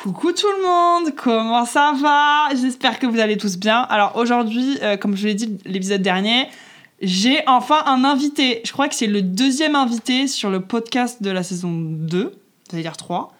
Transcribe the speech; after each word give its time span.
Coucou 0.00 0.30
tout 0.30 0.46
le 0.46 0.64
monde, 0.64 1.12
comment 1.16 1.64
ça 1.64 1.92
va? 2.00 2.54
J'espère 2.54 3.00
que 3.00 3.06
vous 3.08 3.18
allez 3.18 3.36
tous 3.36 3.58
bien. 3.58 3.80
Alors 3.80 4.14
aujourd'hui, 4.14 4.78
euh, 4.80 4.96
comme 4.96 5.16
je 5.16 5.26
l'ai 5.26 5.34
dit 5.34 5.58
l'épisode 5.64 6.02
dernier, 6.02 6.46
j'ai 7.02 7.42
enfin 7.48 7.82
un 7.84 8.04
invité. 8.04 8.60
Je 8.64 8.70
crois 8.70 8.86
que 8.86 8.94
c'est 8.94 9.08
le 9.08 9.22
deuxième 9.22 9.74
invité 9.74 10.28
sur 10.28 10.50
le 10.50 10.60
podcast 10.60 11.20
de 11.20 11.32
la 11.32 11.42
saison 11.42 11.72
2, 11.72 12.32
c'est-à-dire 12.70 12.96
3. 12.96 13.32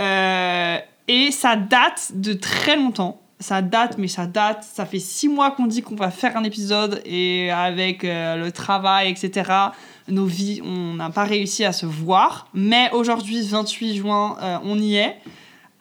Euh, 0.00 0.78
et 1.06 1.30
ça 1.30 1.54
date 1.54 2.10
de 2.16 2.32
très 2.32 2.74
longtemps. 2.74 3.20
Ça 3.38 3.62
date, 3.62 3.96
mais 3.96 4.08
ça 4.08 4.26
date. 4.26 4.64
Ça 4.64 4.84
fait 4.86 4.98
six 4.98 5.28
mois 5.28 5.52
qu'on 5.52 5.66
dit 5.66 5.82
qu'on 5.82 5.94
va 5.94 6.10
faire 6.10 6.36
un 6.36 6.42
épisode 6.42 7.00
et 7.04 7.52
avec 7.52 8.02
euh, 8.02 8.34
le 8.38 8.50
travail, 8.50 9.08
etc., 9.08 9.48
nos 10.08 10.26
vies, 10.26 10.62
on 10.64 10.94
n'a 10.94 11.10
pas 11.10 11.22
réussi 11.22 11.64
à 11.64 11.72
se 11.72 11.86
voir. 11.86 12.48
Mais 12.54 12.90
aujourd'hui, 12.90 13.46
28 13.46 13.96
juin, 13.98 14.36
on 14.64 14.76
y 14.80 14.96
est. 14.96 15.16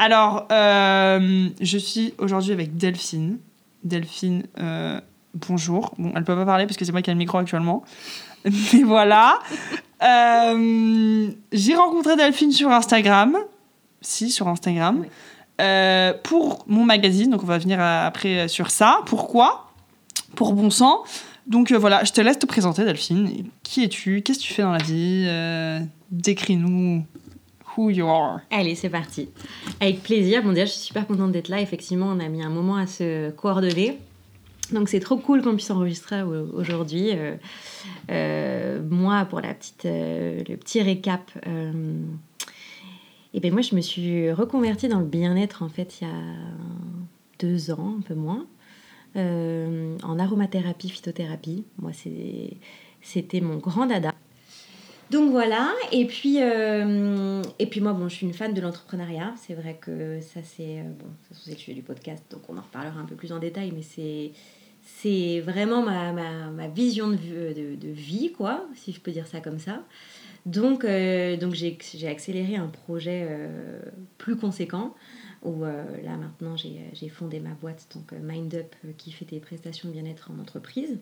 Alors, 0.01 0.47
euh, 0.51 1.49
je 1.61 1.77
suis 1.77 2.15
aujourd'hui 2.17 2.53
avec 2.53 2.75
Delphine. 2.75 3.37
Delphine, 3.83 4.47
euh, 4.59 4.99
bonjour. 5.35 5.93
Bon, 5.99 6.11
elle 6.15 6.23
peut 6.23 6.35
pas 6.35 6.43
parler 6.43 6.65
parce 6.65 6.75
que 6.75 6.83
c'est 6.83 6.91
moi 6.91 7.03
qui 7.03 7.11
ai 7.11 7.13
le 7.13 7.19
micro 7.19 7.37
actuellement. 7.37 7.83
Mais 8.45 8.81
voilà. 8.81 9.37
Euh, 10.01 11.29
J'ai 11.51 11.75
rencontré 11.75 12.15
Delphine 12.15 12.51
sur 12.51 12.71
Instagram. 12.71 13.37
Si, 14.01 14.31
sur 14.31 14.47
Instagram. 14.47 15.01
Oui. 15.01 15.07
Pour 16.23 16.63
mon 16.65 16.83
magazine. 16.83 17.29
Donc, 17.29 17.43
on 17.43 17.45
va 17.45 17.59
venir 17.59 17.79
après 17.79 18.47
sur 18.47 18.71
ça. 18.71 19.01
Pourquoi? 19.05 19.71
Pour 20.35 20.53
Bon 20.53 20.71
Sang. 20.71 21.03
Donc, 21.45 21.71
voilà, 21.71 22.03
je 22.05 22.11
te 22.11 22.21
laisse 22.21 22.39
te 22.39 22.47
présenter, 22.47 22.85
Delphine. 22.85 23.45
Qui 23.61 23.83
es-tu? 23.83 24.23
Qu'est-ce 24.23 24.39
que 24.39 24.45
tu 24.45 24.53
fais 24.55 24.63
dans 24.63 24.71
la 24.71 24.83
vie? 24.83 25.29
Décris-nous 26.09 27.05
who 27.77 27.89
you 27.89 28.07
are. 28.07 28.39
Allez, 28.49 28.75
c'est 28.75 28.89
parti. 28.89 29.29
Avec 29.79 30.03
plaisir. 30.03 30.43
Bon, 30.43 30.53
je 30.55 30.65
suis 30.65 30.79
super 30.79 31.05
contente 31.07 31.31
d'être 31.31 31.49
là. 31.49 31.61
Effectivement, 31.61 32.07
on 32.07 32.19
a 32.19 32.27
mis 32.29 32.43
un 32.43 32.49
moment 32.49 32.75
à 32.75 32.87
se 32.87 33.29
coordonner. 33.31 33.97
Donc, 34.71 34.87
c'est 34.87 34.99
trop 35.01 35.17
cool 35.17 35.41
qu'on 35.41 35.53
puisse 35.55 35.69
enregistrer 35.71 36.21
au- 36.23 36.47
aujourd'hui. 36.53 37.09
Euh, 37.11 37.35
euh, 38.09 38.81
moi, 38.89 39.25
pour 39.25 39.41
la 39.41 39.53
petite, 39.53 39.85
euh, 39.85 40.41
le 40.47 40.55
petit 40.55 40.81
récap, 40.81 41.29
et 43.33 43.39
ben 43.39 43.51
moi, 43.53 43.61
je 43.61 43.75
me 43.75 43.81
suis 43.81 44.31
reconvertie 44.31 44.87
dans 44.87 44.99
le 44.99 45.05
bien-être, 45.05 45.63
en 45.63 45.69
fait, 45.69 45.99
il 46.01 46.07
y 46.07 46.11
a 46.11 46.13
deux 47.39 47.71
ans, 47.71 47.95
un 47.99 48.01
peu 48.01 48.13
moins, 48.13 48.45
en 49.15 50.19
aromathérapie, 50.19 50.89
phytothérapie. 50.89 51.63
Moi, 51.81 51.91
c'était 53.01 53.41
mon 53.41 53.55
grand 53.57 53.85
dada. 53.87 54.13
Donc 55.11 55.31
voilà, 55.31 55.73
et 55.91 56.05
puis, 56.05 56.37
euh, 56.41 57.41
et 57.59 57.65
puis 57.65 57.81
moi, 57.81 57.91
bon, 57.91 58.07
je 58.07 58.15
suis 58.15 58.25
une 58.25 58.33
fan 58.33 58.53
de 58.53 58.61
l'entrepreneuriat. 58.61 59.33
C'est 59.35 59.53
vrai 59.55 59.77
que 59.79 60.21
ça, 60.21 60.39
c'est. 60.41 60.79
euh, 60.79 60.83
bon, 60.83 61.07
c'est 61.31 61.51
le 61.51 61.57
sujet 61.57 61.73
du 61.73 61.81
podcast, 61.81 62.23
donc 62.31 62.41
on 62.49 62.57
en 62.57 62.61
reparlera 62.61 62.97
un 62.97 63.05
peu 63.05 63.15
plus 63.15 63.33
en 63.33 63.39
détail, 63.39 63.73
mais 63.75 63.83
c'est. 63.83 64.31
Vraiment 65.41 65.81
ma, 65.83 66.67
vision 66.69 67.09
de, 67.09 67.87
vie- 67.91 68.31
quoi, 68.31 68.65
si 68.75 68.93
je 68.93 68.99
peux 69.01 69.11
dire 69.11 69.27
ça 69.27 69.39
comme 69.41 69.59
ça. 69.59 69.83
Donc, 70.45 70.85
euh, 70.85 71.35
donc 71.37 71.53
j'ai 71.55 72.07
accéléré 72.07 72.55
un 72.55 72.67
projet 72.67 73.27
plus 74.17 74.35
conséquent, 74.37 74.95
où 75.43 75.63
là 75.63 76.17
maintenant 76.17 76.55
j'ai 76.57 77.09
fondé 77.09 77.39
ma 77.39 77.53
boîte, 77.53 77.87
donc 77.95 78.11
MindUp, 78.13 78.75
euh, 78.85 78.91
qui 78.97 79.11
fait 79.11 79.25
des 79.25 79.39
prestations 79.39 79.89
de 79.89 79.93
bien-être 79.93 80.31
en 80.35 80.39
entreprise. 80.41 80.97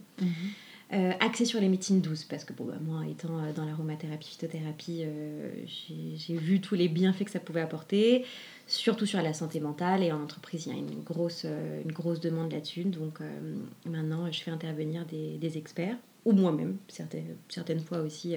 Euh, 0.92 1.12
axé 1.20 1.46
sur 1.46 1.62
les 1.62 1.70
médecines 1.70 2.02
douces, 2.02 2.24
parce 2.24 2.44
que 2.44 2.52
bon, 2.52 2.66
bah, 2.66 2.78
moi, 2.82 3.04
étant 3.08 3.38
euh, 3.38 3.54
dans 3.54 3.64
l'aromathérapie, 3.64 4.30
phytothérapie, 4.30 5.04
euh, 5.04 5.52
j'ai 5.68 6.34
vu 6.34 6.62
tous 6.62 6.74
les 6.74 6.88
bienfaits 6.88 7.26
que 7.26 7.32
ça 7.32 7.40
pouvait 7.40 7.62
apporter, 7.62 8.26
surtout 8.66 9.06
sur 9.06 9.22
la 9.22 9.34
santé 9.34 9.60
mentale. 9.60 10.02
Et 10.02 10.12
en 10.12 10.24
entreprise, 10.24 10.66
il 10.66 10.74
y 10.74 10.76
a 10.76 10.80
une 10.80 11.04
grosse, 11.04 11.44
euh, 11.46 11.84
une 11.86 11.92
grosse 11.92 12.20
demande 12.20 12.52
là-dessus. 12.52 12.86
Donc 12.86 13.20
maintenant, 13.86 14.32
je 14.32 14.42
fais 14.42 14.50
intervenir 14.50 15.06
des, 15.06 15.58
experts, 15.58 15.98
ou 16.26 16.32
moi-même. 16.32 16.78
Certaines, 16.88 17.36
certaines 17.50 17.82
fois 17.82 18.00
aussi, 18.00 18.36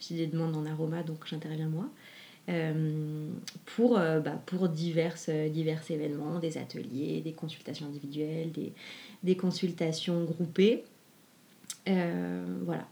j'ai 0.00 0.16
des 0.16 0.26
demandes 0.26 0.56
en 0.56 0.64
aroma, 0.64 1.02
donc 1.02 1.26
j'interviens 1.26 1.68
moi. 1.68 1.90
pour, 3.66 3.94
bah, 3.98 4.42
pour 4.46 4.70
divers 4.70 5.16
événements, 5.28 6.38
des 6.38 6.56
ateliers, 6.56 7.20
des 7.20 7.32
consultations 7.32 7.86
individuelles, 7.86 8.52
des, 8.52 8.72
des 9.22 9.36
consultations 9.36 10.24
groupées. 10.24 10.84
Euh, 11.88 12.44
voilà. 12.64 12.82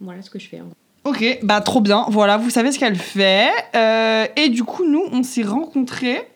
Voilà 0.00 0.22
ce 0.22 0.30
que 0.30 0.38
je 0.38 0.48
fais. 0.48 0.60
en 0.60 0.64
gros. 0.64 0.74
Ok, 1.04 1.38
bah 1.42 1.60
trop 1.60 1.80
bien. 1.80 2.06
Voilà, 2.10 2.36
vous 2.36 2.50
savez 2.50 2.72
ce 2.72 2.78
qu'elle 2.78 2.96
fait. 2.96 3.50
Euh, 3.74 4.26
et 4.36 4.48
du 4.48 4.64
coup, 4.64 4.84
nous, 4.88 5.02
on 5.12 5.22
s'est 5.22 5.42
rencontrés, 5.42 6.28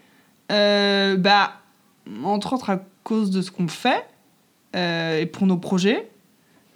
euh, 0.51 1.17
bah, 1.17 1.55
entre 2.25 2.55
autres 2.55 2.71
à 2.71 2.81
cause 3.05 3.31
de 3.31 3.43
ce 3.43 3.51
qu'on 3.51 3.69
fait 3.69 4.05
euh, 4.77 5.21
et 5.21 5.27
pour 5.27 5.47
nos 5.47 5.59
projets. 5.59 6.09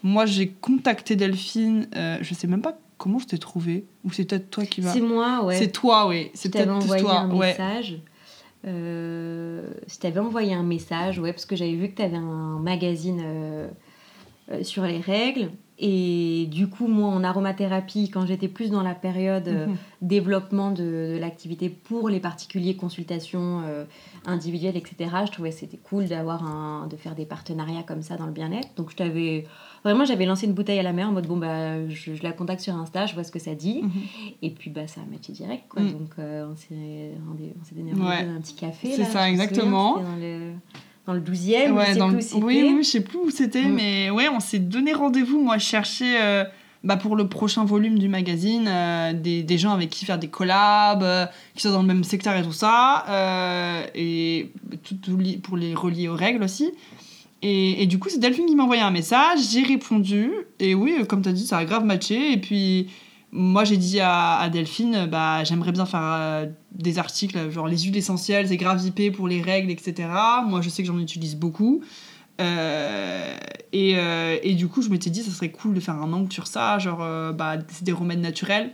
Moi, 0.02 0.26
j'ai 0.26 0.48
contacté 0.48 1.16
Delphine. 1.16 1.88
euh, 1.96 2.18
je 2.20 2.34
sais 2.34 2.46
même 2.46 2.60
pas 2.62 2.76
comment 2.98 3.18
je 3.18 3.26
t'ai 3.26 3.38
trouvé. 3.38 3.84
Ou 4.04 4.12
c'est 4.12 4.24
peut-être 4.24 4.50
toi 4.50 4.64
qui 4.66 4.80
vas. 4.80 4.92
C'est 4.92 5.00
moi, 5.00 5.44
ouais. 5.44 5.56
C'est 5.56 5.72
toi, 5.72 6.06
oui. 6.06 6.30
C'est 6.34 6.50
t'avais 6.50 6.66
peut-être 6.66 6.76
envoyé 6.76 7.02
toi. 7.02 7.18
un 7.20 7.30
ouais. 7.30 7.48
message. 7.48 7.98
Euh, 8.66 9.68
je 9.88 9.96
t'avais 9.98 10.20
envoyé 10.20 10.54
un 10.54 10.62
message, 10.62 11.18
ouais, 11.18 11.32
parce 11.32 11.46
que 11.46 11.56
j'avais 11.56 11.74
vu 11.74 11.88
que 11.88 11.96
tu 11.96 12.02
avais 12.02 12.16
un 12.16 12.58
magazine 12.58 13.20
euh, 13.24 13.68
sur 14.62 14.84
les 14.84 14.98
règles. 15.00 15.50
Et 15.78 16.46
du 16.50 16.68
coup, 16.68 16.86
moi, 16.86 17.08
en 17.08 17.22
aromathérapie, 17.22 18.08
quand 18.08 18.24
j'étais 18.24 18.48
plus 18.48 18.70
dans 18.70 18.82
la 18.82 18.94
période 18.94 19.46
euh, 19.46 19.66
Mhm. 19.66 19.76
développement 20.00 20.70
de, 20.70 21.12
de 21.12 21.18
l'activité 21.20 21.68
pour 21.68 22.08
les 22.08 22.18
particuliers, 22.18 22.76
consultations 22.76 23.60
euh, 23.66 23.84
individuelles, 24.24 24.78
etc., 24.78 25.10
je 25.26 25.32
trouvais 25.32 25.50
que 25.50 25.56
c'était 25.56 25.76
cool 25.76 26.06
d'avoir 26.06 26.46
un, 26.46 26.86
de 26.86 26.96
faire 26.96 27.14
des 27.14 27.26
partenariats 27.26 27.82
comme 27.82 28.00
ça 28.00 28.16
dans 28.16 28.24
le 28.24 28.32
bien-être. 28.32 28.68
Donc, 28.76 28.90
je 28.90 28.96
t'avais. 28.96 29.44
Vraiment, 29.84 30.06
j'avais 30.06 30.24
lancé 30.24 30.46
une 30.46 30.54
bouteille 30.54 30.78
à 30.78 30.82
la 30.82 30.94
mer 30.94 31.10
en 31.10 31.12
mode 31.12 31.26
bon, 31.26 31.36
bah, 31.36 31.86
je, 31.90 32.14
je 32.14 32.22
la 32.22 32.32
contacte 32.32 32.62
sur 32.62 32.74
Insta, 32.74 33.04
je 33.04 33.12
vois 33.12 33.22
ce 33.24 33.30
que 33.30 33.38
ça 33.38 33.54
dit. 33.54 33.82
Mhm. 33.82 33.90
Et 34.40 34.50
puis 34.50 34.70
bah, 34.70 34.86
ça 34.86 35.02
a 35.02 35.04
matché 35.12 35.32
direct 35.34 35.64
quoi. 35.68 35.82
Mm. 35.82 35.92
Donc 35.92 36.10
euh, 36.18 36.46
on 36.50 36.56
s'est 36.56 37.74
donné 37.74 37.92
Ouais. 37.92 38.26
un 38.34 38.40
petit 38.40 38.54
café. 38.54 38.92
C'est 38.92 39.04
ça, 39.04 39.28
exactement. 39.28 39.98
Dans 41.06 41.12
le, 41.14 41.20
dans 41.20 41.30
le 41.30 41.36
12e, 41.36 41.72
Ouais, 41.72 41.84
je 41.88 41.92
sais 41.92 41.98
dans 41.98 42.08
plus 42.12 42.30
le- 42.32 42.36
où 42.38 42.46
oui, 42.46 42.72
oui, 42.76 42.82
je 42.82 42.88
sais 42.88 43.00
plus 43.00 43.18
où 43.18 43.30
c'était, 43.30 43.62
Mm. 43.62 43.74
mais 43.74 44.10
ouais, 44.10 44.28
on 44.28 44.40
s'est 44.40 44.58
donné 44.58 44.92
rendez-vous. 44.92 45.40
Moi, 45.40 45.58
je 45.58 45.64
cherchais 45.64 46.20
euh, 46.20 46.44
bah, 46.84 46.96
pour 46.96 47.14
le 47.16 47.28
prochain 47.28 47.64
volume 47.64 47.98
du 47.98 48.08
magazine 48.08 48.66
euh, 48.68 49.12
des, 49.12 49.42
des 49.42 49.58
gens 49.58 49.72
avec 49.72 49.90
qui 49.90 50.04
faire 50.04 50.18
des 50.18 50.28
collabs, 50.28 51.02
euh, 51.02 51.26
qui 51.54 51.62
sont 51.62 51.70
dans 51.72 51.82
le 51.82 51.86
même 51.88 52.04
secteur 52.04 52.36
et 52.36 52.42
tout 52.42 52.52
ça, 52.52 53.04
euh, 53.08 53.82
et 53.94 54.50
tout, 54.84 54.94
tout 54.96 55.16
li- 55.16 55.36
pour 55.38 55.56
les 55.56 55.74
relier 55.74 56.08
aux 56.08 56.14
règles 56.16 56.42
aussi. 56.42 56.70
Et, 57.42 57.82
et 57.82 57.86
du 57.86 57.98
coup, 57.98 58.08
c'est 58.08 58.18
Delphine 58.18 58.46
qui 58.46 58.56
m'a 58.56 58.64
envoyé 58.64 58.82
un 58.82 58.90
message, 58.90 59.38
j'ai 59.52 59.62
répondu, 59.62 60.30
et 60.58 60.74
oui, 60.74 60.94
comme 61.08 61.22
tu 61.22 61.28
as 61.28 61.32
dit, 61.32 61.46
ça 61.46 61.58
a 61.58 61.64
grave 61.64 61.84
matché. 61.84 62.32
Et 62.32 62.38
puis, 62.38 62.88
moi, 63.36 63.64
j'ai 63.64 63.76
dit 63.76 64.00
à, 64.00 64.48
Delphine, 64.50 65.06
bah, 65.06 65.44
j'aimerais 65.44 65.72
bien 65.72 65.84
faire 65.84 66.00
euh, 66.02 66.46
des 66.72 66.98
articles, 66.98 67.50
genre 67.50 67.68
les 67.68 67.78
huiles 67.78 67.96
essentielles, 67.96 68.48
c'est 68.48 68.56
grave 68.56 68.82
hypé 68.84 69.10
pour 69.10 69.28
les 69.28 69.42
règles, 69.42 69.70
etc. 69.70 70.08
Moi, 70.46 70.62
je 70.62 70.70
sais 70.70 70.82
que 70.82 70.88
j'en 70.88 70.98
utilise 70.98 71.36
beaucoup. 71.36 71.82
Euh, 72.40 73.36
et, 73.72 73.94
euh, 73.96 74.38
et 74.42 74.54
du 74.54 74.68
coup, 74.68 74.80
je 74.82 74.88
m'étais 74.88 75.10
dit, 75.10 75.22
ça 75.22 75.30
serait 75.30 75.50
cool 75.50 75.74
de 75.74 75.80
faire 75.80 75.96
un 75.96 76.12
angle 76.12 76.32
sur 76.32 76.46
ça, 76.46 76.78
genre, 76.78 76.98
bah, 77.34 77.56
c'est 77.68 77.84
des 77.84 77.92
remèdes 77.92 78.20
naturels. 78.20 78.72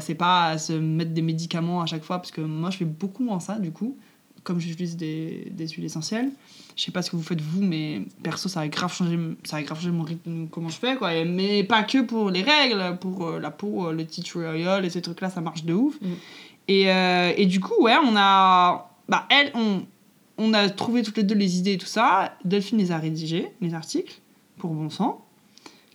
C'est 0.00 0.14
pas 0.14 0.46
à 0.46 0.58
se 0.58 0.72
mettre 0.72 1.12
des 1.12 1.22
médicaments 1.22 1.80
à 1.82 1.86
chaque 1.86 2.04
fois, 2.04 2.18
parce 2.18 2.30
que 2.30 2.42
moi, 2.42 2.70
je 2.70 2.78
fais 2.78 2.84
beaucoup 2.84 3.24
moins 3.24 3.40
ça, 3.40 3.58
du 3.58 3.72
coup, 3.72 3.96
comme 4.42 4.60
j'utilise 4.60 4.96
des, 4.96 5.50
des 5.50 5.68
huiles 5.68 5.84
essentielles. 5.84 6.30
Je 6.76 6.82
sais 6.84 6.92
pas 6.92 7.00
ce 7.00 7.10
que 7.10 7.16
vous 7.16 7.22
faites 7.22 7.40
vous, 7.40 7.62
mais 7.62 8.02
perso, 8.22 8.50
ça 8.50 8.60
a 8.60 8.68
grave 8.68 8.92
changé, 8.94 9.18
ça 9.44 9.56
a 9.56 9.62
grave 9.62 9.78
changé 9.78 9.90
mon 9.90 10.02
rythme, 10.02 10.46
comment 10.48 10.68
je 10.68 10.76
fais, 10.76 10.96
quoi. 10.96 11.14
Et- 11.14 11.24
mais 11.24 11.64
pas 11.64 11.82
que 11.84 12.02
pour 12.02 12.28
les 12.30 12.42
règles, 12.42 12.98
pour 13.00 13.26
euh, 13.28 13.40
la 13.40 13.50
peau, 13.50 13.86
euh, 13.88 13.92
le 13.92 14.04
oil 14.68 14.84
et 14.84 14.90
ces 14.90 15.00
trucs-là, 15.00 15.30
ça 15.30 15.40
marche 15.40 15.64
de 15.64 15.72
ouf. 15.72 15.94
Mm. 16.02 16.06
Et, 16.68 16.90
euh, 16.92 17.32
et 17.36 17.46
du 17.46 17.60
coup, 17.60 17.74
ouais, 17.82 17.96
on 18.04 18.14
a. 18.16 18.90
Bah, 19.08 19.26
elle, 19.30 19.52
on, 19.54 19.82
on 20.36 20.52
a 20.52 20.68
trouvé 20.68 21.02
toutes 21.02 21.16
les 21.16 21.22
deux 21.22 21.34
les 21.34 21.56
idées 21.58 21.72
et 21.74 21.78
tout 21.78 21.86
ça. 21.86 22.36
Delphine 22.44 22.76
les 22.78 22.92
a 22.92 22.98
rédigés, 22.98 23.48
les 23.62 23.72
articles, 23.72 24.20
pour 24.58 24.70
Bon 24.74 24.90
Sang, 24.90 25.24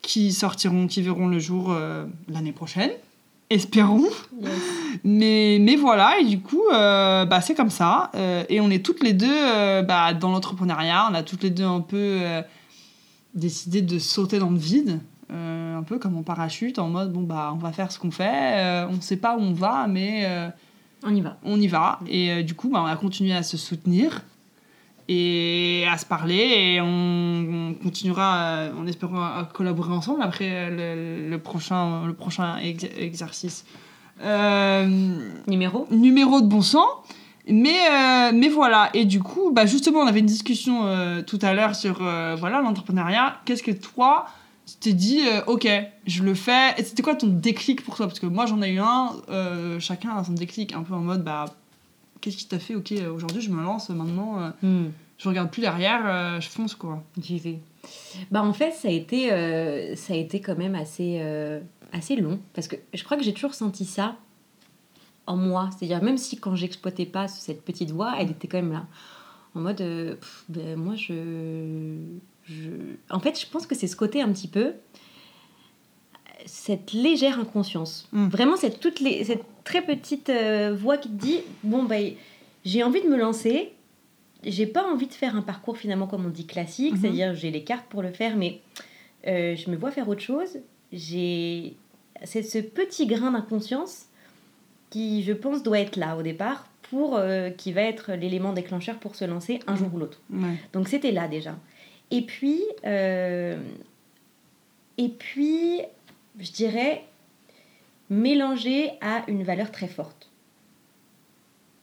qui 0.02 0.32
sortiront, 0.34 0.88
qui 0.88 1.04
verront 1.04 1.28
le 1.28 1.38
jour 1.38 1.68
euh, 1.72 2.06
l'année 2.28 2.54
prochaine. 2.54 2.92
Espérons. 3.52 4.10
Yes. 4.42 4.50
Mais, 5.04 5.58
mais 5.60 5.76
voilà, 5.76 6.20
et 6.20 6.26
du 6.26 6.40
coup, 6.40 6.64
euh, 6.74 7.26
bah, 7.26 7.42
c'est 7.42 7.56
comme 7.56 7.70
ça. 7.70 8.12
Euh, 8.16 8.44
et 8.50 8.62
on 8.62 8.70
est 8.70 8.86
toutes 8.86 9.04
les 9.04 9.14
deux 9.14 9.28
euh, 9.30 9.82
bah, 9.82 10.14
dans 10.14 10.32
l'entrepreneuriat. 10.32 11.08
On 11.12 11.14
a 11.14 11.24
toutes 11.24 11.44
les 11.44 11.50
deux 11.50 11.66
un 11.66 11.82
peu 11.82 12.22
décidé 13.34 13.82
de 13.82 14.00
sauter 14.00 14.40
dans 14.40 14.50
le 14.50 14.58
vide. 14.58 15.00
un 15.30 15.84
peu 15.84 15.98
comme 15.98 16.18
en 16.18 16.24
parachute, 16.24 16.80
en 16.80 16.90
mode, 16.90 17.12
bon, 17.12 17.24
bah, 17.24 17.52
on 17.54 17.58
va 17.58 17.72
faire 17.72 17.92
ce 17.92 18.00
qu'on 18.00 18.12
fait. 18.12 18.86
on 18.90 18.96
ne 18.96 19.02
sait 19.02 19.18
pas 19.18 19.36
où 19.36 19.42
on 19.42 19.54
va, 19.54 19.88
mais 19.88 20.52
On 21.04 21.14
y 21.14 21.22
va. 21.22 21.38
on 21.44 21.60
y 21.60 21.68
va. 21.68 22.00
Et 22.08 22.44
du 22.44 22.54
coup, 22.54 22.70
bah, 22.70 22.82
on 22.82 22.88
a 22.88 22.96
continué 22.96 23.34
à 23.34 23.44
se 23.44 23.58
soutenir 23.58 24.22
et 25.14 25.86
à 25.92 25.98
se 25.98 26.06
parler. 26.06 26.44
Et 26.76 26.82
on, 26.82 26.88
on 27.70 27.74
continuera, 27.74 28.30
euh, 28.38 28.72
en 28.80 28.88
espérant, 28.88 29.22
à 29.22 29.50
collaborer 29.54 29.92
ensemble 29.94 30.22
après 30.22 30.50
euh, 30.52 31.26
le, 31.26 31.30
le 31.30 31.38
prochain, 31.40 32.06
le 32.06 32.14
prochain 32.14 32.58
ex- 32.58 32.86
exercice. 32.98 33.66
Euh, 34.24 34.86
Numéro 35.48 35.88
numéro 35.92 36.42
de 36.42 36.48
bon 36.48 36.62
sang. 36.62 36.86
Mais, 37.48 37.80
euh, 37.92 38.32
mais 38.36 38.50
voilà, 38.50 38.92
et 38.94 39.04
du 39.06 39.20
coup, 39.20 39.52
bah 39.52 39.66
justement, 39.66 40.02
on 40.02 40.06
avait 40.08 40.20
une 40.20 40.28
discussion 40.28 40.86
euh, 40.86 41.24
tout 41.24 41.40
à 41.42 41.54
l'heure 41.56 41.76
sur 41.76 41.98
euh, 42.02 42.36
voilà 42.40 42.62
l'entrepreneuriat. 42.62 43.38
Qu'est-ce 43.46 43.64
que 43.64 43.72
toi, 43.72 44.28
tu 44.68 44.76
t'es 44.76 44.94
dit, 44.94 45.22
euh, 45.28 45.42
ok, 45.48 45.68
je 46.06 46.22
le 46.24 46.36
fais. 46.36 46.76
Et 46.78 46.84
c'était 46.84 47.02
quoi 47.02 47.16
ton 47.16 47.28
déclic 47.28 47.84
pour 47.84 47.96
toi? 47.96 48.06
Parce 48.08 48.20
que 48.20 48.28
moi, 48.28 48.46
j'en 48.46 48.62
ai 48.62 48.70
eu 48.70 48.80
un, 48.80 49.14
euh, 49.30 49.80
chacun 49.80 50.12
a 50.16 50.24
son 50.24 50.34
déclic, 50.34 50.74
un 50.76 50.84
peu 50.84 50.94
en 50.94 51.00
mode, 51.00 51.24
bah, 51.24 51.46
qu'est-ce 52.22 52.38
qui 52.38 52.48
t'a 52.48 52.60
fait, 52.60 52.76
ok, 52.76 52.92
euh, 52.92 53.12
aujourd'hui, 53.12 53.42
je 53.42 53.50
me 53.50 53.62
lance, 53.64 53.90
maintenant, 53.90 54.40
euh, 54.40 54.50
Hmm. 54.62 54.92
Je 55.22 55.30
regarde 55.30 55.52
plus 55.52 55.62
derrière, 55.62 56.02
euh, 56.06 56.40
je 56.40 56.50
fonce, 56.50 56.74
quoi. 56.74 57.04
J'y 57.22 57.38
vais. 57.38 57.60
Bah 58.32 58.42
en 58.42 58.54
fait, 58.54 58.72
ça 58.72 58.88
a 58.88 58.92
été, 58.92 59.32
euh, 59.32 59.96
ça 59.96 60.14
a 60.14 60.16
été 60.16 60.42
quand 60.42 60.58
même 60.58 60.74
assez, 60.74 61.20
euh, 61.22 61.60
assez 61.92 62.16
long. 62.16 62.40
Parce 62.54 62.68
que 62.68 62.76
je 62.92 63.04
crois 63.04 63.18
que 63.18 63.24
j'ai 63.24 63.34
toujours 63.34 63.54
senti 63.54 63.86
ça 63.86 64.16
en 65.28 65.38
moi. 65.38 65.70
C'est-à-dire, 65.78 66.02
même 66.02 66.18
si 66.18 66.38
quand 66.38 66.56
j'exploitais 66.56 67.06
pas 67.06 67.28
cette 67.28 67.64
petite 67.64 67.92
voix, 67.92 68.16
elle 68.18 68.32
était 68.32 68.48
quand 68.48 68.58
même 68.58 68.72
là. 68.72 68.88
En 69.54 69.60
mode, 69.60 69.78
pff, 69.78 70.46
ben, 70.50 70.76
moi, 70.76 70.96
je, 70.96 71.98
je. 72.46 72.72
En 73.12 73.20
fait, 73.20 73.40
je 73.40 73.46
pense 73.46 73.68
que 73.68 73.76
c'est 73.76 73.88
ce 73.88 73.96
côté 73.96 74.24
un 74.24 74.32
petit 74.32 74.48
peu. 74.48 74.74
Cette 76.48 76.94
légère 76.94 77.40
inconscience. 77.40 78.10
Mm. 78.12 78.28
Vraiment, 78.30 78.58
cette, 78.58 78.80
toute 78.80 79.00
les, 79.00 79.24
cette 79.24 79.44
très 79.66 79.84
petite 79.84 80.32
voix 80.74 80.98
qui 80.98 81.10
te 81.10 81.14
dit 81.14 81.42
Bon, 81.64 81.84
ben, 81.84 82.14
j'ai 82.66 82.82
envie 82.82 83.04
de 83.04 83.08
me 83.08 83.18
lancer, 83.18 83.74
j'ai 84.44 84.66
pas 84.68 84.84
envie 84.92 85.08
de 85.08 85.14
faire 85.14 85.36
un 85.36 85.42
parcours 85.42 85.78
finalement 85.78 86.08
comme 86.08 86.26
on 86.26 86.30
dit 86.30 86.46
classique, 86.48 86.94
Mhm. 86.94 87.02
c'est-à-dire 87.02 87.36
j'ai 87.36 87.52
les 87.52 87.64
cartes 87.64 87.86
pour 87.88 88.02
le 88.02 88.12
faire, 88.12 88.36
mais 88.38 88.60
euh, 89.28 89.56
je 89.56 89.70
me 89.70 89.76
vois 89.76 89.92
faire 89.92 90.08
autre 90.10 90.22
chose. 90.22 90.58
J'ai 90.92 91.76
c'est 92.24 92.44
ce 92.44 92.60
petit 92.60 93.08
grain 93.08 93.32
d'inconscience 93.32 94.06
qui, 94.92 95.24
je 95.24 95.34
pense, 95.34 95.64
doit 95.64 95.80
être 95.80 95.96
là 95.96 96.16
au 96.18 96.22
départ 96.22 96.68
pour 96.84 97.16
euh, 97.16 97.50
qui 97.50 97.72
va 97.72 97.82
être 97.82 98.12
l'élément 98.14 98.54
déclencheur 98.54 98.98
pour 99.00 99.16
se 99.16 99.24
lancer 99.26 99.60
un 99.68 99.76
jour 99.76 99.94
ou 99.94 99.98
l'autre. 99.98 100.22
Ouais. 100.32 100.56
Donc 100.74 100.88
c'était 100.90 101.12
là 101.12 101.28
déjà. 101.28 101.58
Et 102.12 102.22
puis, 102.24 102.62
euh, 102.86 103.58
et 104.98 105.08
puis, 105.10 105.82
je 106.40 106.52
dirais 106.52 107.04
mélangé 108.10 108.92
à 109.00 109.24
une 109.30 109.44
valeur 109.44 109.72
très 109.72 109.88
forte. 109.88 110.30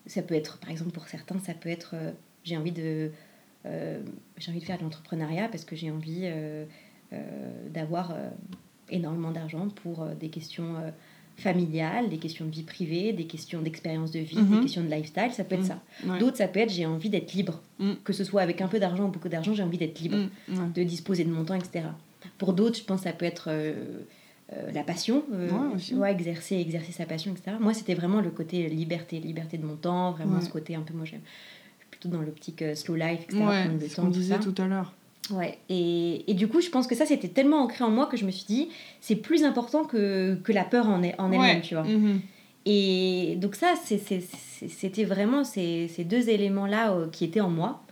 Ça 0.06 0.22
peut 0.22 0.34
être, 0.34 0.58
par 0.58 0.70
exemple, 0.70 0.90
pour 0.90 1.06
certains, 1.08 1.38
ça 1.38 1.54
peut 1.54 1.70
être, 1.70 1.94
j'ai 2.44 2.56
envie 2.56 2.73
de, 2.73 3.11
euh, 3.67 4.00
j'ai 4.38 4.50
envie 4.50 4.61
de 4.61 4.64
faire 4.64 4.79
de 4.79 4.82
l'entrepreneuriat 4.85 5.49
parce 5.49 5.64
que 5.64 5.76
j'ai 5.76 5.90
envie 5.90 6.23
euh, 6.25 6.64
euh, 7.12 7.69
d'avoir 7.73 8.14
énormément 8.90 9.31
d'argent 9.31 9.69
pour 9.82 10.06
des 10.20 10.29
questions 10.29 10.75
familiales, 11.37 12.08
des 12.08 12.19
questions 12.19 12.44
de 12.46 12.50
vie 12.50 12.62
privée, 12.64 13.12
des 13.12 13.26
questions 13.26 13.62
d'expérience 13.62 14.11
de 14.11 14.19
vie, 14.19 14.38
Mhm. 14.38 14.56
des 14.56 14.61
questions 14.62 14.82
de 14.82 14.90
lifestyle. 14.90 15.31
Ça 15.32 15.44
peut 15.44 15.55
être 15.55 15.61
Mhm. 15.62 15.67
ça. 15.69 15.82
Ouais. 16.06 16.19
D'autres, 16.19 16.37
ça 16.37 16.49
peut 16.49 16.58
être 16.61 16.70
j'ai 16.70 16.85
envie 16.87 17.11
d'être 17.11 17.32
libre. 17.32 17.61
Mm. 17.79 17.93
Que 18.02 18.12
ce 18.12 18.25
soit 18.25 18.43
avec 18.43 18.61
un 18.61 18.67
peu 18.69 18.81
d'argent 18.81 19.05
ou 19.05 19.08
beaucoup 19.08 19.29
d'argent, 19.29 19.55
j'ai 19.55 19.62
envie 19.62 19.79
d'être 19.79 20.00
libre, 20.00 20.17
ouais. 20.49 20.55
de 20.75 20.82
disposer 20.82 21.25
de 21.25 21.31
mon 21.31 21.44
temps, 21.44 21.55
etc. 21.55 21.85
Pour 22.38 22.55
d'autres, 22.55 22.79
je 22.79 22.82
pense 22.85 23.00
que 23.02 23.05
ça 23.05 23.12
peut 23.12 23.25
être 23.25 23.49
euh, 23.50 24.00
euh, 24.52 24.73
la 24.73 24.82
passion, 24.82 25.23
euh, 25.32 25.49
Ouais, 25.50 25.75
aussi. 25.76 25.94
ouais, 25.94 26.11
exercer, 26.11 26.56
exercer 26.56 26.90
sa 26.90 27.06
passion, 27.06 27.31
etc. 27.32 27.56
Moi, 27.61 27.73
c'était 27.73 27.94
vraiment 27.94 28.20
le 28.20 28.31
côté 28.31 28.69
liberté, 28.69 29.20
liberté 29.20 29.58
de 29.58 29.64
mon 29.67 29.76
temps, 29.76 30.11
vraiment 30.12 30.40
ce 30.40 30.49
côté 30.50 30.75
un 30.75 30.81
peu, 30.81 30.94
moi, 30.94 31.05
j'aime 31.05 31.20
plutôt 32.00 32.17
dans 32.17 32.23
l'optique 32.23 32.62
euh, 32.62 32.75
slow 32.75 32.95
life, 32.97 33.23
etc. 33.25 33.39
Ouais, 33.39 33.65
prendre 33.65 33.81
le 33.81 33.89
ce 33.89 33.97
temps, 33.97 34.03
qu'on 34.03 34.09
tout 34.09 34.19
disait 34.19 34.39
tout 34.39 34.55
à 34.59 34.67
l'heure. 34.67 34.93
Ouais, 35.31 35.59
et, 35.69 36.31
et 36.31 36.35
du 36.35 36.49
coup, 36.49 36.61
je 36.61 36.71
pense 36.71 36.87
que 36.87 36.95
ça, 36.95 37.05
c'était 37.05 37.29
tellement 37.29 37.59
ancré 37.62 37.85
en 37.85 37.91
moi 37.91 38.06
que 38.06 38.17
je 38.17 38.25
me 38.25 38.31
suis 38.31 38.47
dit, 38.47 38.69
c'est 39.00 39.17
plus 39.17 39.45
important 39.45 39.85
que, 39.85 40.37
que 40.43 40.53
la 40.53 40.65
peur 40.65 40.87
en, 40.89 41.03
elle-même, 41.03 41.33
Ouais. 41.41 41.61
tu 41.61 41.75
vois. 41.75 41.85
Mhm. 41.85 42.21
Et 42.65 43.37
donc 43.41 43.55
ça, 43.55 43.75
c'était 43.77 45.05
vraiment 45.05 45.45
ces, 45.45 45.89
ces 45.89 46.05
deux 46.05 46.29
éléments-là 46.29 46.93
euh, 46.93 47.09
qui 47.09 47.25
étaient 47.25 47.41
en 47.41 47.50
moi. 47.50 47.83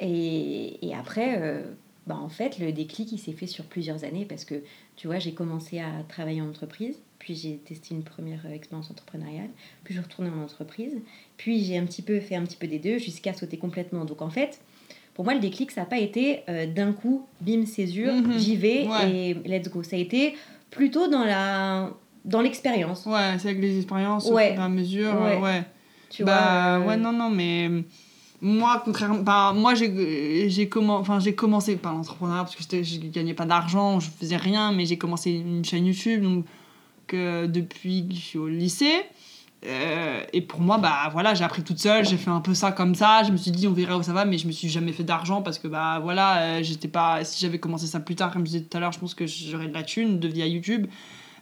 Et, 0.00 0.86
et 0.86 0.94
après, 0.94 1.38
euh, 1.40 1.62
bah, 2.06 2.16
en 2.20 2.28
fait, 2.28 2.58
le 2.58 2.72
déclic, 2.72 3.12
il 3.12 3.18
s'est 3.18 3.32
fait 3.32 3.46
sur 3.46 3.64
plusieurs 3.64 4.04
années 4.04 4.26
parce 4.26 4.44
que, 4.44 4.56
tu 4.96 5.06
vois, 5.06 5.18
j'ai 5.18 5.32
commencé 5.32 5.78
à 5.80 5.90
travailler 6.08 6.40
en 6.42 6.48
entreprise, 6.48 6.98
puis 7.24 7.34
j'ai 7.34 7.56
testé 7.56 7.94
une 7.94 8.02
première 8.02 8.44
expérience 8.52 8.90
entrepreneuriale, 8.90 9.48
puis 9.82 9.94
je 9.94 9.98
suis 9.98 10.06
retournée 10.06 10.30
en 10.30 10.42
entreprise, 10.44 10.92
puis 11.38 11.64
j'ai 11.64 11.78
un 11.78 11.86
petit 11.86 12.02
peu 12.02 12.20
fait 12.20 12.36
un 12.36 12.42
petit 12.44 12.58
peu 12.58 12.66
des 12.66 12.78
deux 12.78 12.98
jusqu'à 12.98 13.32
sauter 13.32 13.56
complètement. 13.56 14.04
Donc 14.04 14.20
en 14.20 14.28
fait, 14.28 14.60
pour 15.14 15.24
moi, 15.24 15.32
le 15.32 15.40
déclic, 15.40 15.70
ça 15.70 15.80
n'a 15.80 15.86
pas 15.86 15.96
été 15.98 16.40
euh, 16.50 16.66
d'un 16.66 16.92
coup, 16.92 17.24
bim, 17.40 17.64
césure, 17.64 18.12
Mhm. 18.12 18.38
j'y 18.38 18.56
vais 18.56 18.86
Ouais. 18.86 19.10
et 19.10 19.34
let's 19.48 19.70
go. 19.70 19.82
Ça 19.82 19.96
a 19.96 19.98
été 19.98 20.34
plutôt 20.70 21.08
dans 21.08 21.24
la 21.24 21.90
dans 22.26 22.42
l'expérience. 22.42 23.06
Ouais, 23.06 23.38
c'est 23.38 23.48
avec 23.48 23.62
les 23.62 23.76
expériences, 23.78 24.26
Ouais. 24.26 24.50
au 24.50 24.52
fur 24.54 24.60
et 24.62 24.64
à 24.64 24.68
mesure, 24.68 25.18
Ouais. 25.22 25.38
ouais. 25.40 25.62
Tu 26.10 26.24
bah, 26.24 26.78
vois, 26.78 26.84
euh, 26.84 26.88
ouais, 26.88 26.96
non, 26.98 27.12
non, 27.12 27.30
mais 27.30 27.68
euh, 27.70 27.80
moi, 28.42 28.82
contrairement. 28.84 29.20
Bah, 29.20 29.52
moi, 29.56 29.74
j'ai 29.74 29.88
commen- 30.66 30.90
enfin, 31.00 31.18
commencé 31.32 31.76
par 31.76 31.94
l'entrepreneuriat 31.94 32.44
parce 32.44 32.54
que 32.56 32.82
je 32.82 32.98
gagnais 33.00 33.32
pas 33.34 33.46
d'argent, 33.46 33.98
je 33.98 34.10
faisais 34.10 34.36
rien, 34.36 34.72
mais 34.72 34.84
j'ai 34.84 34.98
commencé 34.98 35.30
une 35.30 35.64
chaîne 35.64 35.86
YouTube 35.86 36.22
donc, 36.22 36.44
que 37.06 37.46
depuis 37.46 38.06
que 38.08 38.14
je 38.14 38.20
suis 38.20 38.38
au 38.38 38.48
lycée. 38.48 39.02
Euh, 39.66 40.20
et 40.34 40.42
pour 40.42 40.60
moi, 40.60 40.76
bah 40.76 41.08
voilà, 41.12 41.32
j'ai 41.32 41.42
appris 41.42 41.62
toute 41.62 41.78
seule, 41.78 42.04
j'ai 42.04 42.18
fait 42.18 42.30
un 42.30 42.40
peu 42.40 42.52
ça 42.52 42.70
comme 42.70 42.94
ça. 42.94 43.22
Je 43.22 43.32
me 43.32 43.36
suis 43.38 43.50
dit, 43.50 43.66
on 43.66 43.72
verra 43.72 43.96
où 43.96 44.02
ça 44.02 44.12
va, 44.12 44.26
mais 44.26 44.36
je 44.36 44.46
me 44.46 44.52
suis 44.52 44.68
jamais 44.68 44.92
fait 44.92 45.04
d'argent 45.04 45.40
parce 45.40 45.58
que, 45.58 45.68
bah 45.68 46.00
voilà, 46.02 46.38
euh, 46.38 46.62
j'étais 46.62 46.88
pas. 46.88 47.24
Si 47.24 47.40
j'avais 47.40 47.58
commencé 47.58 47.86
ça 47.86 48.00
plus 48.00 48.14
tard, 48.14 48.30
comme 48.30 48.42
je 48.42 48.52
disais 48.52 48.64
tout 48.64 48.76
à 48.76 48.80
l'heure, 48.80 48.92
je 48.92 48.98
pense 48.98 49.14
que 49.14 49.26
j'aurais 49.26 49.68
de 49.68 49.74
la 49.74 49.82
thune 49.82 50.20
de 50.20 50.28
via 50.28 50.46
YouTube. 50.46 50.86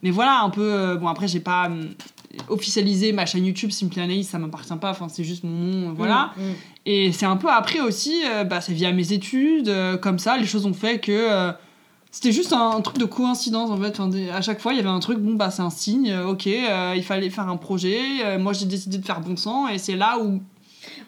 Mais 0.04 0.10
voilà, 0.10 0.40
un 0.42 0.50
peu. 0.50 0.72
euh, 0.72 0.96
bon, 0.96 1.08
après, 1.08 1.26
j'ai 1.26 1.40
pas 1.40 1.68
officialisé 2.48 3.12
ma 3.12 3.26
chaîne 3.26 3.44
YouTube 3.44 3.70
Simply 3.70 4.00
Anaïs, 4.00 4.28
ça 4.28 4.38
m'appartient 4.38 4.76
pas, 4.80 4.90
enfin, 4.90 5.08
c'est 5.08 5.24
juste 5.24 5.44
mon 5.44 5.50
nom, 5.50 5.90
euh, 5.90 5.92
voilà. 5.94 6.32
mm, 6.36 6.42
mm. 6.42 6.54
Et 6.86 7.12
c'est 7.12 7.26
un 7.26 7.36
peu 7.36 7.48
après 7.48 7.80
aussi, 7.80 8.22
euh, 8.26 8.44
bah, 8.44 8.60
c'est 8.60 8.72
via 8.72 8.92
mes 8.92 9.12
études, 9.12 9.68
euh, 9.68 9.96
comme 9.96 10.18
ça, 10.18 10.36
les 10.36 10.46
choses 10.46 10.66
ont 10.66 10.74
fait 10.74 10.98
que. 10.98 11.52
C'était 12.12 12.30
juste 12.30 12.52
un, 12.52 12.80
truc 12.82 12.98
de 12.98 13.04
coïncidence 13.06 13.70
en 13.70 13.76
fait. 13.78 13.88
Enfin, 13.90 14.06
des- 14.06 14.30
à 14.30 14.40
chaque 14.42 14.60
fois, 14.60 14.72
il 14.72 14.76
y 14.76 14.80
avait 14.80 14.88
un 14.88 15.00
truc, 15.00 15.18
bon, 15.18 15.34
bah, 15.34 15.50
c'est 15.50 15.62
un 15.62 15.70
signe, 15.70 16.10
euh, 16.12 16.28
ok, 16.28 16.46
euh, 16.46 16.92
il 16.94 17.02
fallait 17.02 17.30
faire 17.30 17.48
un 17.48 17.56
projet. 17.56 17.98
euh, 18.24 18.38
moi, 18.38 18.52
j'ai 18.52 18.66
décidé 18.66 18.98
de 18.98 19.04
faire 19.04 19.20
bon 19.20 19.36
sang, 19.36 19.66
et 19.66 19.78
c'est 19.78 19.96
là 19.96 20.18
où. 20.20 20.40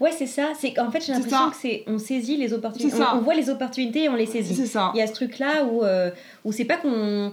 Ouais, 0.00 0.10
c'est 0.16 0.26
ça. 0.26 0.48
C'est 0.58 0.72
qu'en 0.72 0.90
fait, 0.90 1.04
j'ai 1.04 1.12
l'impression 1.12 1.50
que 1.50 1.56
c'est 1.56 1.84
on 1.86 1.98
saisit 1.98 2.36
les 2.36 2.52
opportunités. 2.52 2.96
On, 3.12 3.18
on 3.18 3.20
voit 3.20 3.34
les 3.34 3.48
opportunités 3.50 4.04
et 4.04 4.08
on 4.08 4.14
les 4.16 4.26
saisit. 4.26 4.54
C'est 4.54 4.66
ça. 4.66 4.90
Il 4.94 4.98
y 4.98 5.02
a 5.02 5.06
ce 5.06 5.12
truc-là 5.12 5.64
où, 5.64 5.82
euh, 5.84 6.10
où 6.44 6.50
c'est 6.52 6.64
pas 6.64 6.76
qu'on. 6.76 7.32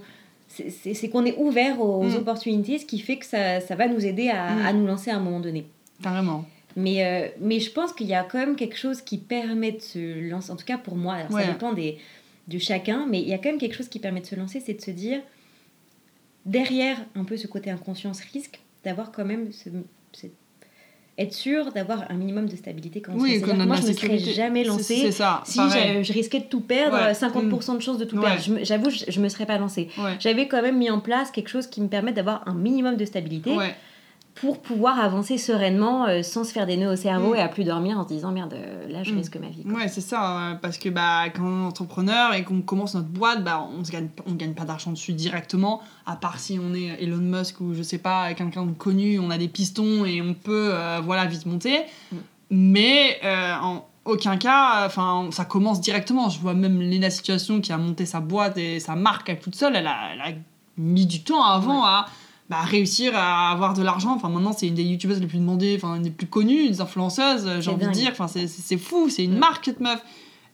c'est- 0.50 1.10
qu'on 1.10 1.24
est 1.26 1.38
ouvert 1.38 1.80
aux 1.82 2.04
Mm. 2.04 2.16
opportunités, 2.18 2.78
ce 2.78 2.86
qui 2.86 3.00
fait 3.00 3.16
que 3.18 3.26
ça, 3.26 3.62
ça 3.62 3.76
va 3.76 3.88
nous 3.88 4.06
aider 4.06 4.28
à, 4.30 4.52
Mm. 4.54 4.66
à 4.66 4.74
nous 4.74 4.86
lancer 4.86 5.10
à 5.10 5.16
un 5.16 5.20
moment 5.22 5.40
donné. 5.40 5.66
Carrément. 6.04 6.44
Mais, 6.76 7.06
euh, 7.06 7.28
mais 7.40 7.60
je 7.62 7.72
pense 7.72 7.94
qu'il 7.94 8.08
y 8.08 8.14
a 8.14 8.24
quand 8.24 8.38
même 8.38 8.56
quelque 8.58 8.78
chose 8.78 9.02
qui 9.02 9.18
permet 9.18 9.72
de 9.72 9.80
se 9.82 10.30
lancer, 10.30 10.52
en 10.52 10.56
tout 10.58 10.66
cas 10.66 10.78
pour 10.78 10.96
moi, 10.98 11.14
alors 11.16 11.32
Ouais. 11.32 11.44
ça 11.44 11.48
dépend 11.54 11.72
des, 11.74 11.98
de 12.48 12.58
chacun, 12.58 13.06
mais 13.10 13.22
il 13.22 13.28
y 13.28 13.34
a 13.34 13.38
quand 13.38 13.50
même 13.50 13.58
quelque 13.60 13.76
chose 13.76 13.88
qui 13.90 14.00
permet 14.00 14.22
de 14.22 14.26
se 14.26 14.36
lancer, 14.36 14.60
c'est 14.66 14.74
de 14.74 14.82
se 14.82 14.92
dire, 14.92 15.22
derrière 16.46 16.98
un 17.16 17.24
peu 17.24 17.38
ce 17.38 17.48
côté 17.48 17.70
inconscience 17.70 18.20
risque, 18.34 18.60
d'avoir 18.84 19.12
quand 19.12 19.26
même 19.26 19.52
ce, 19.52 19.70
ce- 20.12 20.28
être 21.18 21.34
sûr 21.34 21.72
d'avoir 21.72 22.10
un 22.10 22.16
minimum 22.16 22.48
de 22.48 22.56
stabilité 22.56 23.02
quand 23.02 23.12
on 23.14 23.20
Oui, 23.20 23.40
de 23.40 23.46
moi 23.66 23.76
je 23.76 23.88
me 23.88 23.94
serais 23.94 24.18
jamais 24.18 24.64
lancée 24.64 24.96
C'est 25.02 25.12
ça. 25.12 25.44
si 25.46 25.60
je 25.60 26.14
risquais 26.14 26.40
de 26.40 26.46
tout 26.46 26.62
perdre, 26.62 26.98
Ouais. 26.98 27.14
50% 27.14 27.76
de 27.76 27.82
chances 27.82 27.98
de 28.00 28.06
tout 28.06 28.16
Ouais. 28.18 28.24
perdre. 28.38 28.60
J'avoue, 28.64 28.90
je, 28.90 29.06
je 29.08 29.20
me 29.22 29.30
serais 29.30 29.46
pas 29.46 29.58
lancée. 29.60 29.90
Ouais. 30.00 30.16
J'avais 30.20 30.48
quand 30.48 30.62
même 30.64 30.78
mis 30.78 30.90
en 30.90 31.00
place 31.00 31.30
quelque 31.30 31.50
chose 31.50 31.68
qui 31.68 31.82
me 31.82 31.88
permette 31.90 32.16
d'avoir 32.16 32.48
un 32.48 32.56
minimum 32.56 32.96
de 32.98 33.06
stabilité 33.06 33.56
Ouais. 33.56 33.76
Pour 34.36 34.62
pouvoir 34.62 35.00
avancer 35.00 35.38
sereinement 35.38 36.06
euh, 36.08 36.24
sans 36.24 36.44
se 36.44 36.52
faire 36.54 36.66
des 36.66 36.78
nœuds 36.78 36.94
au 36.94 36.96
cerveau 36.96 37.34
Mm. 37.34 37.36
et 37.36 37.40
à 37.42 37.48
plus 37.50 37.64
dormir 37.66 38.00
en 38.00 38.04
se 38.04 38.08
disant 38.10 38.32
merde, 38.32 38.54
euh, 38.54 38.88
là 38.88 39.04
je 39.04 39.12
Mm. 39.14 39.18
risque 39.18 39.38
ma 39.38 39.48
vie. 39.50 39.64
quoi. 39.64 39.74
Ouais, 39.74 39.88
c'est 39.88 40.02
ça, 40.02 40.52
ouais, 40.52 40.58
parce 40.62 40.78
que 40.78 40.90
bah, 40.90 41.30
quand 41.36 41.44
on 41.44 41.64
est 41.64 41.68
entrepreneur 41.68 42.34
et 42.34 42.44
qu'on 42.44 42.62
commence 42.62 42.96
notre 42.96 43.10
boîte, 43.10 43.44
bah, 43.44 43.68
on 43.76 43.80
ne 43.80 43.84
gagne, 43.86 44.10
on 44.26 44.34
gagne 44.34 44.54
pas 44.54 44.64
d'argent 44.66 44.92
dessus 44.92 45.14
directement, 45.14 45.82
à 46.06 46.16
part 46.16 46.40
si 46.40 46.60
on 46.64 46.74
est 46.74 47.04
Elon 47.04 47.18
Musk 47.18 47.60
ou 47.62 47.74
je 47.74 47.84
sais 47.84 47.98
pas, 47.98 48.34
quelqu'un 48.34 48.66
de 48.66 48.72
connu, 48.72 49.20
on 49.20 49.30
a 49.30 49.38
des 49.38 49.48
pistons 49.50 50.06
et 50.06 50.22
on 50.22 50.34
peut 50.34 50.70
euh, 50.74 51.00
voilà, 51.04 51.26
vite 51.26 51.46
monter. 51.46 51.80
Mm. 52.12 52.16
Mais 52.52 53.20
en 53.24 53.86
aucun 54.06 54.38
cas, 54.38 54.86
enfin, 54.86 55.30
ça 55.32 55.46
commence 55.46 55.80
directement. 55.80 56.30
Je 56.30 56.40
vois 56.40 56.54
même 56.54 56.82
Lena 56.82 57.10
Situation 57.10 57.62
qui 57.62 57.72
a 57.72 57.78
monté 57.78 58.06
sa 58.06 58.20
boîte 58.20 58.58
et 58.58 58.80
sa 58.80 58.96
marque 58.96 59.40
toute 59.40 59.56
seule, 59.56 59.76
elle 59.76 59.88
a, 59.88 59.96
elle 60.14 60.22
a 60.22 60.36
mis 60.78 61.06
du 61.06 61.22
temps 61.24 61.44
avant 61.44 61.86
à 61.86 62.08
bah, 62.52 62.62
réussir 62.62 63.14
à 63.16 63.50
avoir 63.52 63.74
de 63.74 63.82
l'argent. 63.82 64.14
Enfin, 64.14 64.28
maintenant, 64.30 64.52
c'est 64.56 64.68
une 64.68 64.76
des 64.76 64.84
youtubeuses 64.84 65.22
les 65.22 65.26
plus 65.28 65.40
demandées, 65.40 65.74
enfin, 65.82 65.96
une 65.96 66.04
des 66.04 66.12
plus 66.12 66.28
connues, 66.28 66.68
des 66.70 66.82
influenceuses, 66.82 67.48
euh, 67.48 67.62
j'ai 67.62 67.72
envie 67.72 67.86
de 67.88 67.92
dire. 67.92 68.10
Enfin, 68.12 68.28
c'est- 68.28 68.78
fou, 68.78 69.10
c'est 69.10 69.24
une 69.24 69.38
marque, 69.38 69.66
cette 69.66 69.80
meuf. 69.80 70.02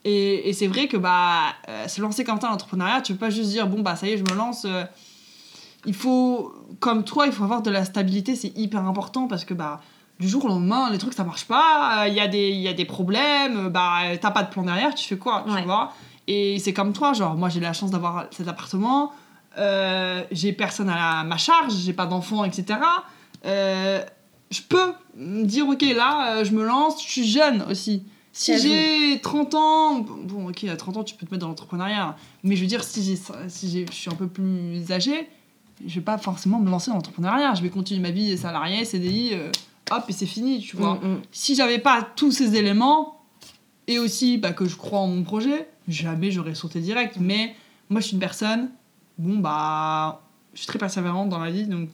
Et, 0.06 0.48
et 0.48 0.54
c'est 0.54 0.68
vrai 0.68 0.88
que 0.88 0.96
bah, 0.96 1.40
euh, 1.70 1.88
se 1.88 2.00
lancer 2.02 2.24
comme 2.24 2.36
ça 2.40 2.44
dans 2.48 2.52
l'entrepreneuriat, 2.52 3.02
tu 3.02 3.14
peux 3.14 3.20
pas 3.20 3.30
juste 3.32 3.50
dire, 3.50 3.68
bon, 3.68 3.82
bah, 3.82 3.96
ça 3.96 4.08
y 4.08 4.12
est, 4.12 4.18
je 4.18 4.24
me 4.32 4.38
lance. 4.38 4.64
euh, 4.66 4.84
il 5.86 5.94
faut, 5.94 6.54
comme 6.80 7.04
toi, 7.04 7.26
il 7.26 7.32
faut 7.32 7.44
avoir 7.44 7.62
de 7.62 7.70
la 7.72 7.84
stabilité, 7.86 8.36
c'est 8.36 8.56
hyper 8.58 8.86
important 8.86 9.28
parce 9.28 9.44
que 9.46 9.54
bah, 9.54 9.82
du 10.20 10.28
jour 10.30 10.46
au 10.46 10.48
lendemain, 10.50 10.90
les 10.92 10.98
trucs, 10.98 11.14
ça 11.14 11.24
marche 11.24 11.46
pas, 11.46 12.04
euh, 12.04 12.08
il 12.08 12.14
y, 12.14 12.20
a 12.20 12.28
des- 12.28 12.50
il 12.50 12.62
y 12.62 12.68
a 12.68 12.74
des 12.74 12.86
problèmes, 12.86 13.58
euh, 13.68 13.70
bah, 13.70 14.00
t'as 14.22 14.32
pas 14.32 14.44
de 14.44 14.50
plan 14.50 14.64
derrière, 14.64 14.94
tu 14.96 15.08
fais 15.08 15.18
quoi, 15.18 15.46
Ouais. 15.48 15.62
tu 15.62 15.66
vois? 15.68 15.94
Et 16.28 16.60
c'est 16.60 16.74
comme 16.74 16.94
toi, 16.94 17.14
genre, 17.14 17.36
moi, 17.36 17.50
j'ai 17.50 17.60
la 17.60 17.74
chance 17.74 17.90
d'avoir 17.92 18.26
cet 18.32 18.48
appartement, 18.48 19.12
euh, 19.58 20.24
j'ai 20.32 20.54
personne 20.54 20.90
à 20.90 20.96
la- 20.96 21.24
ma 21.24 21.38
charge, 21.38 21.74
j'ai 21.76 21.94
pas 21.94 22.06
d'enfants, 22.06 22.44
etc. 22.46 22.80
Euh, 23.46 24.04
je 24.52 24.62
peux 24.62 24.94
me 25.18 25.44
dire, 25.44 25.68
ok, 25.68 25.82
là, 25.96 26.38
euh, 26.38 26.44
je 26.46 26.52
me 26.54 26.64
lance, 26.66 27.04
je 27.04 27.10
suis 27.12 27.28
jeune 27.28 27.64
aussi. 27.70 28.04
Si 28.34 28.52
j'ai 28.60 29.20
30 29.22 29.56
ans, 29.56 30.00
bon, 30.00 30.50
ok, 30.50 30.64
à 30.66 30.76
30 30.78 30.98
ans, 30.98 31.04
tu 31.04 31.16
peux 31.16 31.26
te 31.26 31.32
mettre 31.32 31.42
dans 31.42 31.48
l'entrepreneuriat. 31.48 32.16
Mais 32.44 32.56
je 32.56 32.62
veux 32.62 32.68
dire, 32.68 32.84
si, 32.84 33.04
j'ai, 33.04 33.18
si 33.50 33.86
je 33.88 33.92
suis 33.92 34.12
un 34.12 34.16
peu 34.16 34.28
plus 34.28 34.92
âgé, 34.92 35.28
je 35.86 35.96
vais 35.96 36.02
pas 36.02 36.18
forcément 36.20 36.60
me 36.60 36.70
lancer 36.70 36.92
dans 36.92 36.98
l'entrepreneuriat. 36.98 37.56
Je 37.56 37.64
vais 37.64 37.70
continuer 37.70 38.00
ma 38.00 38.12
vie 38.12 38.38
salariée, 38.38 38.86
CDI, 38.86 39.32
euh, 39.34 39.52
hop, 39.90 40.04
et 40.08 40.14
c'est 40.14 40.28
fini, 40.28 40.60
tu 40.60 40.76
vois. 40.78 40.96
Mm, 40.96 41.08
mm. 41.14 41.22
Si 41.32 41.56
j'avais 41.56 41.80
pas 41.80 42.08
tous 42.16 42.32
ces 42.32 42.56
éléments, 42.56 43.22
et 43.88 43.98
aussi 44.00 44.38
bah, 44.38 44.52
que 44.54 44.66
je 44.66 44.76
crois 44.76 45.00
en 45.00 45.08
mon 45.08 45.24
projet, 45.24 45.68
jamais 45.88 46.30
j'aurais 46.30 46.56
sauté 46.56 46.80
direct. 46.80 47.16
Mais 47.20 47.56
moi, 47.90 48.02
je 48.02 48.08
suis 48.08 48.14
une 48.16 48.20
personne, 48.20 48.70
bon, 49.18 49.38
bah, 49.40 50.22
je 50.54 50.60
suis 50.60 50.68
très 50.68 50.80
persévérante 50.80 51.30
dans 51.30 51.40
la 51.40 51.52
vie, 51.52 51.66
donc 51.66 51.90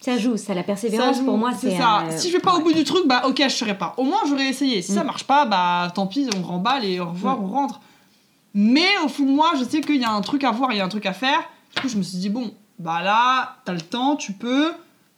Ça 0.00 0.16
joue, 0.16 0.36
ça, 0.36 0.54
la 0.54 0.62
persévérance 0.62 1.16
ça 1.16 1.20
joue, 1.20 1.26
pour 1.26 1.36
moi, 1.38 1.52
c'est. 1.52 1.76
ça. 1.76 2.04
Si 2.10 2.28
je 2.28 2.34
vais 2.34 2.40
pas 2.40 2.54
au 2.56 2.60
bout 2.62 2.72
du 2.72 2.84
truc, 2.84 3.06
bah 3.06 3.22
ok, 3.26 3.42
je 3.44 3.48
serai 3.54 3.76
pas. 3.76 3.94
Au 3.98 4.04
moins, 4.04 4.20
j'aurais 4.26 4.48
essayé. 4.48 4.80
Si 4.82 4.92
ça 4.92 5.02
Mm. 5.02 5.06
marche 5.06 5.24
pas, 5.24 5.44
bah 5.44 5.90
tant 5.94 6.06
pis, 6.06 6.28
on 6.36 6.42
remballe 6.42 6.84
et 6.84 7.00
au 7.00 7.06
revoir, 7.10 7.38
Mm. 7.38 7.44
on 7.44 7.48
rentre. 7.48 7.80
Mais 8.54 8.88
au 9.04 9.08
fond 9.08 9.24
de 9.24 9.30
moi, 9.30 9.52
je 9.58 9.64
sais 9.64 9.80
qu'il 9.80 10.00
y 10.00 10.04
a 10.04 10.10
un 10.10 10.22
truc 10.22 10.42
à 10.44 10.50
voir, 10.52 10.72
il 10.72 10.78
y 10.78 10.80
a 10.80 10.84
un 10.84 10.88
truc 10.88 11.06
à 11.06 11.12
faire. 11.12 11.40
Du 11.74 11.80
coup, 11.82 11.88
je 11.88 11.96
me 11.98 12.02
suis 12.02 12.18
dit, 12.18 12.30
bon, 12.30 12.52
bah 12.78 13.02
là, 13.02 13.56
t'as 13.64 13.72
le 13.74 13.80
temps, 13.80 14.16
tu 14.16 14.32
peux. 14.32 14.72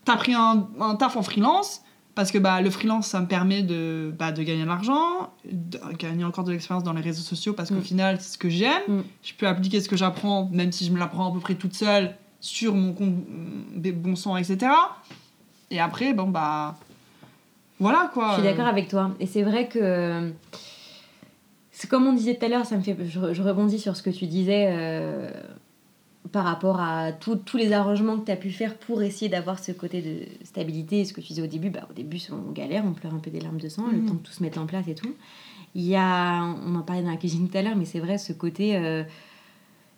T'as 0.04 0.16
pris 0.16 0.34
un, 0.34 0.66
un 0.80 0.96
taf 0.96 1.16
en 1.16 1.22
freelance. 1.22 1.81
Parce 2.14 2.30
que 2.30 2.36
bah, 2.38 2.60
le 2.60 2.68
freelance, 2.68 3.06
ça 3.06 3.20
me 3.20 3.26
permet 3.26 3.62
de, 3.62 4.12
bah, 4.18 4.32
de 4.32 4.42
gagner 4.42 4.62
de 4.62 4.68
l'argent, 4.68 5.32
de 5.50 5.78
gagner 5.98 6.24
encore 6.24 6.44
de 6.44 6.52
l'expérience 6.52 6.84
dans 6.84 6.92
les 6.92 7.00
réseaux 7.00 7.22
sociaux, 7.22 7.54
parce 7.54 7.70
qu'au 7.70 7.76
Mm. 7.76 7.82
final, 7.82 8.20
c'est 8.20 8.32
ce 8.34 8.38
que 8.38 8.50
j'aime. 8.50 8.82
Mm. 8.86 9.02
Je 9.22 9.32
peux 9.34 9.46
appliquer 9.48 9.80
ce 9.80 9.88
que 9.88 9.96
j'apprends, 9.96 10.48
même 10.52 10.72
si 10.72 10.84
je 10.84 10.92
me 10.92 10.98
l'apprends 10.98 11.30
à 11.30 11.32
peu 11.32 11.40
près 11.40 11.54
toute 11.54 11.74
seule, 11.74 12.14
sur 12.40 12.74
mon 12.74 12.92
compte 12.92 13.14
bon 13.94 14.14
sang, 14.16 14.36
etc. 14.36 14.72
Et 15.70 15.80
après, 15.80 16.12
bon, 16.12 16.28
bah. 16.28 16.76
Voilà 17.80 18.10
quoi. 18.12 18.28
Je 18.30 18.34
suis 18.34 18.42
d'accord 18.42 18.66
avec 18.68 18.88
toi. 18.88 19.12
Et 19.18 19.26
c'est 19.26 19.42
vrai 19.42 19.68
que. 19.68 20.30
C'est 21.70 21.88
comme 21.88 22.06
on 22.06 22.12
disait 22.12 22.34
tout 22.36 22.44
à 22.44 22.48
l'heure, 22.48 22.66
ça 22.66 22.76
me 22.76 22.82
fait. 22.82 22.94
Je, 23.08 23.32
je 23.32 23.42
rebondis 23.42 23.78
sur 23.78 23.96
ce 23.96 24.02
que 24.02 24.10
tu 24.10 24.26
disais 24.26 24.66
euh, 24.68 25.30
par 26.30 26.44
rapport 26.44 26.80
à 26.80 27.12
tout- 27.12 27.36
tous 27.36 27.56
les 27.56 27.72
arrangements 27.72 28.16
que 28.18 28.26
tu 28.26 28.30
as 28.32 28.36
pu 28.36 28.50
faire 28.50 28.76
pour 28.76 29.02
essayer 29.02 29.28
d'avoir 29.28 29.58
ce 29.58 29.72
côté 29.72 30.00
de 30.02 30.46
stabilité. 30.46 31.00
Et 31.00 31.04
ce 31.04 31.12
que 31.12 31.20
tu 31.20 31.28
disais 31.28 31.42
au 31.42 31.46
début, 31.48 31.70
bah, 31.70 31.86
au 31.90 31.92
début, 31.92 32.18
on 32.30 32.52
galère, 32.52 32.84
on 32.86 32.92
pleure 32.92 33.12
un 33.14 33.18
peu 33.18 33.30
des 33.30 33.40
larmes 33.40 33.58
de 33.60 33.68
sang, 33.68 33.86
le 33.90 33.98
Mhm. 33.98 34.06
temps 34.06 34.14
de 34.14 34.18
tout 34.20 34.32
se 34.32 34.42
mettre 34.42 34.60
en 34.60 34.66
place 34.66 34.86
et 34.88 34.94
tout. 34.94 35.12
Il 35.74 35.82
y 35.84 35.96
a. 35.96 36.42
On 36.66 36.74
en 36.76 36.82
parlait 36.82 37.02
dans 37.02 37.10
la 37.10 37.16
cuisine 37.16 37.48
tout 37.48 37.56
à 37.58 37.62
l'heure, 37.62 37.76
mais 37.76 37.86
c'est 37.86 38.00
vrai, 38.00 38.18
ce 38.18 38.32
côté. 38.32 38.76
euh, 38.76 39.02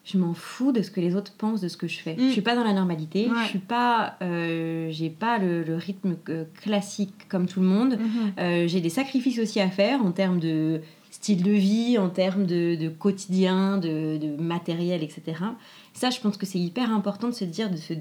je 0.06 0.18
m'en 0.18 0.34
fous 0.34 0.70
de 0.70 0.82
ce 0.82 0.90
que 0.90 1.00
les 1.00 1.16
autres 1.16 1.32
pensent 1.32 1.62
de 1.62 1.68
ce 1.68 1.78
que 1.78 1.88
je 1.88 1.98
fais. 1.98 2.14
Mm. 2.14 2.26
Je 2.28 2.32
suis 2.32 2.42
pas 2.42 2.54
dans 2.54 2.62
la 2.64 2.74
normalité. 2.74 3.26
Ouais. 3.26 3.36
Je 3.44 3.48
suis 3.48 3.58
pas. 3.58 4.16
euh, 4.22 4.88
J'ai 4.90 5.08
pas 5.10 5.38
le, 5.38 5.62
le 5.62 5.76
rythme 5.76 6.16
euh, 6.28 6.44
classique 6.62 7.26
comme 7.28 7.46
tout 7.46 7.60
le 7.60 7.66
monde. 7.66 7.98
Mhm. 7.98 8.32
Euh, 8.38 8.68
j'ai 8.68 8.80
des 8.82 8.90
sacrifices 8.90 9.38
aussi 9.38 9.60
à 9.60 9.68
faire 9.70 10.04
en 10.04 10.12
termes 10.12 10.40
de 10.40 10.82
style 11.10 11.42
de 11.42 11.52
vie, 11.52 11.96
en 11.96 12.08
termes 12.10 12.44
de, 12.44 12.74
de 12.74 12.88
quotidien, 12.90 13.78
de, 13.78 14.18
de 14.18 14.36
matériel, 14.42 15.02
etc. 15.02 15.22
Ça, 15.94 16.10
je 16.10 16.20
pense 16.20 16.36
que 16.36 16.44
c'est 16.44 16.58
hyper 16.58 16.90
important 16.92 17.28
de 17.28 17.34
se 17.34 17.44
dire, 17.44 17.70
de 17.70 17.76
se, 17.76 17.94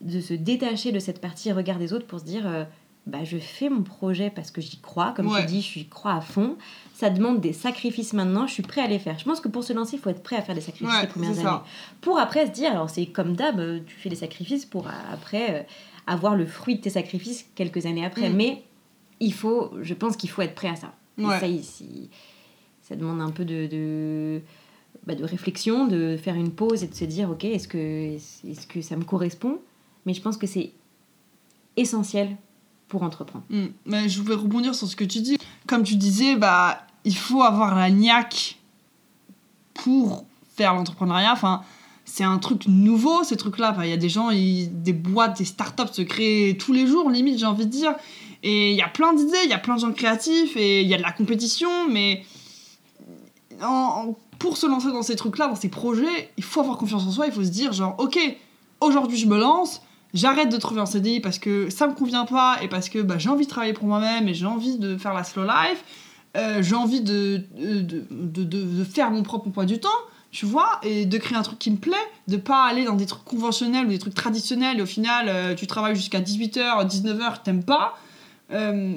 de 0.00 0.20
se 0.20 0.34
détacher 0.34 0.92
de 0.92 0.98
cette 1.00 1.20
partie 1.20 1.50
regard 1.50 1.78
des 1.78 1.92
autres 1.92 2.06
pour 2.06 2.20
se 2.20 2.24
dire, 2.24 2.46
euh, 2.46 2.64
bah, 3.06 3.24
je 3.24 3.38
fais 3.38 3.70
mon 3.70 3.82
projet 3.82 4.30
parce 4.30 4.50
que 4.50 4.60
j'y 4.60 4.78
crois, 4.78 5.12
comme 5.16 5.28
Ouais. 5.28 5.40
tu 5.40 5.46
dis, 5.46 5.62
je 5.62 5.82
crois 5.88 6.12
à 6.14 6.20
fond. 6.20 6.56
Ça 6.94 7.08
demande 7.10 7.40
des 7.40 7.52
sacrifices 7.54 8.12
maintenant, 8.12 8.46
je 8.46 8.52
suis 8.52 8.62
prêt 8.62 8.82
à 8.82 8.86
les 8.86 8.98
faire. 8.98 9.18
Je 9.18 9.24
pense 9.24 9.40
que 9.40 9.48
pour 9.48 9.64
se 9.64 9.72
lancer, 9.72 9.96
il 9.96 9.98
faut 9.98 10.10
être 10.10 10.22
prêt 10.22 10.36
à 10.36 10.42
faire 10.42 10.54
des 10.54 10.60
sacrifices 10.60 10.94
Ouais, 10.94 11.02
les 11.02 11.08
premières 11.08 11.30
années. 11.32 11.42
ça. 11.42 11.64
Pour 12.02 12.18
après 12.18 12.46
se 12.46 12.52
dire, 12.52 12.70
alors 12.70 12.90
c'est 12.90 13.06
comme 13.06 13.34
d'hab, 13.34 13.58
euh, 13.60 13.80
tu 13.86 13.96
fais 13.96 14.08
des 14.10 14.16
sacrifices 14.16 14.66
pour 14.66 14.86
euh, 14.88 14.90
après 15.12 15.60
euh, 15.60 15.62
avoir 16.06 16.34
le 16.36 16.44
fruit 16.44 16.76
de 16.76 16.80
tes 16.82 16.90
sacrifices 16.90 17.46
quelques 17.54 17.86
années 17.86 18.04
après. 18.04 18.28
Mm. 18.28 18.36
Mais 18.36 18.62
il 19.20 19.32
faut, 19.32 19.72
je 19.80 19.94
pense 19.94 20.16
qu'il 20.16 20.28
faut 20.28 20.42
être 20.42 20.54
prêt 20.54 20.68
à 20.68 20.76
ça. 20.76 20.92
Et 21.16 21.24
ça, 21.24 21.46
ici, 21.48 22.10
ça 22.82 22.94
demande 22.94 23.20
un 23.20 23.30
peu 23.30 23.44
de, 23.44 23.66
de, 23.66 24.40
bah, 25.08 25.14
de 25.14 25.24
réflexion, 25.24 25.86
de 25.86 26.18
faire 26.22 26.34
une 26.34 26.50
pause 26.50 26.84
et 26.84 26.86
de 26.86 26.94
se 26.94 27.06
dire, 27.06 27.30
ok, 27.30 27.44
est-ce 27.44 27.66
que, 27.66 28.14
est-ce 28.14 28.66
que 28.66 28.82
ça 28.82 28.94
me 28.94 29.04
correspond? 29.04 29.58
Mais 30.04 30.12
je 30.12 30.20
pense 30.20 30.36
que 30.36 30.46
c'est 30.46 30.70
essentiel 31.78 32.36
pour 32.88 33.02
entreprendre. 33.02 33.42
Mm. 33.48 33.68
Mais 33.86 34.06
je 34.10 34.20
voulais 34.20 34.34
rebondir 34.34 34.74
sur 34.74 34.86
ce 34.86 34.96
que 34.96 35.04
tu 35.04 35.20
dis. 35.20 35.38
Comme 35.66 35.82
tu 35.82 35.96
disais, 35.96 36.36
bah, 36.36 36.86
il 37.04 37.16
faut 37.16 37.42
avoir 37.42 37.74
la 37.74 37.88
niaque 37.88 38.58
pour 39.72 40.26
faire 40.56 40.74
l'entrepreneuriat. 40.74 41.32
Enfin, 41.32 41.62
c'est 42.04 42.24
un 42.24 42.36
truc 42.38 42.66
nouveau, 42.68 43.24
ces 43.24 43.38
trucs-là. 43.38 43.74
Il 43.84 43.88
y 43.88 43.92
a 43.94 43.96
des 43.96 44.10
gens, 44.10 44.28
des 44.30 44.92
boîtes, 44.92 45.38
des 45.38 45.46
startups 45.46 45.94
se 45.94 46.02
créent 46.02 46.54
tous 46.58 46.74
les 46.74 46.86
jours, 46.86 47.08
limite, 47.08 47.38
j'ai 47.38 47.46
envie 47.46 47.64
de 47.64 47.70
dire. 47.70 47.94
Et 48.42 48.72
il 48.72 48.76
y 48.76 48.82
a 48.82 48.88
plein 48.88 49.14
d'idées, 49.14 49.38
il 49.44 49.50
y 49.50 49.54
a 49.54 49.58
plein 49.58 49.76
de 49.76 49.80
gens 49.80 49.92
créatifs, 49.92 50.54
et 50.56 50.82
il 50.82 50.86
y 50.88 50.92
a 50.92 50.98
de 50.98 51.02
la 51.02 51.12
compétition, 51.12 51.88
mais 51.88 52.24
en- 53.62 54.14
pour 54.38 54.56
se 54.56 54.66
lancer 54.66 54.88
dans 54.92 55.02
ces 55.02 55.16
trucs-là, 55.16 55.48
dans 55.48 55.56
ces 55.56 55.68
projets, 55.68 56.30
il 56.36 56.44
faut 56.44 56.60
avoir 56.60 56.76
confiance 56.76 57.04
en 57.06 57.10
soi, 57.10 57.26
il 57.26 57.32
faut 57.32 57.44
se 57.44 57.48
dire, 57.50 57.72
genre, 57.72 57.94
ok, 57.98 58.18
aujourd'hui 58.80 59.16
je 59.18 59.26
me 59.26 59.38
lance, 59.38 59.82
j'arrête 60.14 60.48
de 60.50 60.56
trouver 60.56 60.80
un 60.80 60.86
CDI 60.86 61.20
parce 61.20 61.38
que 61.38 61.70
ça 61.70 61.86
me 61.86 61.94
convient 61.94 62.24
pas 62.24 62.56
et 62.62 62.68
parce 62.68 62.88
que 62.88 63.00
bah, 63.00 63.18
j'ai 63.18 63.28
envie 63.28 63.44
de 63.46 63.50
travailler 63.50 63.72
pour 63.72 63.86
moi-même 63.86 64.28
et 64.28 64.34
j'ai 64.34 64.46
envie 64.46 64.78
de 64.78 64.96
faire 64.96 65.12
la 65.14 65.24
slow 65.24 65.44
life, 65.44 65.84
euh, 66.36 66.62
j'ai 66.62 66.74
envie 66.74 67.00
de, 67.00 67.42
de, 67.58 67.80
de, 68.10 68.44
de- 68.44 68.84
faire 68.84 69.10
mon 69.10 69.22
propre 69.22 69.48
emploi 69.48 69.64
du 69.64 69.80
temps, 69.80 69.88
tu 70.30 70.44
vois, 70.46 70.78
et 70.82 71.06
de 71.06 71.18
créer 71.18 71.36
un 71.38 71.42
truc 71.42 71.58
qui 71.58 71.70
me 71.70 71.78
plaît, 71.78 71.96
de 72.28 72.36
pas 72.36 72.64
aller 72.64 72.84
dans 72.84 72.94
des 72.94 73.06
trucs 73.06 73.24
conventionnels 73.24 73.86
ou 73.86 73.88
des 73.88 73.98
trucs 73.98 74.14
traditionnels 74.14 74.78
et 74.78 74.82
au 74.82 74.86
final 74.86 75.26
euh, 75.28 75.54
tu 75.54 75.66
travailles 75.66 75.96
jusqu'à 75.96 76.20
18h, 76.20 76.86
19h, 76.86 77.42
t'aimes 77.42 77.64
pas. 77.64 77.98
Euh, 78.52 78.92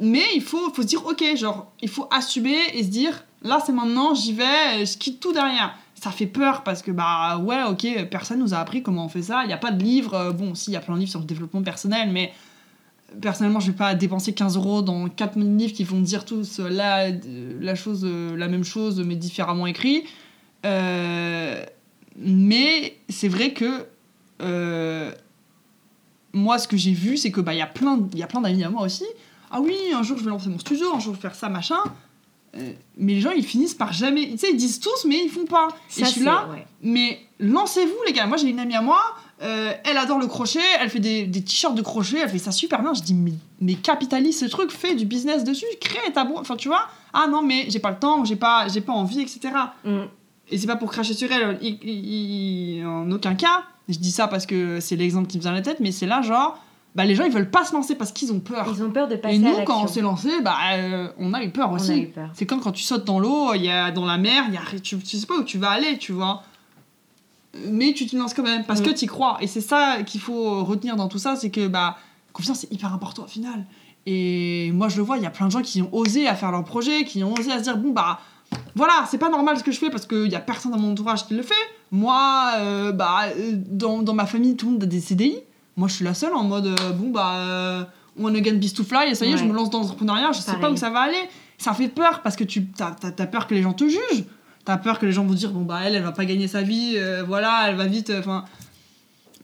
mais 0.00 0.24
il 0.34 0.42
faut, 0.42 0.72
faut 0.72 0.82
se 0.82 0.86
dire, 0.86 1.04
ok, 1.06 1.24
genre, 1.36 1.72
il 1.82 1.88
faut 1.88 2.06
assumer 2.10 2.56
et 2.74 2.82
se 2.82 2.88
dire, 2.88 3.24
là 3.42 3.60
c'est 3.64 3.72
maintenant, 3.72 4.14
j'y 4.14 4.32
vais, 4.32 4.84
je 4.84 4.96
quitte 4.98 5.20
tout 5.20 5.32
derrière. 5.32 5.76
Ça 5.94 6.10
fait 6.10 6.26
peur 6.26 6.62
parce 6.62 6.82
que, 6.82 6.90
bah 6.90 7.38
ouais, 7.38 7.62
ok, 7.62 7.86
personne 8.10 8.38
nous 8.40 8.52
a 8.52 8.58
appris 8.58 8.82
comment 8.82 9.06
on 9.06 9.08
fait 9.08 9.22
ça. 9.22 9.44
Il 9.44 9.46
n'y 9.46 9.54
a 9.54 9.58
pas 9.58 9.72
de 9.72 9.82
livre. 9.82 10.14
euh, 10.14 10.30
bon, 10.32 10.54
si, 10.54 10.70
il 10.70 10.74
y 10.74 10.76
a 10.76 10.80
plein 10.80 10.94
de 10.94 11.00
livres 11.00 11.10
sur 11.10 11.20
le 11.20 11.26
développement 11.26 11.62
personnel, 11.62 12.10
mais 12.12 12.32
personnellement, 13.20 13.60
je 13.60 13.68
vais 13.68 13.76
pas 13.76 13.94
dépenser 13.94 14.34
15 14.34 14.56
euros 14.56 14.82
dans 14.82 15.08
4000 15.08 15.56
livres 15.56 15.72
qui 15.72 15.84
vont 15.84 16.00
dire 16.00 16.26
tous 16.26 16.60
euh, 16.60 16.68
la, 16.68 17.06
euh, 17.06 17.58
la, 17.60 17.74
chose, 17.74 18.04
la 18.04 18.48
même 18.48 18.64
chose, 18.64 19.00
mais 19.00 19.16
différemment 19.16 19.66
écrit. 19.66 20.04
Mais 22.18 22.98
c'est 23.08 23.28
vrai 23.28 23.52
que 23.54 23.86
moi, 26.34 26.58
ce 26.58 26.68
que 26.68 26.76
j'ai 26.76 26.92
vu, 26.92 27.16
c'est 27.16 27.30
que 27.30 27.40
bah, 27.40 27.54
y 27.54 27.62
a 27.62 27.66
plein, 27.66 28.06
y 28.14 28.22
a 28.22 28.26
plein 28.26 28.42
d'amis 28.42 28.62
à 28.62 28.68
moi 28.70 28.82
aussi. 28.82 29.06
Ah 29.50 29.60
oui, 29.60 29.76
un 29.94 30.02
jour 30.02 30.18
je 30.18 30.24
vais 30.24 30.30
lancer 30.30 30.48
mon 30.50 30.58
studio, 30.58 30.88
un 30.94 31.00
jour 31.00 31.14
je 31.14 31.18
vais 31.18 31.22
faire 31.22 31.34
ça, 31.34 31.48
machin. 31.48 31.78
Euh, 32.56 32.72
mais 32.96 33.14
les 33.14 33.20
gens, 33.20 33.30
ils 33.32 33.44
finissent 33.44 33.74
par 33.74 33.92
jamais. 33.92 34.30
Tu 34.30 34.38
sais, 34.38 34.50
ils 34.50 34.56
disent 34.56 34.80
tous, 34.80 35.04
mais 35.06 35.20
ils 35.24 35.30
font 35.30 35.44
pas. 35.44 35.68
et 35.68 36.00
je 36.00 36.04
suis 36.06 36.20
c'est- 36.20 36.24
là, 36.24 36.48
ouais. 36.50 36.66
mais 36.82 37.20
lancez-vous, 37.38 37.96
les 38.06 38.12
gars. 38.12 38.26
Moi, 38.26 38.36
j'ai 38.36 38.48
une 38.48 38.58
amie 38.60 38.74
à 38.74 38.82
moi, 38.82 39.00
euh, 39.42 39.72
elle 39.84 39.98
adore 39.98 40.18
le 40.18 40.26
crochet, 40.26 40.60
elle 40.80 40.88
fait 40.88 41.00
des, 41.00 41.26
des 41.26 41.42
t-shirts 41.42 41.74
de 41.74 41.82
crochet, 41.82 42.18
elle 42.22 42.30
fait 42.30 42.38
ça 42.38 42.52
super 42.52 42.80
bien. 42.80 42.94
Je 42.94 43.02
dis, 43.02 43.14
mais, 43.14 43.32
mais 43.60 43.74
capitalise 43.74 44.38
ce 44.38 44.46
truc, 44.46 44.70
fais 44.70 44.94
du 44.94 45.04
business 45.04 45.44
dessus, 45.44 45.66
crée 45.80 46.12
ta 46.12 46.24
boîte. 46.24 46.40
Enfin, 46.40 46.56
tu 46.56 46.68
vois, 46.68 46.88
ah 47.12 47.26
non, 47.28 47.42
mais 47.42 47.66
j'ai 47.68 47.78
pas 47.78 47.90
le 47.90 47.98
temps, 47.98 48.24
j'ai 48.24 48.36
pas, 48.36 48.68
j'ai 48.68 48.80
pas 48.80 48.92
envie, 48.94 49.20
etc. 49.20 49.40
Mm. 49.84 49.98
Et 50.50 50.58
c'est 50.58 50.66
pas 50.66 50.76
pour 50.76 50.90
cracher 50.90 51.12
sur 51.12 51.28
elle, 51.32 51.58
en 52.86 53.10
aucun 53.10 53.34
cas. 53.34 53.64
Je 53.88 53.98
dis 53.98 54.10
ça 54.10 54.26
parce 54.28 54.46
que 54.46 54.80
c'est 54.80 54.96
l'exemple 54.96 55.28
qui 55.28 55.36
me 55.36 55.42
vient 55.42 55.52
à 55.52 55.54
la 55.54 55.62
tête, 55.62 55.78
mais 55.80 55.92
c'est 55.92 56.06
là, 56.06 56.22
genre, 56.22 56.58
bah, 56.96 57.04
les 57.04 57.14
gens, 57.14 57.24
ils 57.24 57.30
veulent 57.32 57.50
pas 57.50 57.64
se 57.64 57.72
lancer 57.74 57.94
parce 57.94 58.10
qu'ils 58.10 58.32
ont 58.32 58.40
peur. 58.40 58.66
Ils 58.74 58.82
ont 58.82 58.90
peur 58.90 59.06
de 59.06 59.16
passer 59.16 59.36
Et 59.36 59.38
nous, 59.38 59.54
à 59.56 59.62
quand 59.62 59.82
on 59.84 59.86
s'est 59.86 60.00
lancé, 60.00 60.30
bah, 60.42 60.56
euh, 60.72 61.08
on 61.18 61.32
a 61.34 61.44
eu 61.44 61.50
peur 61.50 61.70
On 61.70 61.74
aussi. 61.74 61.92
a 61.92 61.96
eu 61.96 62.06
peur. 62.08 62.30
C'est 62.34 62.46
comme 62.46 62.60
quand 62.60 62.72
tu 62.72 62.82
sautes 62.82 63.04
dans 63.04 63.18
l'eau, 63.20 63.52
il 63.54 63.62
y 63.64 63.70
a 63.70 63.90
dans 63.92 64.06
la 64.06 64.16
mer, 64.18 64.44
y 64.50 64.56
a, 64.56 64.80
tu, 64.80 64.96
tu 64.98 65.16
sais 65.18 65.26
pas 65.26 65.36
où 65.36 65.44
tu 65.44 65.58
vas 65.58 65.70
aller, 65.70 65.98
tu 65.98 66.12
vois. 66.12 66.42
Mais 67.68 67.92
tu 67.94 68.06
te 68.06 68.16
lances 68.16 68.34
quand 68.34 68.42
même 68.42 68.64
parce 68.64 68.80
que 68.80 68.90
Mm. 68.90 68.94
tu 68.94 69.04
y 69.04 69.08
crois. 69.08 69.38
Et 69.40 69.46
c'est 69.46 69.60
ça 69.62 69.98
qu'il 70.04 70.20
faut 70.20 70.64
retenir 70.64 70.96
dans 70.96 71.08
tout 71.08 71.18
ça, 71.18 71.36
c'est 71.36 71.50
que 71.50 71.68
bah 71.68 71.96
confiance 72.32 72.58
c'est 72.60 72.72
hyper 72.72 72.92
important 72.92 73.24
au 73.24 73.28
final. 73.28 73.64
Et 74.04 74.70
moi 74.72 74.88
je 74.88 74.96
le 74.98 75.02
vois, 75.02 75.16
il 75.16 75.22
y 75.22 75.26
a 75.26 75.30
plein 75.30 75.46
de 75.46 75.52
gens 75.52 75.62
qui 75.62 75.80
ont 75.80 75.88
osé 75.92 76.28
à 76.28 76.34
faire 76.34 76.50
leur 76.52 76.64
projet, 76.64 77.04
qui 77.04 77.24
ont 77.24 77.32
osé 77.32 77.50
à 77.52 77.58
se 77.58 77.62
dire 77.62 77.78
bon 77.78 77.90
bah 77.92 78.20
voilà, 78.74 79.04
c'est 79.10 79.16
pas 79.18 79.30
normal 79.30 79.56
ce 79.58 79.64
que 79.64 79.72
je 79.72 79.78
fais 79.78 79.88
parce 79.90 80.06
qu'il 80.06 80.30
y 80.30 80.34
a 80.34 80.40
personne 80.40 80.70
dans 80.72 80.78
mon 80.78 80.92
entourage 80.92 81.26
qui 81.26 81.34
le 81.34 81.42
fait. 81.42 81.54
Moi, 81.90 82.50
euh, 82.58 82.92
bah 82.92 83.22
euh, 83.36 83.52
dans, 83.54 84.02
dans 84.02 84.14
ma 84.14 84.26
famille, 84.26 84.54
tout 84.54 84.66
le 84.66 84.72
monde 84.72 84.82
a 84.82 84.86
des 84.86 85.00
CDI. 85.00 85.36
Moi 85.76 85.88
je 85.88 85.94
suis 85.94 86.04
la 86.04 86.14
seule 86.14 86.34
en 86.34 86.44
mode 86.44 86.66
euh, 86.66 86.90
bon 86.92 87.10
bah 87.10 87.32
euh, 87.36 87.84
on 88.18 88.34
again 88.34 88.54
beast 88.54 88.76
to 88.76 88.84
fly 88.84 89.10
et 89.10 89.14
ça 89.14 89.26
y 89.26 89.28
est, 89.28 89.32
Ouais. 89.32 89.38
je 89.38 89.44
me 89.44 89.52
lance 89.52 89.68
dans 89.70 89.80
l'entrepreneuriat, 89.80 90.32
je 90.32 90.40
sais 90.40 90.56
pas 90.58 90.70
où 90.70 90.76
ça 90.76 90.90
va 90.90 91.00
aller. 91.00 91.28
Ça 91.58 91.72
fait 91.74 91.88
peur 91.88 92.22
parce 92.22 92.36
que 92.36 92.44
tu 92.44 92.66
as, 92.80 93.26
peur 93.26 93.46
que 93.46 93.54
les 93.54 93.62
gens 93.62 93.72
te 93.74 93.84
jugent. 93.88 94.24
T'as 94.64 94.76
peur 94.78 94.98
que 94.98 95.06
les 95.06 95.12
gens 95.12 95.24
vont 95.24 95.34
dire 95.34 95.50
bon 95.52 95.62
bah 95.62 95.80
elle 95.84 95.94
elle 95.94 96.02
va 96.02 96.12
pas 96.12 96.24
gagner 96.24 96.48
sa 96.48 96.62
vie, 96.62 96.94
euh, 96.96 97.22
voilà, 97.26 97.66
elle 97.68 97.76
va 97.76 97.86
vite, 97.86 98.10
enfin. 98.18 98.44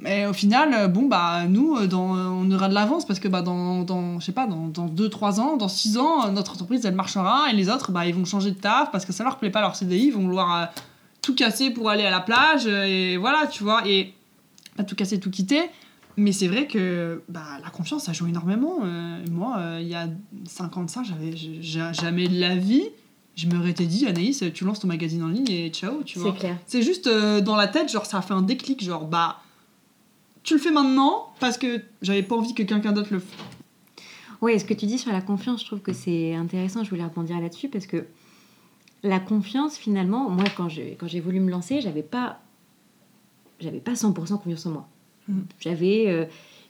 mais 0.01 0.27
au 0.27 0.33
final, 0.33 0.75
euh, 0.75 0.89
bon 0.89 1.03
bah 1.03 1.45
nous, 1.49 1.77
euh, 1.77 1.87
dans, 1.87 2.17
euh, 2.17 2.25
on 2.27 2.51
aura 2.51 2.69
de 2.69 2.75
l'avance 2.75 3.05
parce 3.07 3.21
que 3.21 3.29
bah 3.29 3.41
dans, 3.43 3.83
dans 3.83 4.19
je 4.19 4.25
sais 4.27 4.33
pas, 4.33 4.47
dans, 4.47 4.67
dans 4.67 4.87
2-3 4.89 5.39
ans, 5.39 5.57
dans 5.57 5.69
6 5.69 5.99
ans, 5.99 6.27
euh, 6.27 6.31
notre 6.31 6.53
entreprise 6.55 6.85
elle 6.85 6.95
marchera 6.97 7.51
et 7.51 7.55
les 7.55 7.69
autres 7.71 7.93
bah 7.93 8.05
ils 8.07 8.15
vont 8.15 8.25
changer 8.25 8.51
de 8.51 8.57
taf 8.59 8.91
parce 8.91 9.05
que 9.05 9.13
ça 9.13 9.23
leur 9.23 9.39
plaît 9.39 9.51
pas 9.51 9.61
leur 9.61 9.77
CDI, 9.77 10.07
ils 10.07 10.13
vont 10.13 10.23
vouloir 10.23 10.57
euh, 10.63 10.65
tout 11.21 11.35
casser 11.37 11.71
pour 11.71 11.89
aller 11.89 12.05
à 12.05 12.11
la 12.11 12.21
plage 12.21 12.63
euh, 12.67 12.85
et 12.85 13.17
voilà, 13.17 13.47
tu 13.47 13.63
vois, 13.63 13.87
et 13.87 14.13
pas 14.77 14.83
tout 14.83 14.97
casser, 14.97 15.21
tout 15.21 15.31
quitter. 15.31 15.63
Mais 16.17 16.33
c'est 16.33 16.49
vrai 16.49 16.67
que 16.67 17.23
bah, 17.29 17.43
la 17.63 17.71
confiance, 17.71 18.05
ça 18.05 18.13
joue 18.13 18.27
énormément. 18.27 18.81
Euh, 18.85 19.25
moi, 19.31 19.57
euh, 19.59 19.79
il 19.81 19.89
y 19.89 19.95
a 19.95 20.09
50 20.47 20.97
ans, 20.99 21.05
j'avais 21.05 21.35
j'ai- 21.37 21.63
jamais 21.63 22.29
de 22.29 22.39
la 22.39 22.55
vie. 22.57 22.85
Je 23.35 23.47
me 23.47 23.67
été 23.67 23.87
dit, 23.87 24.07
Anaïs, 24.07 24.45
tu 24.53 24.65
lances 24.65 24.81
ton 24.81 24.89
magazine 24.89 25.23
en 25.23 25.29
ligne 25.29 25.49
et 25.51 25.71
ciao, 25.71 26.03
tu 26.03 26.19
vois. 26.19 26.33
C'est 26.33 26.39
clair. 26.39 26.59
C'est 26.67 26.83
juste 26.83 27.07
euh, 27.07 27.41
dans 27.41 27.57
la 27.57 27.67
tête, 27.67 27.91
genre, 27.91 28.05
ça 28.05 28.19
a 28.19 28.23
fait 28.23 28.35
un 28.35 28.43
déclic, 28.43 28.85
genre, 28.85 29.07
bah, 29.07 29.39
tu 30.43 30.53
le 30.55 30.61
fais 30.61 30.71
maintenant 30.71 31.33
parce 31.41 31.57
que 31.57 31.81
j'avais 32.03 32.23
pas 32.23 32.37
envie 32.37 32.53
que 32.53 32.63
quelqu'un 32.63 32.93
d'autre 32.93 33.09
le 33.13 33.21
fasse. 33.21 33.39
Oui, 34.43 34.59
ce 34.59 34.65
que 34.65 34.75
tu 34.75 34.87
dis 34.87 34.99
sur 34.99 35.13
la 35.13 35.23
confiance, 35.23 35.61
je 35.61 35.67
trouve 35.67 35.81
que 35.81 35.93
c'est 35.93 36.35
intéressant. 36.35 36.83
Je 36.85 36.91
voulais 36.91 37.05
rebondir 37.05 37.41
là-dessus 37.41 37.69
parce 37.69 37.87
que 37.87 38.05
la 39.03 39.21
confiance, 39.21 39.77
finalement, 39.79 40.29
moi, 40.29 40.45
quand 40.57 40.69
j'ai 40.69 40.97
quand 40.99 41.07
voulu 41.21 41.41
me 41.41 41.51
lancer, 41.51 41.81
j'avais 41.81 42.03
pas, 42.03 42.41
j'avais 43.61 43.81
pas 43.81 43.95
100% 43.95 44.13
confiance 44.39 44.67
en 44.67 44.71
moi. 44.73 44.89
Mhm. 45.29 45.45
J'avais, 45.61 46.05
euh, 46.09 46.25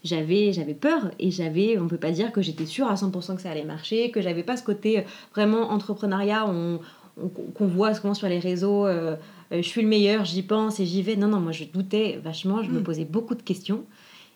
j'avais, 0.05 0.53
j'avais 0.53 0.75
peur 0.75 1.11
et 1.19 1.31
j'avais, 1.31 1.79
on 1.79 1.89
peut 1.89 1.97
pas 1.97 2.11
dire 2.11 2.33
que 2.33 2.43
j'étais 2.43 2.67
sûre 2.67 2.89
à 2.89 2.95
100% 2.97 3.37
que 3.37 3.43
ça 3.43 3.51
allait 3.51 3.65
marcher, 3.65 4.11
que 4.11 4.21
j'avais 4.21 4.43
pas 4.43 4.57
ce 4.57 4.63
côté 4.65 4.99
euh, 4.99 5.03
vraiment 5.35 5.71
entrepreneuriat 5.71 6.47
on- 6.49 6.81
on- 7.23 7.29
qu'on 7.29 7.67
voit 7.67 7.95
souvent 7.95 8.15
sur 8.15 8.29
les 8.29 8.39
réseaux. 8.39 8.87
euh, 8.87 9.17
je 9.51 9.61
suis 9.63 9.83
le 9.83 9.89
meilleur, 9.89 10.25
j'y 10.25 10.43
pense 10.43 10.81
et 10.81 10.87
j'y 10.87 11.03
vais. 11.03 11.15
Non, 11.17 11.29
non, 11.29 11.39
moi 11.41 11.53
je 11.53 11.65
doutais 11.65 12.19
vachement, 12.25 12.63
je 12.63 12.71
me 12.71 12.79
Mhm. 12.79 12.83
posais 12.85 13.05
beaucoup 13.05 13.35
de 13.35 13.43
questions. 13.43 13.85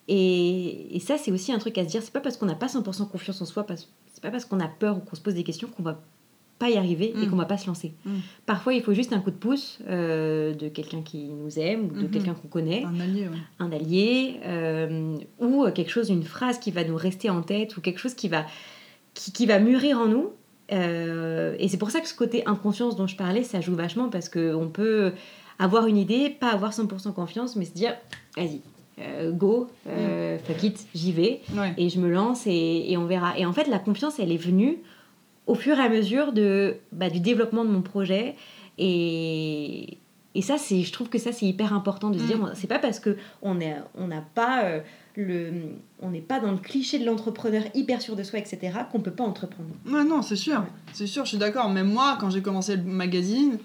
Et, 0.07 0.95
et 0.95 0.99
ça, 0.99 1.17
c'est 1.17 1.31
aussi 1.31 1.51
un 1.51 1.57
truc 1.59 1.77
à 1.77 1.83
se 1.83 1.89
dire. 1.89 2.01
C'est 2.01 2.13
pas 2.13 2.21
parce 2.21 2.37
qu'on 2.37 2.45
n'a 2.45 2.55
pas 2.55 2.67
100% 2.67 3.05
confiance 3.07 3.41
en 3.41 3.45
soi, 3.45 3.63
parce- 3.65 3.89
c'est 4.13 4.21
pas 4.21 4.31
parce 4.31 4.45
qu'on 4.45 4.59
a 4.59 4.67
peur 4.67 4.97
ou 4.97 4.99
qu'on 5.01 5.15
se 5.15 5.21
pose 5.21 5.33
des 5.33 5.43
questions 5.43 5.67
qu'on 5.67 5.83
va 5.83 6.01
pas 6.59 6.69
y 6.69 6.77
arriver 6.77 7.13
et 7.15 7.25
Mm. 7.25 7.29
qu'on 7.29 7.35
va 7.35 7.45
pas 7.45 7.57
se 7.57 7.67
lancer. 7.67 7.93
Mm. 8.05 8.11
Parfois, 8.45 8.73
il 8.73 8.81
faut 8.81 8.93
juste 8.93 9.13
un 9.13 9.19
coup 9.19 9.29
de 9.31 9.35
pouce 9.35 9.79
euh, 9.87 10.53
de 10.55 10.69
quelqu'un 10.69 11.01
qui 11.03 11.25
nous 11.29 11.59
aime 11.59 11.85
ou 11.85 11.93
de 11.93 12.01
Mhm. 12.03 12.09
quelqu'un 12.09 12.33
qu'on 12.33 12.47
connaît, 12.47 12.83
Un 12.83 12.99
allié, 12.99 13.23
ouais. 13.27 13.37
un 13.59 13.71
allié, 13.71 14.39
euh, 14.45 15.15
ou 15.39 15.65
quelque 15.75 15.91
chose, 15.91 16.09
une 16.09 16.23
phrase 16.23 16.57
qui 16.59 16.71
va 16.71 16.83
nous 16.83 16.95
rester 16.95 17.29
en 17.29 17.41
tête 17.43 17.77
ou 17.77 17.81
quelque 17.81 17.99
chose 17.99 18.13
qui 18.15 18.27
va, 18.27 18.45
qui, 19.13 19.31
qui 19.31 19.45
va 19.45 19.59
mûrir 19.59 19.99
en 19.99 20.07
nous. 20.07 20.31
Euh, 20.73 21.55
et 21.59 21.67
c'est 21.69 21.77
pour 21.77 21.91
ça 21.91 22.01
que 22.01 22.07
ce 22.07 22.15
côté 22.15 22.43
inconscience 22.45 22.95
dont 22.95 23.07
je 23.07 23.15
parlais, 23.15 23.43
ça 23.43 23.61
joue 23.61 23.75
vachement 23.75 24.09
parce 24.09 24.27
qu'on 24.29 24.69
peut 24.71 25.13
avoir 25.59 25.87
une 25.87 25.97
idée, 25.97 26.29
pas 26.29 26.49
avoir 26.51 26.73
100% 26.73 27.13
confiance, 27.13 27.55
mais 27.55 27.65
se 27.65 27.73
dire, 27.73 27.95
vas-y, 28.35 28.61
euh, 28.99 29.31
go, 29.31 29.67
euh, 29.87 30.37
fuck 30.39 30.61
it, 30.63 30.87
j'y 30.93 31.11
vais 31.11 31.41
Ouais. 31.55 31.73
et 31.77 31.89
je 31.89 31.99
me 31.99 32.09
lance 32.09 32.45
et, 32.47 32.85
et 32.91 32.97
on 32.97 33.05
verra. 33.05 33.37
Et 33.39 33.45
en 33.45 33.53
fait, 33.53 33.67
la 33.67 33.79
confiance, 33.79 34.19
elle 34.19 34.31
est 34.31 34.37
venue 34.37 34.79
au 35.47 35.55
fur 35.55 35.77
et 35.79 35.81
à 35.81 35.89
mesure 35.89 36.33
de, 36.33 36.75
bah, 36.91 37.09
du 37.09 37.19
développement 37.19 37.65
de 37.65 37.69
mon 37.69 37.81
projet. 37.81 38.35
Et, 38.77 39.97
et 40.35 40.41
ça, 40.41 40.57
c'est, 40.57 40.83
je 40.83 40.91
trouve 40.91 41.09
que 41.09 41.17
ça, 41.17 41.31
c'est 41.31 41.45
hyper 41.45 41.73
important 41.73 42.09
de 42.09 42.19
se 42.19 42.23
dire, 42.23 42.51
c'est 42.53 42.67
pas 42.67 42.79
parce 42.79 42.99
que 42.99 43.17
on 43.41 43.59
est- 43.59 43.75
on 43.95 44.07
n'a 44.07 44.21
pas 44.21 44.65
euh, 44.65 44.79
le, 45.15 45.51
on 46.01 46.11
n'est 46.11 46.21
pas 46.21 46.39
dans 46.39 46.51
le 46.51 46.57
cliché 46.57 46.99
de 46.99 47.05
l'entrepreneur 47.05 47.63
hyper 47.73 48.01
sûr 48.01 48.15
de 48.15 48.23
soi, 48.23 48.37
etc., 48.39 48.59
qu'on 48.91 48.99
peut 48.99 49.11
pas 49.11 49.23
entreprendre. 49.23 49.69
Ouais, 49.87 50.03
non, 50.03 50.21
c'est 50.21 50.35
sûr. 50.35 50.63
C'est 50.93 51.07
sûr, 51.07 51.23
je 51.25 51.29
suis 51.29 51.37
d'accord. 51.39 51.69
Même 51.69 51.91
moi, 51.91 52.17
quand 52.19 52.29
j'ai 52.29 52.41
commencé 52.41 52.75
le 52.75 52.83
magazine, 52.83 53.57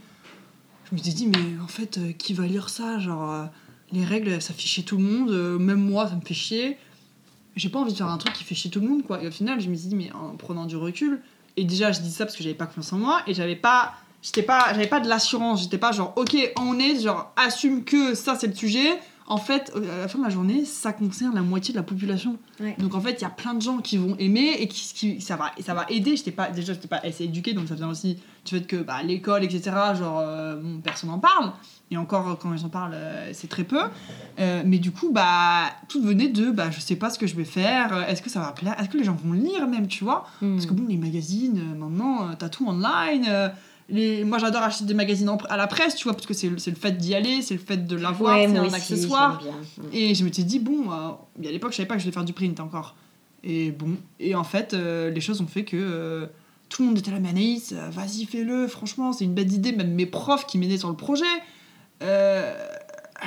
je 0.90 0.96
me 0.96 0.98
suis 1.02 1.12
dit, 1.12 1.26
mais 1.26 1.60
en 1.62 1.68
fait, 1.68 1.98
euh, 1.98 2.12
qui 2.12 2.32
va 2.32 2.46
lire 2.46 2.68
ça? 2.70 2.98
Genre, 2.98 3.30
euh, 3.30 3.44
les 3.92 4.04
règles, 4.04 4.40
ça 4.40 4.54
fait 4.54 4.60
chier 4.66 4.82
tout 4.84 4.96
le 4.96 5.04
monde. 5.04 5.30
même 5.60 5.80
moi, 5.80 6.08
ça 6.08 6.14
me 6.16 6.22
fait 6.22 6.32
chier. 6.34 6.78
J'ai 7.54 7.68
pas 7.68 7.80
envie 7.80 7.92
de 7.92 7.98
faire 7.98 8.08
un 8.08 8.16
truc 8.16 8.32
qui 8.32 8.44
fait 8.44 8.54
chier 8.54 8.70
tout 8.70 8.80
le 8.80 8.88
monde, 8.88 9.02
quoi. 9.02 9.22
Et 9.22 9.26
au 9.26 9.30
final, 9.30 9.60
je 9.60 9.68
me 9.68 9.74
suis 9.74 9.88
dit, 9.88 9.96
mais 9.96 10.10
en 10.12 10.36
prenant 10.36 10.64
du 10.64 10.76
recul, 10.76 11.20
et 11.56 11.64
déjà, 11.64 11.92
je 11.92 12.00
dis 12.00 12.10
ça 12.10 12.24
parce 12.24 12.36
que 12.36 12.42
j'avais 12.42 12.54
pas 12.54 12.66
confiance 12.66 12.92
en 12.92 12.98
moi, 12.98 13.20
et 13.26 13.34
j'avais 13.34 13.56
pas. 13.56 13.94
J'étais 14.22 14.42
pas, 14.42 14.66
j'avais 14.68 14.86
pas 14.86 15.00
de 15.00 15.08
l'assurance, 15.08 15.62
j'étais 15.62 15.78
pas 15.78 15.90
genre, 15.90 16.12
ok, 16.16 16.36
on 16.60 16.78
est, 16.78 17.00
genre, 17.00 17.32
assume 17.36 17.82
que 17.82 18.14
ça 18.14 18.36
c'est 18.36 18.46
le 18.46 18.54
sujet. 18.54 18.98
En 19.26 19.36
fait, 19.36 19.72
euh, 19.76 19.96
à 19.96 19.98
la 20.02 20.08
fin 20.08 20.18
de 20.18 20.24
la 20.24 20.30
journée, 20.30 20.64
ça 20.64 20.92
concerne 20.92 21.34
la 21.34 21.42
moitié 21.42 21.72
de 21.72 21.78
la 21.78 21.82
population. 21.84 22.36
Ouais. 22.60 22.76
Donc 22.78 22.94
en 22.94 23.00
fait, 23.00 23.12
il 23.12 23.22
y 23.22 23.24
a 23.24 23.30
plein 23.30 23.54
de 23.54 23.62
gens 23.62 23.78
qui 23.78 23.96
vont 23.96 24.14
aimer 24.18 24.56
et 24.58 24.68
qui, 24.68 24.92
qui- 24.94 25.20
ça 25.20 25.36
va 25.36 25.52
ça 25.64 25.74
va 25.74 25.86
aider. 25.88 26.16
J'étais 26.16 26.32
pas 26.32 26.50
déjà 26.50 26.72
j'étais 26.72 26.88
pas 26.88 27.00
assez 27.02 27.24
éduquée 27.24 27.52
donc 27.54 27.68
ça 27.68 27.74
vient 27.76 27.88
aussi 27.88 28.18
du 28.44 28.54
fait 28.58 28.66
que 28.66 28.76
bah, 28.76 29.02
l'école 29.02 29.42
etc. 29.44 29.70
genre 29.98 30.18
euh, 30.20 30.56
bon, 30.56 30.80
personne 30.80 31.10
n'en 31.10 31.18
parle 31.20 31.52
et 31.92 31.96
encore 31.96 32.38
quand 32.40 32.56
j'en 32.56 32.68
parle 32.68 32.92
euh, 32.94 33.30
c'est 33.32 33.48
très 33.48 33.64
peu. 33.64 33.80
Euh, 34.40 34.62
mais 34.64 34.78
du 34.78 34.90
coup 34.90 35.12
bah 35.12 35.64
tout 35.88 36.02
venait 36.02 36.28
de 36.28 36.50
bah 36.50 36.70
je 36.70 36.80
sais 36.80 36.96
pas 36.96 37.10
ce 37.10 37.18
que 37.18 37.26
je 37.26 37.36
vais 37.36 37.44
faire. 37.44 37.92
euh, 37.94 38.06
Est-ce 38.06 38.22
que 38.22 38.30
ça 38.30 38.40
va 38.40 38.52
plaire 38.52 38.74
Est-ce 38.80 38.88
que 38.88 38.96
les 38.98 39.04
gens 39.04 39.16
vont 39.24 39.32
lire 39.32 39.68
même 39.68 39.86
tu 39.86 40.04
vois 40.04 40.26
Parce 40.40 40.66
que 40.66 40.72
bon 40.72 40.84
les 40.88 40.96
magazines 40.96 41.58
euh, 41.58 41.78
maintenant 41.78 42.28
euh, 42.28 42.32
t'as 42.38 42.48
tout 42.48 42.66
online. 42.66 43.26
euh, 43.28 43.48
les... 43.88 44.24
Moi 44.24 44.38
j'adore 44.38 44.62
acheter 44.62 44.84
des 44.84 44.94
magazines 44.94 45.28
à 45.50 45.56
la 45.56 45.66
presse 45.66 45.94
tu 45.96 46.04
vois 46.04 46.14
parce 46.14 46.24
que 46.26 46.32
c'est 46.34 46.48
le, 46.48 46.56
fait 46.56 46.92
d'y 46.96 47.14
aller, 47.14 47.42
c'est 47.42 47.54
le 47.54 47.60
fait 47.60 47.76
de 47.86 47.96
l'avoir, 47.96 48.36
Ouais, 48.36 48.48
c'est 48.48 48.56
un 48.56 48.64
aussi, 48.64 48.74
accessoire. 48.76 49.38
bien. 49.42 49.52
Et 49.92 50.14
je 50.14 50.24
m'étais 50.24 50.44
dit, 50.44 50.60
bon, 50.60 50.90
euh, 50.90 51.08
à 51.46 51.50
l'époque, 51.52 51.72
je 51.72 51.76
savais 51.78 51.86
pas 51.88 51.94
que 51.96 52.00
je 52.00 52.06
devais 52.06 52.14
faire 52.14 52.24
du 52.24 52.32
print 52.32 52.58
encore. 52.60 52.94
Et 53.44 53.70
bon, 53.72 53.96
et 54.20 54.34
en 54.36 54.44
fait, 54.44 54.72
euh, 54.72 55.10
les 55.10 55.20
choses 55.20 55.40
ont 55.42 55.46
fait 55.48 55.64
que 55.64 55.76
euh, 55.76 56.26
tout 56.68 56.82
le 56.82 56.88
monde 56.88 56.98
était 56.98 57.10
là, 57.10 57.18
mais 57.20 57.30
Anaïs, 57.30 57.72
euh, 57.76 57.90
vas-y, 57.90 58.24
fais-le, 58.24 58.66
franchement, 58.68 59.12
c'est 59.12 59.24
une 59.24 59.34
belle 59.34 59.52
idée. 59.52 59.72
Même 59.72 59.92
mes 59.92 60.06
profs 60.06 60.46
qui 60.46 60.56
m'aidaient 60.58 60.78
sur 60.78 60.88
le 60.88 60.96
projet, 60.96 61.24
euh, 62.02 62.54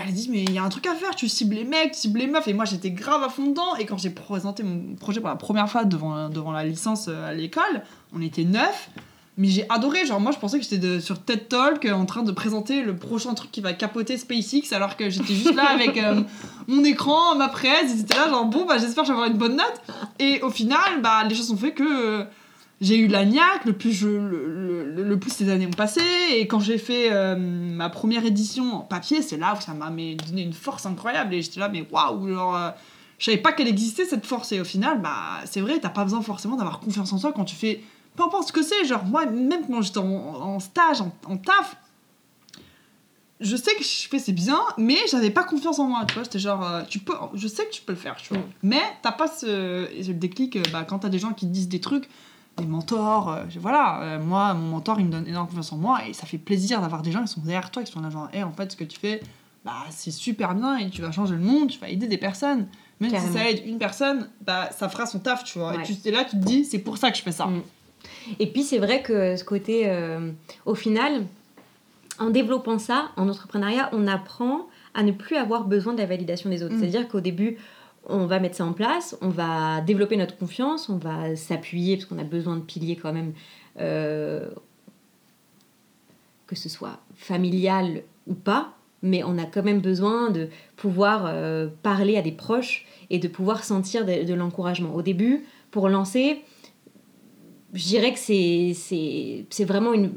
elle 0.01 0.09
a 0.09 0.11
dit, 0.11 0.27
mais 0.29 0.43
il 0.43 0.51
y 0.51 0.57
a 0.57 0.63
un 0.63 0.69
truc 0.69 0.85
à 0.87 0.93
faire, 0.95 1.15
tu 1.15 1.29
cibles 1.29 1.55
les 1.55 1.63
mecs, 1.63 1.93
tu 1.93 1.99
cibles 2.01 2.19
les 2.19 2.27
meufs. 2.27 2.47
Et 2.47 2.53
moi, 2.53 2.65
j'étais 2.65 2.91
grave 2.91 3.23
à 3.23 3.29
fond 3.29 3.47
dedans. 3.47 3.75
Et 3.79 3.85
quand 3.85 3.97
j'ai 3.97 4.09
présenté 4.09 4.61
mon 4.63 4.95
projet 4.95 5.19
pour 5.21 5.29
la 5.29 5.35
première 5.37 5.69
fois 5.69 5.85
devant, 5.85 6.29
devant 6.29 6.51
la 6.51 6.63
licence 6.65 7.05
euh, 7.07 7.29
à 7.29 7.33
l'école, 7.33 7.83
on 8.13 8.21
était 8.21 8.43
neuf. 8.43 8.89
Mais 9.37 9.49
j'ai 9.49 9.65
adoré, 9.69 10.05
genre 10.05 10.21
moi 10.21 10.31
je 10.31 10.37
pensais 10.37 10.57
que 10.57 10.63
j'étais 10.63 10.77
de- 10.77 11.01
sur 11.01 11.19
TED 11.19 11.49
Talk 11.49 11.83
euh, 11.83 11.91
en 11.91 12.05
train 12.05 12.23
de 12.23 12.31
présenter 12.31 12.81
le 12.83 12.95
prochain 12.95 13.33
truc 13.33 13.51
qui 13.51 13.59
va 13.59 13.73
capoter 13.73 14.17
SpaceX 14.17 14.71
alors 14.71 14.95
que 14.95 15.09
j'étais 15.09 15.33
juste 15.33 15.53
là 15.55 15.71
avec 15.71 15.97
euh, 15.97 16.21
mon 16.69 16.85
écran, 16.85 17.35
ma 17.35 17.49
presse, 17.49 17.91
ils 17.93 17.99
étaient 17.99 18.15
là 18.15 18.29
genre 18.29 18.45
bon 18.45 18.63
bah 18.65 18.77
j'espère 18.77 19.03
que 19.03 19.09
je 19.09 19.11
vais 19.11 19.17
avoir 19.17 19.29
une 19.29 19.37
bonne 19.37 19.57
note. 19.57 19.81
Et 20.19 20.41
au 20.41 20.49
final 20.49 21.01
bah 21.03 21.25
les 21.27 21.35
choses 21.35 21.51
ont 21.51 21.57
fait 21.57 21.73
que 21.73 22.25
j'ai 22.81 22.97
eu 22.97 23.07
la 23.07 23.23
niaque, 23.25 23.65
le 23.65 23.73
plus, 23.73 23.93
je, 23.93 24.07
le, 24.07 25.03
le- 25.03 25.19
plus 25.19 25.31
ces 25.31 25.49
années 25.49 25.65
ont 25.65 25.71
passé 25.71 26.01
et 26.33 26.45
quand 26.47 26.59
j'ai 26.59 26.77
fait 26.77 27.07
euh, 27.11 27.35
ma 27.37 27.89
première 27.89 28.25
édition 28.25 28.73
en 28.75 28.79
papier 28.81 29.21
c'est 29.21 29.37
là 29.37 29.55
où 29.57 29.61
ça 29.61 29.73
m'a 29.73 29.89
donné 29.89 30.41
une 30.41 30.53
force 30.53 30.85
incroyable 30.85 31.33
et 31.33 31.41
j'étais 31.41 31.61
là 31.61 31.69
mais 31.69 31.87
waouh 31.89 32.27
genre 32.27 32.55
euh, 32.55 32.69
je 33.17 33.25
savais 33.25 33.37
pas 33.37 33.53
qu'elle 33.53 33.69
existait 33.69 34.03
cette 34.05 34.25
force 34.25 34.51
et 34.51 34.59
au 34.59 34.65
final 34.65 35.01
bah 35.01 35.39
c'est 35.45 35.61
vrai 35.61 35.79
t'as 35.79 35.89
pas 35.89 36.03
besoin 36.03 36.21
forcément 36.21 36.57
d'avoir 36.57 36.81
confiance 36.81 37.13
en 37.13 37.19
toi 37.19 37.31
quand 37.33 37.45
tu 37.45 37.55
fais 37.55 37.81
peu 38.17 38.23
importe 38.23 38.49
ce 38.49 38.53
que 38.53 38.61
c'est 38.61 38.83
genre 38.83 39.05
moi 39.05 39.25
même 39.25 39.65
quand 39.67 39.81
j'étais 39.81 39.99
en, 39.99 40.59
stage 40.59 40.99
en, 41.01 41.37
taf 41.37 41.77
je 43.39 43.55
sais 43.55 43.73
que 43.75 43.83
je 43.83 44.07
fais 44.09 44.19
c'est 44.19 44.33
bien 44.33 44.59
mais 44.77 44.97
j'avais 45.09 45.29
pas 45.29 45.43
confiance 45.45 45.79
en 45.79 45.85
moi 45.87 46.03
tu 46.05 46.15
vois 46.15 46.23
j'étais 46.23 46.39
genre 46.39 46.65
euh, 46.67 46.81
tu 46.89 46.99
peux 46.99 47.13
je 47.33 47.47
sais 47.47 47.65
que 47.65 47.71
tu 47.71 47.81
peux 47.81 47.93
le 47.93 47.97
faire 47.97 48.17
tu 48.17 48.33
vois 48.33 48.43
mais 48.63 48.81
t'as 49.01 49.13
pas 49.13 49.27
ce, 49.27 49.87
ce 50.01 50.11
déclic 50.11 50.57
bah, 50.73 50.83
quand 50.83 50.99
t'as 50.99 51.09
des 51.09 51.19
gens 51.19 51.31
qui 51.31 51.45
disent 51.45 51.69
des 51.69 51.79
trucs 51.81 52.09
des 52.57 52.65
mentors 52.65 53.31
euh, 53.31 53.43
voilà 53.59 54.01
euh, 54.01 54.19
moi 54.23 54.53
mon 54.53 54.69
mentor 54.69 54.99
il 54.99 55.05
me 55.07 55.11
donne 55.11 55.27
énormément 55.27 55.45
confiance 55.47 55.71
en 55.73 55.77
moi 55.77 55.99
et 56.07 56.13
ça 56.13 56.25
fait 56.25 56.37
plaisir 56.37 56.81
d'avoir 56.81 57.01
des 57.01 57.11
gens 57.11 57.21
qui 57.21 57.27
sont 57.27 57.41
derrière 57.41 57.69
toi 57.71 57.83
qui 57.83 57.91
sont 57.91 58.01
là 58.01 58.09
genre 58.09 58.29
hey, 58.33 58.43
en 58.43 58.51
fait 58.51 58.71
ce 58.71 58.77
que 58.77 58.83
tu 58.85 58.99
fais 58.99 59.21
bah 59.65 59.73
c'est 59.89 60.11
super 60.11 60.55
bien 60.55 60.77
et 60.77 60.89
tu 60.89 61.01
vas 61.01 61.11
changer 61.11 61.35
le 61.35 61.41
monde 61.41 61.69
tu 61.69 61.79
vas 61.79 61.89
aider 61.89 62.07
des 62.07 62.17
personnes 62.17 62.67
même 63.01 63.11
Carrément. 63.11 63.31
si 63.33 63.37
ça 63.37 63.49
aide 63.49 63.61
une 63.65 63.77
personne 63.77 64.29
bah 64.41 64.69
ça 64.71 64.87
fera 64.87 65.05
son 65.05 65.19
taf 65.19 65.43
tu 65.43 65.59
vois 65.59 65.71
Ouais. 65.75 65.83
et 65.83 65.95
tu 66.01 66.07
es 66.07 66.11
là 66.11 66.23
tu 66.23 66.31
te 66.37 66.45
dis 66.45 66.63
c'est 66.63 66.79
pour 66.79 66.97
ça 66.97 67.11
que 67.11 67.17
je 67.17 67.23
fais 67.23 67.31
ça 67.33 67.45
Mm. 67.47 67.61
Et 68.39 68.47
puis 68.47 68.63
c'est 68.63 68.77
vrai 68.77 69.01
que 69.01 69.35
ce 69.35 69.43
côté, 69.43 69.83
euh, 69.89 70.31
au 70.65 70.75
final, 70.75 71.23
en 72.19 72.29
développant 72.29 72.77
ça, 72.79 73.09
en 73.17 73.27
entrepreneuriat, 73.27 73.89
on 73.93 74.07
apprend 74.07 74.67
à 74.93 75.01
ne 75.03 75.11
plus 75.11 75.35
avoir 75.35 75.65
besoin 75.65 75.93
de 75.93 75.99
la 75.99 76.05
validation 76.05 76.49
des 76.49 76.63
autres. 76.63 76.75
Mm. 76.75 76.79
C'est-à-dire 76.79 77.07
qu'au 77.07 77.19
début, 77.19 77.57
on 78.07 78.25
va 78.25 78.39
mettre 78.39 78.55
ça 78.55 78.65
en 78.65 78.73
place, 78.73 79.17
on 79.21 79.29
va 79.29 79.81
développer 79.81 80.17
notre 80.17 80.37
confiance, 80.37 80.89
on 80.89 80.97
va 80.97 81.35
s'appuyer, 81.35 81.97
parce 81.97 82.05
qu'on 82.05 82.19
a 82.19 82.23
besoin 82.23 82.55
de 82.55 82.61
piliers 82.61 82.95
quand 82.95 83.13
même, 83.13 83.33
euh, 83.79 84.49
que 86.47 86.55
ce 86.55 86.69
soit 86.69 86.99
familial 87.15 88.03
ou 88.27 88.33
pas, 88.33 88.73
mais 89.01 89.23
on 89.23 89.37
a 89.37 89.45
quand 89.45 89.63
même 89.63 89.81
besoin 89.81 90.31
de 90.31 90.49
pouvoir 90.75 91.25
euh, 91.25 91.67
parler 91.83 92.17
à 92.17 92.21
des 92.21 92.31
proches 92.31 92.85
et 93.09 93.19
de 93.19 93.27
pouvoir 93.27 93.63
sentir 93.63 94.05
de, 94.05 94.23
de 94.23 94.33
l'encouragement. 94.33 94.93
Au 94.95 95.01
début, 95.01 95.45
pour 95.71 95.89
lancer, 95.89 96.43
je 97.75 97.83
dirais 97.87 98.13
que 98.13 98.19
c'est, 98.19 99.63
vraiment 99.65 99.93
une, 99.93 100.11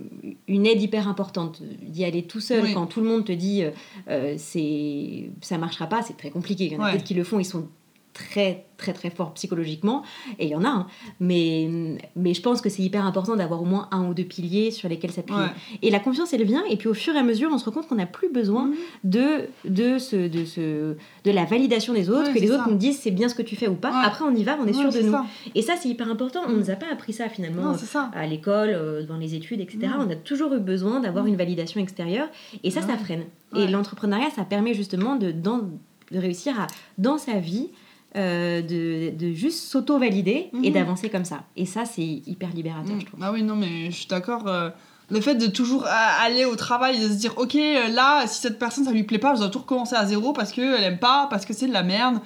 une 0.46 0.64
aide 0.64 0.80
hyper 0.80 1.08
importante. 1.08 1.60
D'y 1.82 2.04
aller 2.04 2.22
tout 2.22 2.40
seul 2.40 2.62
Oui. 2.64 2.72
quand 2.72 2.86
tout 2.86 3.00
le 3.00 3.08
monde 3.08 3.24
te 3.24 3.32
dit 3.32 3.64
euh, 3.64 3.70
euh, 4.08 4.34
c'est, 4.38 5.28
ça 5.40 5.58
marchera 5.58 5.86
pas, 5.88 6.02
c'est 6.02 6.16
très 6.16 6.30
compliqué. 6.30 6.64
Il 6.66 6.72
y 6.72 6.76
en 6.76 6.80
a 6.80 6.84
Ouais. 6.86 6.92
peut-être 6.92 7.04
qui 7.04 7.14
le 7.14 7.24
font, 7.24 7.38
ils 7.40 7.44
sont 7.44 7.66
très 8.14 8.64
très 8.78 8.92
très 8.92 9.10
forts 9.10 9.34
psychologiquement, 9.34 10.02
et 10.38 10.44
il 10.46 10.50
y 10.50 10.54
en 10.54 10.64
a, 10.64 10.68
hein. 10.68 10.86
mais, 11.18 11.98
mais 12.14 12.32
je 12.32 12.40
pense 12.40 12.60
que 12.60 12.68
c'est 12.68 12.82
hyper 12.82 13.04
important 13.04 13.34
d'avoir 13.34 13.60
au 13.60 13.64
moins 13.64 13.88
un 13.90 14.06
ou 14.08 14.14
deux 14.14 14.22
piliers 14.24 14.70
sur 14.70 14.88
lesquels 14.88 15.10
s'appuyer. 15.10 15.40
Ouais. 15.40 15.48
Et 15.82 15.90
la 15.90 15.98
confiance, 15.98 16.32
elle 16.32 16.44
vient, 16.44 16.62
et 16.70 16.76
puis 16.76 16.86
au 16.88 16.94
fur 16.94 17.12
et 17.14 17.18
à 17.18 17.24
mesure, 17.24 17.50
on 17.52 17.58
se 17.58 17.64
rend 17.64 17.72
compte 17.72 17.88
qu'on 17.88 17.96
n'a 17.96 18.06
plus 18.06 18.30
besoin 18.30 18.66
Mhm. 18.68 18.74
de, 19.04 19.26
de, 19.64 19.98
ce, 19.98 20.28
de, 20.28 20.44
ce, 20.44 20.94
de 21.24 21.30
la 21.32 21.44
validation 21.44 21.92
des 21.92 22.08
autres, 22.08 22.28
Ouais, 22.28 22.34
que 22.34 22.38
les 22.38 22.52
autres 22.52 22.68
nous 22.70 22.76
disent 22.76 22.98
c'est 23.00 23.10
bien 23.10 23.28
ce 23.28 23.34
que 23.34 23.42
tu 23.42 23.56
fais 23.56 23.66
ou 23.68 23.74
pas. 23.74 23.90
Ouais. 23.90 24.04
Après, 24.06 24.24
on 24.24 24.34
y 24.34 24.44
va, 24.44 24.56
on 24.60 24.66
est 24.66 24.72
sûr 24.72 24.92
de 24.92 25.00
nous. 25.00 25.10
ça. 25.12 25.26
Et 25.56 25.62
ça, 25.62 25.74
c'est 25.76 25.88
hyper 25.88 26.08
important. 26.08 26.40
On 26.46 26.50
ne 26.52 26.58
nous 26.58 26.70
a 26.70 26.74
pas 26.76 26.86
appris 26.92 27.12
ça 27.12 27.28
finalement 27.28 27.62
non 27.62 27.74
c'est 27.76 27.86
ça 27.86 28.10
à 28.14 28.26
l'école, 28.26 28.70
euh, 28.70 29.04
dans 29.04 29.16
les 29.16 29.34
études, 29.34 29.60
etc. 29.60 29.78
Non. 29.98 30.06
On 30.06 30.10
a 30.10 30.16
toujours 30.16 30.54
eu 30.54 30.60
besoin 30.60 31.00
d'avoir 31.00 31.26
une 31.26 31.36
validation 31.36 31.80
extérieure 31.80 32.28
et 32.62 32.70
ça, 32.70 32.80
ça 32.82 32.96
freine. 32.96 33.24
Et 33.56 33.66
l'entrepreneuriat, 33.66 34.30
ça 34.30 34.44
permet 34.44 34.72
justement 34.74 35.16
de, 35.16 35.32
dans- 35.32 35.68
de 36.12 36.18
réussir 36.18 36.58
à, 36.60 36.66
dans 36.96 37.18
sa 37.18 37.38
vie, 37.40 37.70
euh, 38.16 38.62
de, 38.62 39.10
de 39.16 39.32
juste 39.34 39.64
s'auto-valider 39.68 40.50
et 40.62 40.68
Mhm. 40.68 40.72
d'avancer 40.72 41.08
comme 41.10 41.24
ça. 41.26 41.44
Et 41.56 41.66
ça, 41.66 41.84
c'est 41.84 42.02
hyper 42.02 42.48
libérateur, 42.50 42.94
Mm. 42.96 43.00
je 43.00 43.06
trouve. 43.06 43.20
Ah 43.22 43.32
oui, 43.32 43.42
non, 43.42 43.54
mais 43.56 43.90
je 43.90 43.96
suis 43.96 44.06
d'accord. 44.08 44.46
euh, 44.48 44.70
le 45.10 45.20
fait 45.20 45.34
de 45.36 45.46
toujours 45.46 45.84
aller 45.86 46.44
au 46.44 46.54
travail 46.56 46.96
et 46.96 47.00
de 47.06 47.08
se 47.12 47.18
dire, 47.18 47.32
ok, 47.38 47.54
euh, 47.54 47.88
là, 47.88 48.26
si 48.26 48.40
cette 48.42 48.58
personne, 48.58 48.84
ça 48.84 48.92
lui 48.92 49.04
plaît 49.04 49.18
pas, 49.18 49.34
je 49.34 49.40
dois 49.40 49.48
tout 49.48 49.58
recommencer 49.60 49.94
à 49.96 50.04
zéro 50.06 50.32
parce 50.32 50.52
qu'elle 50.52 50.82
aime 50.82 50.98
pas, 50.98 51.26
parce 51.30 51.44
que 51.46 51.54
c'est 51.54 51.66
de 51.66 51.72
la 51.72 51.82
merde. 51.82 52.18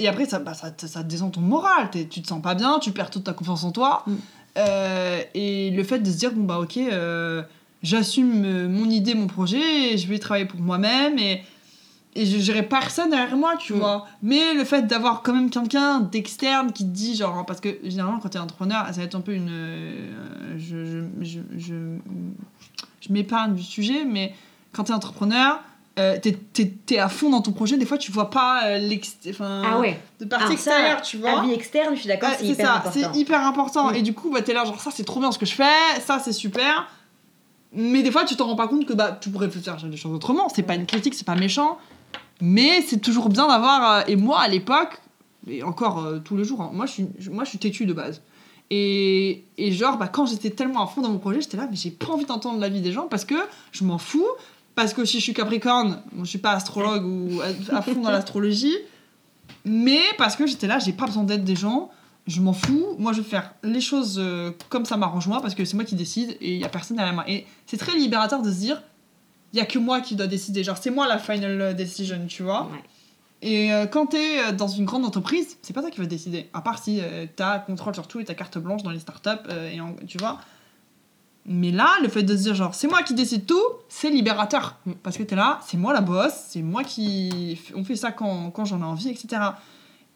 Et 0.00 0.08
après, 0.08 0.24
ça, 0.26 0.40
bah, 0.40 0.54
ça, 0.54 0.72
ça, 0.76 1.02
descend 1.04 1.30
ton 1.32 1.40
moral. 1.40 1.90
Tu 1.92 2.06
te 2.22 2.26
sens 2.26 2.42
pas 2.42 2.54
bien, 2.56 2.78
tu 2.80 2.90
perds 2.90 3.10
toute 3.10 3.24
ta 3.24 3.32
confiance 3.32 3.62
en 3.64 3.70
toi. 3.72 4.02
Mm. 4.06 4.12
Euh, 4.58 5.20
et 5.34 5.70
le 5.70 5.82
fait 5.84 5.98
de 6.00 6.10
se 6.10 6.16
dire, 6.16 6.32
bon, 6.32 6.42
bah, 6.44 6.58
ok, 6.60 6.78
j'assume 7.82 8.66
mon 8.68 8.88
idée, 8.88 9.14
mon 9.14 9.26
projet, 9.26 9.92
et 9.94 9.98
je 9.98 10.06
vais 10.08 10.18
travailler 10.18 10.46
pour 10.46 10.60
moi-même 10.60 11.18
et. 11.18 11.42
Et 12.16 12.26
je 12.26 12.38
gérais 12.38 12.62
personne 12.62 13.10
derrière 13.10 13.36
moi, 13.36 13.54
tu 13.58 13.72
Mm. 13.72 13.78
vois. 13.78 14.06
Mais 14.22 14.54
le 14.54 14.64
fait 14.64 14.82
d'avoir 14.86 15.22
quand 15.22 15.32
même 15.34 15.50
quelqu'un 15.50 15.98
d'externe 16.00 16.72
qui 16.72 16.84
te 16.84 16.90
dit, 16.90 17.16
genre, 17.16 17.44
parce 17.44 17.60
que 17.60 17.76
généralement, 17.82 18.20
quand 18.20 18.28
t'es 18.28 18.38
entrepreneur, 18.38 18.86
ça 18.86 18.92
va 18.92 19.02
être 19.02 19.14
un 19.16 19.20
peu 19.20 19.34
une. 19.34 19.48
euh, 19.50 20.54
je, 20.58 20.84
je, 20.86 21.00
je, 21.24 21.40
je, 21.58 21.74
je 23.00 23.12
m'épargne 23.12 23.54
du 23.54 23.62
sujet, 23.62 24.04
mais 24.04 24.32
quand 24.72 24.84
t'es 24.84 24.92
entrepreneur, 24.92 25.60
euh, 25.98 26.16
t'es, 26.20 26.32
t'es 26.86 26.98
à 26.98 27.08
fond 27.08 27.30
dans 27.30 27.42
ton 27.42 27.52
projet. 27.52 27.76
Des 27.76 27.86
fois, 27.86 27.98
tu 27.98 28.10
vois 28.12 28.30
pas 28.30 28.64
euh, 28.64 28.78
l'ex- 28.78 29.16
enfin, 29.28 29.62
Ah 29.64 29.78
ouais. 29.80 30.00
de 30.20 30.24
partie 30.24 30.44
Alors 30.46 30.58
ça, 30.58 30.70
extérieure, 30.70 31.02
tu 31.02 31.16
vois. 31.18 31.40
Avis 31.40 31.52
externe, 31.52 31.94
je 31.94 32.00
suis 32.00 32.08
d'accord, 32.08 32.30
c'est 32.38 32.46
hyper 32.46 32.72
important. 32.76 32.90
c'est 33.12 33.18
hyper 33.18 33.40
important. 33.46 33.90
Mm. 33.90 33.94
Et 33.96 34.02
du 34.02 34.12
coup, 34.14 34.30
bah, 34.32 34.42
t'es 34.42 34.54
là, 34.54 34.64
genre, 34.64 34.80
ça, 34.80 34.90
c'est 34.92 35.04
trop 35.04 35.20
bien 35.20 35.30
ce 35.32 35.38
que 35.38 35.46
je 35.46 35.54
fais, 35.54 36.00
ça, 36.04 36.18
c'est 36.18 36.32
super. 36.32 36.86
Mais 37.72 38.02
des 38.04 38.10
fois, 38.12 38.24
tu 38.24 38.36
t'en 38.36 38.46
rends 38.46 38.54
pas 38.56 38.68
compte 38.68 38.86
que 38.86 38.92
bah, 38.92 39.18
tu 39.20 39.30
pourrais 39.30 39.50
faire 39.50 39.76
des 39.82 39.96
choses 39.96 40.12
autrement. 40.14 40.48
C'est 40.48 40.62
pas 40.62 40.76
une 40.76 40.86
critique, 40.86 41.14
c'est 41.14 41.26
pas 41.26 41.34
méchant. 41.34 41.76
Mais 42.40 42.82
c'est 42.82 43.00
toujours 43.00 43.28
bien 43.28 43.46
d'avoir. 43.46 43.98
euh, 43.98 44.02
et 44.06 44.16
moi, 44.16 44.40
à 44.40 44.48
l'époque, 44.48 45.00
et 45.48 45.62
encore 45.62 46.04
euh, 46.04 46.18
tous 46.18 46.36
les 46.36 46.44
jours, 46.44 46.62
hein, 46.62 46.70
moi, 46.72 46.86
je 46.86 46.92
suis, 46.92 47.06
moi, 47.30 47.44
je 47.44 47.50
suis 47.50 47.58
têtue 47.58 47.86
de 47.86 47.92
base. 47.92 48.22
Et, 48.70 49.44
et 49.58 49.72
genre, 49.72 49.98
bah, 49.98 50.08
quand 50.08 50.26
j'étais 50.26 50.50
tellement 50.50 50.82
à 50.82 50.86
fond 50.86 51.02
dans 51.02 51.10
mon 51.10 51.18
projet, 51.18 51.40
j'étais 51.40 51.56
là, 51.56 51.68
mais 51.70 51.76
j'ai 51.76 51.90
pas 51.90 52.08
envie 52.08 52.24
d'entendre 52.24 52.58
l'avis 52.58 52.80
des 52.80 52.92
gens 52.92 53.08
parce 53.08 53.24
que 53.24 53.36
je 53.72 53.84
m'en 53.84 53.98
fous. 53.98 54.26
Parce 54.74 54.92
que 54.92 55.04
si 55.04 55.18
je 55.18 55.22
suis 55.22 55.34
Capricorne, 55.34 56.02
bon, 56.12 56.24
je 56.24 56.30
suis 56.30 56.38
pas 56.38 56.52
astrologue 56.52 57.04
ou 57.04 57.40
à, 57.70 57.82
fond 57.82 58.00
dans 58.00 58.10
l'astrologie, 58.10 58.76
mais 59.64 60.00
parce 60.18 60.34
que 60.34 60.46
j'étais 60.46 60.66
là, 60.66 60.78
j'ai 60.78 60.92
pas 60.92 61.06
besoin 61.06 61.22
d'aide 61.22 61.44
des 61.44 61.54
gens, 61.54 61.90
je 62.26 62.40
m'en 62.40 62.52
fous. 62.52 62.96
Moi, 62.98 63.12
je 63.12 63.20
vais 63.20 63.28
faire 63.28 63.54
les 63.62 63.80
choses 63.80 64.16
euh, 64.18 64.50
comme 64.70 64.84
ça 64.84 64.96
m'arrange 64.96 65.28
moi 65.28 65.40
parce 65.40 65.54
que 65.54 65.64
c'est 65.64 65.74
moi 65.74 65.84
qui 65.84 65.94
décide 65.94 66.36
et 66.40 66.54
il 66.54 66.60
y 66.60 66.64
a 66.64 66.68
personne 66.68 66.96
derrière 66.96 67.14
moi. 67.14 67.24
Et 67.28 67.46
c'est 67.66 67.76
très 67.76 67.96
libérateur 67.96 68.42
de 68.42 68.50
se 68.50 68.58
dire, 68.58 68.82
il 69.54 69.58
y 69.58 69.60
a 69.60 69.66
que 69.66 69.78
moi 69.78 70.00
qui 70.00 70.16
dois 70.16 70.26
décider. 70.26 70.64
Genre, 70.64 70.76
c'est 70.76 70.90
moi 70.90 71.06
la 71.06 71.18
final 71.18 71.74
decision, 71.76 72.20
tu 72.28 72.42
vois. 72.42 72.64
Ouais. 72.72 72.82
Et 73.40 73.72
euh, 73.72 73.86
quand 73.86 74.06
t'es 74.06 74.40
euh, 74.40 74.52
dans 74.52 74.66
une 74.68 74.84
grande 74.84 75.04
entreprise, 75.04 75.58
c'est 75.62 75.72
pas 75.72 75.80
toi 75.80 75.90
qui 75.90 76.00
vas 76.00 76.06
décider. 76.06 76.48
À 76.52 76.60
part 76.60 76.78
si 76.82 77.00
euh, 77.00 77.26
t'as 77.36 77.60
contrôle 77.60 77.94
sur 77.94 78.08
tout 78.08 78.18
et 78.18 78.24
ta 78.24 78.34
carte 78.34 78.58
blanche 78.58 78.82
dans 78.82 78.90
les 78.90 78.98
startups, 78.98 79.30
euh, 79.50 79.70
et 79.70 79.80
en- 79.80 79.94
tu 80.06 80.18
vois. 80.18 80.40
Mais 81.46 81.70
là, 81.70 81.90
le 82.02 82.08
fait 82.08 82.22
de 82.22 82.36
se 82.36 82.42
dire, 82.42 82.54
genre, 82.54 82.74
c'est 82.74 82.88
moi 82.88 83.02
qui 83.02 83.14
décide 83.14 83.44
tout, 83.46 83.62
c'est 83.88 84.10
libérateur. 84.10 84.76
Mm. 84.86 84.92
Parce 85.02 85.16
que 85.18 85.22
t'es 85.22 85.36
là, 85.36 85.60
c'est 85.66 85.76
moi 85.76 85.92
la 85.92 86.00
boss, 86.00 86.32
c'est 86.48 86.62
moi 86.62 86.82
qui. 86.84 87.60
On 87.76 87.84
fait 87.84 87.96
ça 87.96 88.10
quand, 88.12 88.50
quand 88.50 88.64
j'en 88.64 88.80
ai 88.80 88.84
envie, 88.84 89.08
etc. 89.10 89.40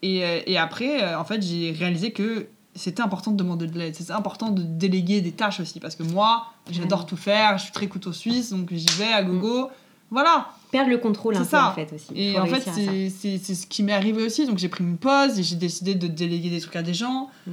Et, 0.01 0.25
euh, 0.25 0.41
et 0.45 0.57
après, 0.57 1.03
euh, 1.03 1.19
en 1.19 1.23
fait, 1.23 1.41
j'ai 1.41 1.71
réalisé 1.71 2.11
que 2.11 2.47
c'était 2.79 3.01
important 3.01 3.31
de 3.31 3.37
demander 3.37 3.67
de 3.67 3.77
l'aide. 3.77 3.95
C'est 3.95 4.11
important 4.11 4.49
de 4.49 4.61
déléguer 4.63 5.21
des 5.21 5.31
tâches 5.31 5.59
aussi. 5.59 5.79
Parce 5.79 5.95
que 5.95 6.03
moi, 6.03 6.47
j'adore 6.71 7.01
Ouais. 7.01 7.05
tout 7.05 7.17
faire, 7.17 7.57
je 7.57 7.63
suis 7.63 7.71
très 7.71 7.87
couteau 7.87 8.13
suisse, 8.13 8.51
donc 8.51 8.69
j'y 8.71 8.87
vais 8.97 9.11
à 9.11 9.21
gogo. 9.23 9.69
Voilà. 10.11 10.49
Perdre 10.71 10.89
le 10.89 10.97
contrôle 10.97 11.35
un 11.35 11.39
C'est 11.39 11.45
peu, 11.45 11.57
ça. 11.57 11.69
en 11.69 11.73
fait, 11.73 11.93
aussi. 11.93 12.07
Et 12.15 12.39
en 12.39 12.45
fait, 12.45 12.61
ça. 12.61 12.71
c'est 12.73 13.55
ce 13.55 13.67
qui 13.67 13.83
m'est 13.83 13.93
arrivé 13.93 14.23
aussi. 14.23 14.45
Donc 14.47 14.57
j'ai 14.57 14.69
pris 14.69 14.83
une 14.83 14.97
pause 14.97 15.37
et 15.37 15.43
j'ai 15.43 15.55
décidé 15.55 15.93
de 15.95 16.07
déléguer 16.07 16.49
des 16.49 16.59
trucs 16.61 16.75
à 16.75 16.81
des 16.81 16.93
gens. 16.93 17.29
Mm. 17.45 17.51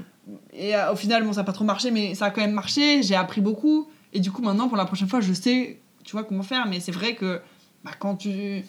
Et 0.55 0.75
euh, 0.75 0.93
au 0.93 0.97
final, 0.97 1.25
bon, 1.25 1.33
ça 1.33 1.41
n'a 1.41 1.45
pas 1.45 1.53
trop 1.53 1.65
marché, 1.65 1.91
mais 1.91 2.15
ça 2.15 2.27
a 2.27 2.31
quand 2.31 2.41
même 2.41 2.53
marché. 2.53 3.03
J'ai 3.03 3.15
appris 3.15 3.41
beaucoup. 3.41 3.89
Et 4.13 4.21
du 4.21 4.31
coup, 4.31 4.43
maintenant, 4.43 4.69
pour 4.69 4.77
la 4.77 4.87
prochaine 4.87 5.09
fois, 5.09 5.21
je 5.21 5.33
sais, 5.33 5.81
tu 6.05 6.13
vois, 6.13 6.25
comment 6.25 6.43
faire. 6.43 6.67
Mais 6.67 6.81
c'est 6.81 6.93
vrai 6.93 7.15
que 7.15 7.41
bah, 7.85 7.91
quand 7.99 8.17
tu 8.17 8.65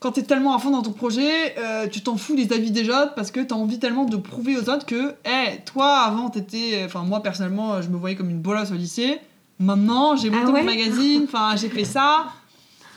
quand 0.00 0.16
es 0.18 0.22
tellement 0.22 0.54
à 0.56 0.58
fond 0.58 0.70
dans 0.70 0.82
ton 0.82 0.92
projet, 0.92 1.54
euh, 1.58 1.86
tu 1.86 2.00
t'en 2.00 2.16
fous 2.16 2.34
des 2.34 2.52
avis 2.52 2.70
des 2.70 2.88
autres 2.88 3.14
parce 3.14 3.30
que 3.30 3.40
tu 3.40 3.52
as 3.54 3.56
envie 3.56 3.78
tellement 3.78 4.04
de 4.06 4.16
prouver 4.16 4.56
aux 4.56 4.68
autres 4.70 4.86
que, 4.86 5.10
hé, 5.24 5.60
toi, 5.66 5.98
avant, 5.98 6.30
t'étais. 6.30 6.82
Enfin, 6.86 7.02
moi, 7.02 7.22
personnellement, 7.22 7.80
je 7.82 7.88
me 7.88 7.96
voyais 7.96 8.16
comme 8.16 8.30
une 8.30 8.40
bolosse 8.40 8.70
au 8.70 8.74
lycée. 8.74 9.18
Maintenant, 9.58 10.16
j'ai 10.16 10.30
monté 10.30 10.44
Ah 10.48 10.50
ouais 10.52 10.60
mon 10.60 10.66
magazine, 10.66 11.22
enfin, 11.24 11.54
j'ai 11.56 11.68
fait 11.68 11.84
ça. 11.84 12.24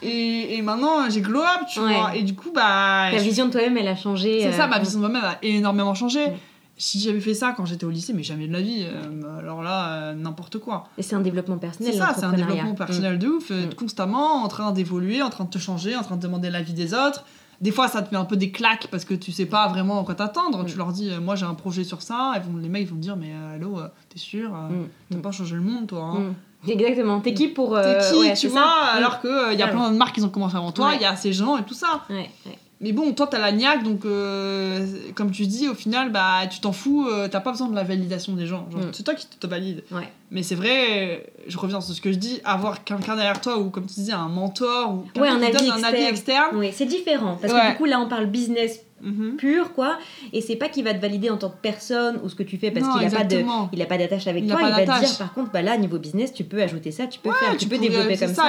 Et, 0.01 0.55
et 0.57 0.61
maintenant, 0.61 1.09
j'ai 1.09 1.21
glow 1.21 1.41
up, 1.41 1.67
tu 1.71 1.79
Ouais. 1.79 1.93
vois. 1.93 2.15
Et 2.15 2.23
du 2.23 2.35
coup, 2.35 2.51
bah. 2.53 3.07
Ta 3.11 3.17
je- 3.17 3.23
vision 3.23 3.45
de 3.47 3.51
toi-même, 3.51 3.77
elle 3.77 3.87
a 3.87 3.95
changé. 3.95 4.41
C'est 4.41 4.51
ça, 4.53 4.65
euh, 4.65 4.67
ma 4.67 4.79
vision 4.79 4.99
de 4.99 5.05
moi-même 5.07 5.23
a 5.23 5.37
énormément 5.41 5.93
changé. 5.95 6.27
Mm. 6.27 6.33
Si 6.75 6.99
j'avais 6.99 7.19
fait 7.19 7.33
ça 7.35 7.53
quand 7.55 7.65
j'étais 7.65 7.85
au 7.85 7.89
lycée, 7.91 8.13
mais 8.13 8.23
jamais 8.23 8.47
de 8.47 8.53
la 8.53 8.61
vie. 8.61 8.83
euh, 8.85 9.39
alors 9.39 9.61
là, 9.61 9.93
euh, 9.93 10.13
n'importe 10.15 10.57
quoi. 10.57 10.85
Et 10.97 11.03
c'est 11.03 11.15
un 11.15 11.19
développement 11.21 11.57
personnel. 11.57 11.93
C'est 11.93 11.99
ça, 11.99 12.13
c'est 12.17 12.25
un 12.25 12.33
développement 12.33 12.73
personnel 12.73 13.19
de 13.19 13.27
ouf, 13.27 13.51
euh, 13.51 13.67
Mm. 13.67 13.73
constamment 13.75 14.43
en 14.43 14.47
train 14.47 14.71
d'évoluer, 14.71 15.21
en 15.21 15.29
train 15.29 15.43
de 15.45 15.49
te 15.51 15.59
changer, 15.59 15.95
en 15.95 16.01
train 16.01 16.15
de 16.17 16.21
demander 16.21 16.49
l'avis 16.49 16.73
des 16.73 16.93
autres. 16.93 17.23
Des 17.61 17.71
fois, 17.71 17.87
ça 17.87 18.01
te 18.01 18.13
met 18.13 18.19
un 18.19 18.25
peu 18.25 18.35
des 18.37 18.51
claques 18.51 18.87
parce 18.91 19.05
que 19.05 19.13
tu 19.13 19.31
sais 19.31 19.45
pas 19.45 19.67
vraiment 19.67 20.01
à 20.01 20.03
quoi 20.03 20.15
t'attendre. 20.15 20.63
Mm. 20.63 20.65
Tu 20.65 20.77
leur 20.77 20.91
dis, 20.91 21.11
euh, 21.11 21.21
moi 21.21 21.35
j'ai 21.35 21.45
un 21.45 21.53
projet 21.53 21.83
sur 21.83 22.01
ça, 22.01 22.33
et 22.35 22.39
vont, 22.39 22.57
les 22.57 22.69
mecs 22.69 22.87
vont 22.89 22.95
te 22.95 23.01
dire, 23.01 23.15
mais 23.15 23.31
allô, 23.55 23.79
t'es 24.09 24.17
sûr 24.19 24.49
Mm. 24.51 24.87
T'as 25.11 25.17
Mm. 25.17 25.21
pas 25.21 25.31
changé 25.31 25.55
le 25.55 25.61
monde, 25.61 25.87
toi 25.87 26.01
hein 26.03 26.19
Mm. 26.65 26.69
Exactement. 26.71 27.19
T'es 27.19 27.33
qui 27.33 27.49
pour. 27.49 27.75
T'es 27.75 27.97
qui, 28.09 28.17
ouais, 28.19 28.33
tu 28.33 28.47
vois 28.47 28.61
ça. 28.61 28.69
Alors 28.95 29.21
qu'il 29.21 29.29
il 29.51 29.59
y 29.59 29.61
a 29.61 29.67
plein 29.67 29.91
de 29.91 29.97
marques 29.97 30.15
qui 30.15 30.23
ont 30.23 30.29
commencé 30.29 30.55
avant 30.55 30.71
toi, 30.71 30.91
il 30.93 30.97
Ouais. 30.97 31.03
y 31.03 31.05
a 31.05 31.15
ces 31.15 31.33
gens 31.33 31.57
et 31.57 31.63
tout 31.63 31.73
ça. 31.73 32.01
Mm. 32.09 32.13
Ouais, 32.13 32.29
ouais. 32.47 32.57
Mais 32.83 32.91
bon, 32.91 33.13
toi, 33.13 33.27
t'as 33.27 33.39
la 33.39 33.53
niaque, 33.53 33.83
donc 33.83 34.03
euh, 34.03 34.85
comme 35.15 35.31
tu 35.31 35.47
dis, 35.47 35.69
au 35.69 35.73
final, 35.73 36.11
bah, 36.11 36.45
tu 36.51 36.59
t'en 36.59 36.73
fous, 36.73 37.07
euh, 37.07 37.29
t'as 37.29 37.39
pas 37.39 37.51
besoin 37.51 37.69
de 37.69 37.75
la 37.75 37.83
validation 37.83 38.33
des 38.33 38.45
gens. 38.45 38.67
Mm. 38.73 38.91
C'est 38.91 39.03
toi 39.03 39.15
qui 39.15 39.25
te 39.25 39.47
valide. 39.47 39.85
Ouais. 39.89 40.09
Mais 40.31 40.43
c'est 40.43 40.55
vrai, 40.55 41.33
je 41.47 41.57
reviens 41.57 41.79
sur 41.79 41.95
ce 41.95 42.01
que 42.01 42.11
je 42.11 42.17
dis, 42.17 42.41
avoir 42.43 42.83
quelqu'un 42.83 43.15
derrière 43.15 43.39
toi, 43.39 43.57
ou 43.57 43.69
comme 43.69 43.85
tu 43.85 43.93
disais, 43.93 44.11
un 44.11 44.27
mentor, 44.27 44.95
ou 44.95 45.19
Ouais, 45.19 45.29
un 45.29 45.39
qui 45.39 45.45
avis 45.45 45.69
donne 45.69 45.71
un 45.71 45.83
avis 45.87 46.03
externe. 46.03 46.57
Oui, 46.57 46.71
c'est 46.73 46.85
différent. 46.85 47.37
Parce 47.41 47.53
que 47.53 47.71
du 47.71 47.77
coup, 47.77 47.85
là, 47.85 48.01
on 48.01 48.09
parle 48.09 48.25
business 48.25 48.81
Mhm. 49.03 49.35
pur, 49.35 49.73
quoi. 49.73 49.97
Et 50.31 50.41
c'est 50.41 50.55
pas 50.55 50.69
qu'il 50.69 50.83
va 50.83 50.93
te 50.93 50.99
valider 51.01 51.29
en 51.29 51.37
tant 51.37 51.49
que 51.49 51.57
personne 51.61 52.19
ou 52.23 52.29
ce 52.29 52.35
que 52.35 52.43
tu 52.43 52.57
fais 52.57 52.71
parce 52.71 52.87
qu'il 52.97 53.05
a 53.07 53.11
pas 53.11 53.23
de. 53.23 53.43
Il 53.73 53.81
a 53.81 53.85
pas 53.85 53.97
d'attache 53.97 54.27
avec 54.27 54.43
Il 54.45 54.49
toi, 54.49 54.61
il 54.63 54.69
va 54.69 54.85
te 54.99 54.99
dire 55.05 55.17
par 55.17 55.33
contre, 55.33 55.51
bah 55.51 55.61
là, 55.61 55.77
niveau 55.77 55.99
business, 55.99 56.33
tu 56.33 56.43
peux 56.43 56.61
ajouter 56.61 56.91
ça, 56.91 57.07
tu 57.07 57.19
peux 57.19 57.31
faire, 57.31 57.51
tu, 57.51 57.57
Tu 57.57 57.67
peux 57.67 57.77
développer 57.77 58.17
comme 58.17 58.33
ça. 58.33 58.45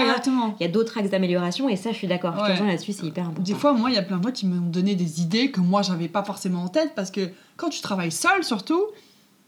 Il 0.61 0.63
y 0.63 0.65
a 0.65 0.69
d'autres 0.69 0.97
axes 0.99 1.11
d'amélioration 1.11 1.69
et 1.69 1.77
ça, 1.77 1.91
je 1.93 1.97
suis 1.97 2.07
d'accord. 2.07 2.35
Ouais. 2.41 2.57
là-dessus, 2.67 2.93
c'est 2.93 3.07
hyper 3.07 3.25
important. 3.25 3.43
Des 3.43 3.55
fois, 3.55 3.73
moi, 3.73 3.91
il 3.91 3.95
y 3.97 3.99
a 3.99 4.03
plein 4.03 4.19
de 4.19 4.23
gens 4.23 4.31
qui 4.33 4.47
m'ont 4.47 4.71
donné 4.71 4.95
des 4.95 5.21
idées 5.21 5.51
que 5.51 5.61
moi, 5.61 5.83
j'avais 5.83 6.09
pas 6.09 6.23
forcément 6.23 6.65
en 6.65 6.69
tête, 6.69 6.93
parce 6.95 7.11
que 7.11 7.29
quand 7.57 7.69
tu 7.71 7.81
travailles 7.81 8.13
seul, 8.13 8.43
surtout, 8.45 8.83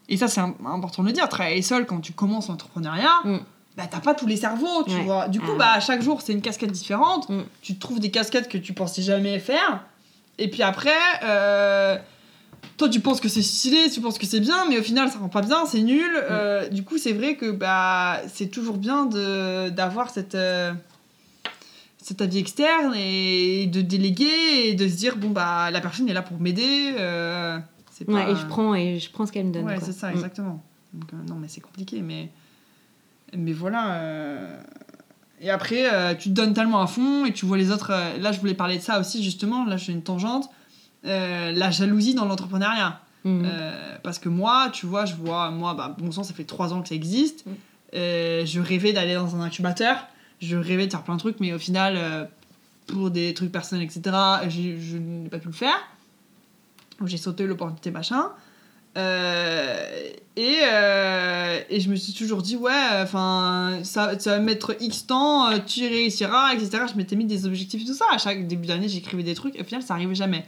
et 0.09 0.17
ça, 0.17 0.29
c'est 0.29 0.41
im- 0.41 0.55
important 0.67 1.03
de 1.03 1.09
le 1.09 1.13
dire, 1.15 1.29
travailler 1.29 1.63
seul 1.63 1.87
quand 1.87 2.01
tu 2.01 2.13
commences 2.13 2.49
l'entrepreneuriat, 2.49 3.11
Mm. 3.25 3.39
bah, 3.77 3.85
t'as 3.91 4.01
pas 4.01 4.15
tous 4.15 4.27
les 4.27 4.37
cerveaux, 4.37 4.85
tu 4.87 4.95
Ouais. 4.95 5.03
vois. 5.03 5.29
Du 5.29 5.41
coup, 5.41 5.53
Ah. 5.55 5.59
bah, 5.77 5.81
chaque 5.81 6.03
jour, 6.03 6.21
c'est 6.23 6.33
une 6.33 6.41
casquette 6.43 6.73
différente. 6.73 7.29
Mm. 7.29 7.41
Tu 7.63 7.75
te 7.75 7.81
trouves 7.81 8.01
des 8.01 8.11
casquettes 8.11 8.49
que 8.49 8.59
tu 8.59 8.73
pensais 8.73 9.03
jamais 9.03 9.39
faire, 9.39 9.83
et 10.39 10.49
puis 10.51 10.63
après, 10.63 10.91
euh, 11.23 11.97
toi, 12.77 12.89
tu 12.89 13.01
penses 13.01 13.21
que 13.21 13.29
c'est 13.29 13.43
stylé, 13.43 13.91
tu 13.91 14.01
penses 14.01 14.19
que 14.19 14.27
c'est 14.27 14.41
bien, 14.41 14.69
mais 14.69 14.79
au 14.79 14.83
final, 14.83 15.09
ça 15.11 15.19
rend 15.19 15.29
pas 15.29 15.43
bien, 15.43 15.65
c'est 15.67 15.81
nul. 15.83 16.11
Mm. 16.11 16.23
Euh, 16.31 16.69
du 16.69 16.83
coup, 16.85 16.99
c'est 16.99 17.13
vrai 17.13 17.37
que 17.37 17.51
bah, 17.51 18.21
c'est 18.33 18.49
toujours 18.49 18.77
bien 18.77 19.07
d'avoir 19.71 20.11
cette. 20.11 20.35
euh, 20.35 20.73
cet 22.03 22.21
avis 22.23 22.39
externe 22.39 22.95
et 22.95 23.67
de 23.67 23.81
déléguer 23.81 24.69
et 24.69 24.75
de 24.75 24.87
se 24.87 24.95
dire 24.95 25.17
bon 25.17 25.31
bah 25.31 25.73
la 25.73 25.81
personne 25.81 26.09
est 26.09 26.13
là 26.13 26.23
pour 26.23 26.39
m'aider 26.39 26.95
euh, 27.01 27.59
pas 28.07 28.13
Ouais, 28.13 28.31
et 28.31 28.37
je 28.37 28.47
prends, 28.47 28.75
et 28.77 29.01
je 29.01 29.11
prends 29.11 29.27
ce 29.27 29.33
qu'elle 29.33 29.47
me 29.47 29.53
donne. 29.53 29.65
ouais 29.65 29.79
c'est 29.83 29.91
ça 29.91 30.11
Mm. 30.11 30.15
exactement 30.15 30.63
Donc, 30.95 31.13
non 31.29 31.35
mais 31.35 31.49
c'est 31.49 31.61
compliqué 31.61 32.03
mais 32.03 32.29
mais 33.37 33.53
voilà 33.53 33.99
et 35.41 35.51
après 35.51 35.93
euh, 35.93 36.15
tu 36.15 36.29
te 36.31 36.35
donnes 36.35 36.55
tellement 36.55 36.81
à 36.81 36.87
fond 36.87 37.25
et 37.27 37.33
tu 37.33 37.45
vois 37.47 37.57
les 37.59 37.71
autres 37.71 37.91
euh, 37.93 38.17
là 38.19 38.33
je 38.33 38.41
voulais 38.41 38.55
parler 38.55 38.77
de 38.79 38.83
ça 38.83 38.99
aussi 39.01 39.23
justement 39.23 39.65
là 39.65 39.77
je 39.77 39.85
fais 39.87 39.93
une 39.93 40.03
tangente 40.03 40.49
Euh, 41.05 41.53
la 41.53 41.71
jalousie 41.71 42.15
dans 42.15 42.25
l'entrepreneuriat 42.25 43.01
euh, 43.45 43.97
parce 44.03 44.19
que 44.19 44.29
moi, 44.29 44.71
tu 44.73 44.87
vois, 44.87 45.05
je 45.05 45.15
vois, 45.15 45.51
moi, 45.51 45.75
bah, 45.75 45.95
bon 45.99 46.11
sang, 46.11 46.23
ça 46.25 46.33
fait 46.35 46.45
trois 46.45 46.73
ans 46.73 46.81
que 46.83 46.89
ça 46.89 46.95
existe. 46.97 47.45
Euh, 47.95 48.45
je 48.47 48.61
rêvais 48.61 48.93
d'aller 48.93 49.15
dans 49.15 49.37
un 49.37 49.41
incubateur. 49.41 49.97
Je 50.41 50.57
rêvais 50.57 50.87
de 50.87 50.91
faire 50.93 51.03
plein 51.03 51.15
de 51.15 51.21
trucs, 51.21 51.39
mais 51.41 51.53
au 51.53 51.59
final, 51.59 52.29
pour 52.89 53.11
des 53.11 53.35
trucs 53.35 53.53
personnels, 53.53 53.85
etc., 53.85 54.17
j'ai- 54.49 54.81
je 54.81 54.97
n'ai 54.97 55.29
pas 55.29 55.39
pu 55.39 55.49
le 55.49 55.53
faire. 55.65 55.79
J'ai 57.05 57.19
sauté 57.19 57.47
l'opportunité, 57.47 57.91
machin. 57.91 58.31
Euh, 58.97 60.09
et, 60.37 60.59
euh, 60.71 61.61
et 61.71 61.81
je 61.81 61.91
me 61.91 61.97
suis 61.97 62.13
toujours 62.13 62.43
dit, 62.43 62.57
ouais, 62.57 62.73
enfin, 63.03 63.79
ça, 63.83 64.19
ça 64.19 64.33
va 64.33 64.39
mettre 64.39 64.75
X 64.81 65.07
temps, 65.07 65.51
euh, 65.51 65.59
tu 65.67 65.81
y 65.81 65.89
réussiras, 65.89 66.55
etc. 66.55 66.85
Je 66.91 66.97
m'étais 66.97 67.17
mis 67.17 67.25
des 67.25 67.47
objectifs 67.47 67.83
et 67.83 67.85
tout 67.87 67.95
ça. 67.95 68.07
À 68.13 68.19
chaque 68.19 68.47
début 68.47 68.67
d'année, 68.67 68.89
j'écrivais 68.89 69.23
des 69.23 69.35
trucs, 69.35 69.57
et 69.57 69.61
au 69.61 69.65
final, 69.65 69.83
ça 69.83 69.95
arrivait 69.95 70.15
jamais. 70.15 70.47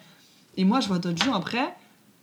Et 0.56 0.64
moi, 0.64 0.80
je 0.80 0.88
vois 0.88 0.98
d'autres 0.98 1.22
gens 1.22 1.34
après, 1.34 1.74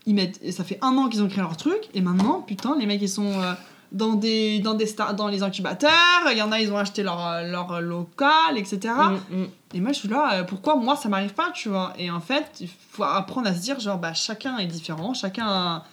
ils 0.05 0.15
mettent, 0.15 0.39
et 0.43 0.51
ça 0.51 0.63
fait 0.63 0.79
un 0.81 0.97
an 0.97 1.09
qu'ils 1.09 1.23
ont 1.23 1.27
créé 1.27 1.41
leur 1.41 1.57
truc, 1.57 1.89
et 1.93 2.01
maintenant, 2.01 2.41
putain, 2.41 2.75
les 2.77 2.85
mecs, 2.85 3.01
ils 3.01 3.09
sont 3.09 3.31
euh, 3.41 3.53
dans, 3.91 4.13
des, 4.13 4.59
dans, 4.59 4.73
des 4.73 4.85
star- 4.88 5.15
dans 5.15 5.27
les 5.27 5.41
incubateurs, 5.41 5.91
il 6.31 6.38
y 6.38 6.41
en 6.41 6.51
a, 6.51 6.59
ils 6.59 6.71
ont 6.71 6.77
acheté 6.77 7.01
leur, 7.01 7.43
leur 7.43 7.81
local, 7.81 8.57
etc. 8.57 8.93
Mm, 9.29 9.35
mm. 9.38 9.47
Et 9.73 9.79
moi, 9.79 9.91
je 9.91 9.99
suis 9.99 10.09
là, 10.09 10.43
pourquoi 10.43 10.75
moi, 10.75 10.95
ça 10.95 11.09
m'arrive 11.09 11.33
pas, 11.33 11.51
tu 11.53 11.69
vois? 11.69 11.93
Et 11.97 12.11
en 12.11 12.19
fait, 12.21 12.57
il 12.61 12.69
faut 12.91 13.03
apprendre 13.03 13.47
à 13.47 13.53
se 13.55 13.61
dire, 13.61 13.79
genre, 13.79 13.97
bah, 13.97 14.13
chacun 14.13 14.57
est 14.57 14.67
différent, 14.67 15.13
chacun... 15.13 15.83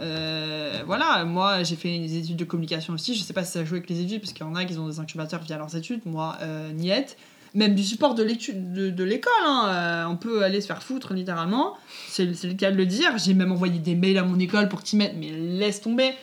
euh, 0.00 0.82
voilà, 0.86 1.24
moi, 1.24 1.62
j'ai 1.62 1.76
fait 1.76 1.98
des 1.98 2.18
études 2.18 2.36
de 2.36 2.44
communication 2.44 2.94
aussi, 2.94 3.14
je 3.14 3.22
sais 3.22 3.32
pas 3.32 3.44
si 3.44 3.52
ça 3.52 3.64
joue 3.64 3.74
avec 3.74 3.88
les 3.88 4.00
études, 4.00 4.20
parce 4.20 4.32
qu'il 4.32 4.44
y 4.44 4.48
en 4.48 4.54
a 4.54 4.64
qui 4.64 4.76
ont 4.78 4.88
des 4.88 5.00
incubateurs 5.00 5.42
via 5.42 5.56
leurs 5.56 5.76
études, 5.76 6.00
moi, 6.04 6.36
euh, 6.42 6.72
niette. 6.72 7.16
Même 7.54 7.76
du 7.76 7.84
support 7.84 8.16
de 8.16 8.24
l'étude 8.24 8.72
de, 8.72 8.90
de 8.90 9.04
l'école, 9.04 9.32
hein, 9.46 9.66
euh, 9.68 10.04
on 10.06 10.16
peut 10.16 10.42
aller 10.42 10.60
se 10.60 10.66
faire 10.66 10.82
foutre, 10.82 11.14
littéralement. 11.14 11.74
C'est 12.08 12.34
c'est 12.34 12.48
le 12.48 12.54
cas 12.54 12.72
de 12.72 12.76
le 12.76 12.84
dire. 12.84 13.16
J'ai 13.16 13.32
même 13.32 13.52
envoyé 13.52 13.78
des 13.78 13.94
mails 13.94 14.18
à 14.18 14.24
mon 14.24 14.40
école 14.40 14.68
pour 14.68 14.82
qu'ils 14.82 14.98
mettent, 14.98 15.14
mais 15.16 15.30
laisse 15.30 15.80
tomber. 15.80 16.14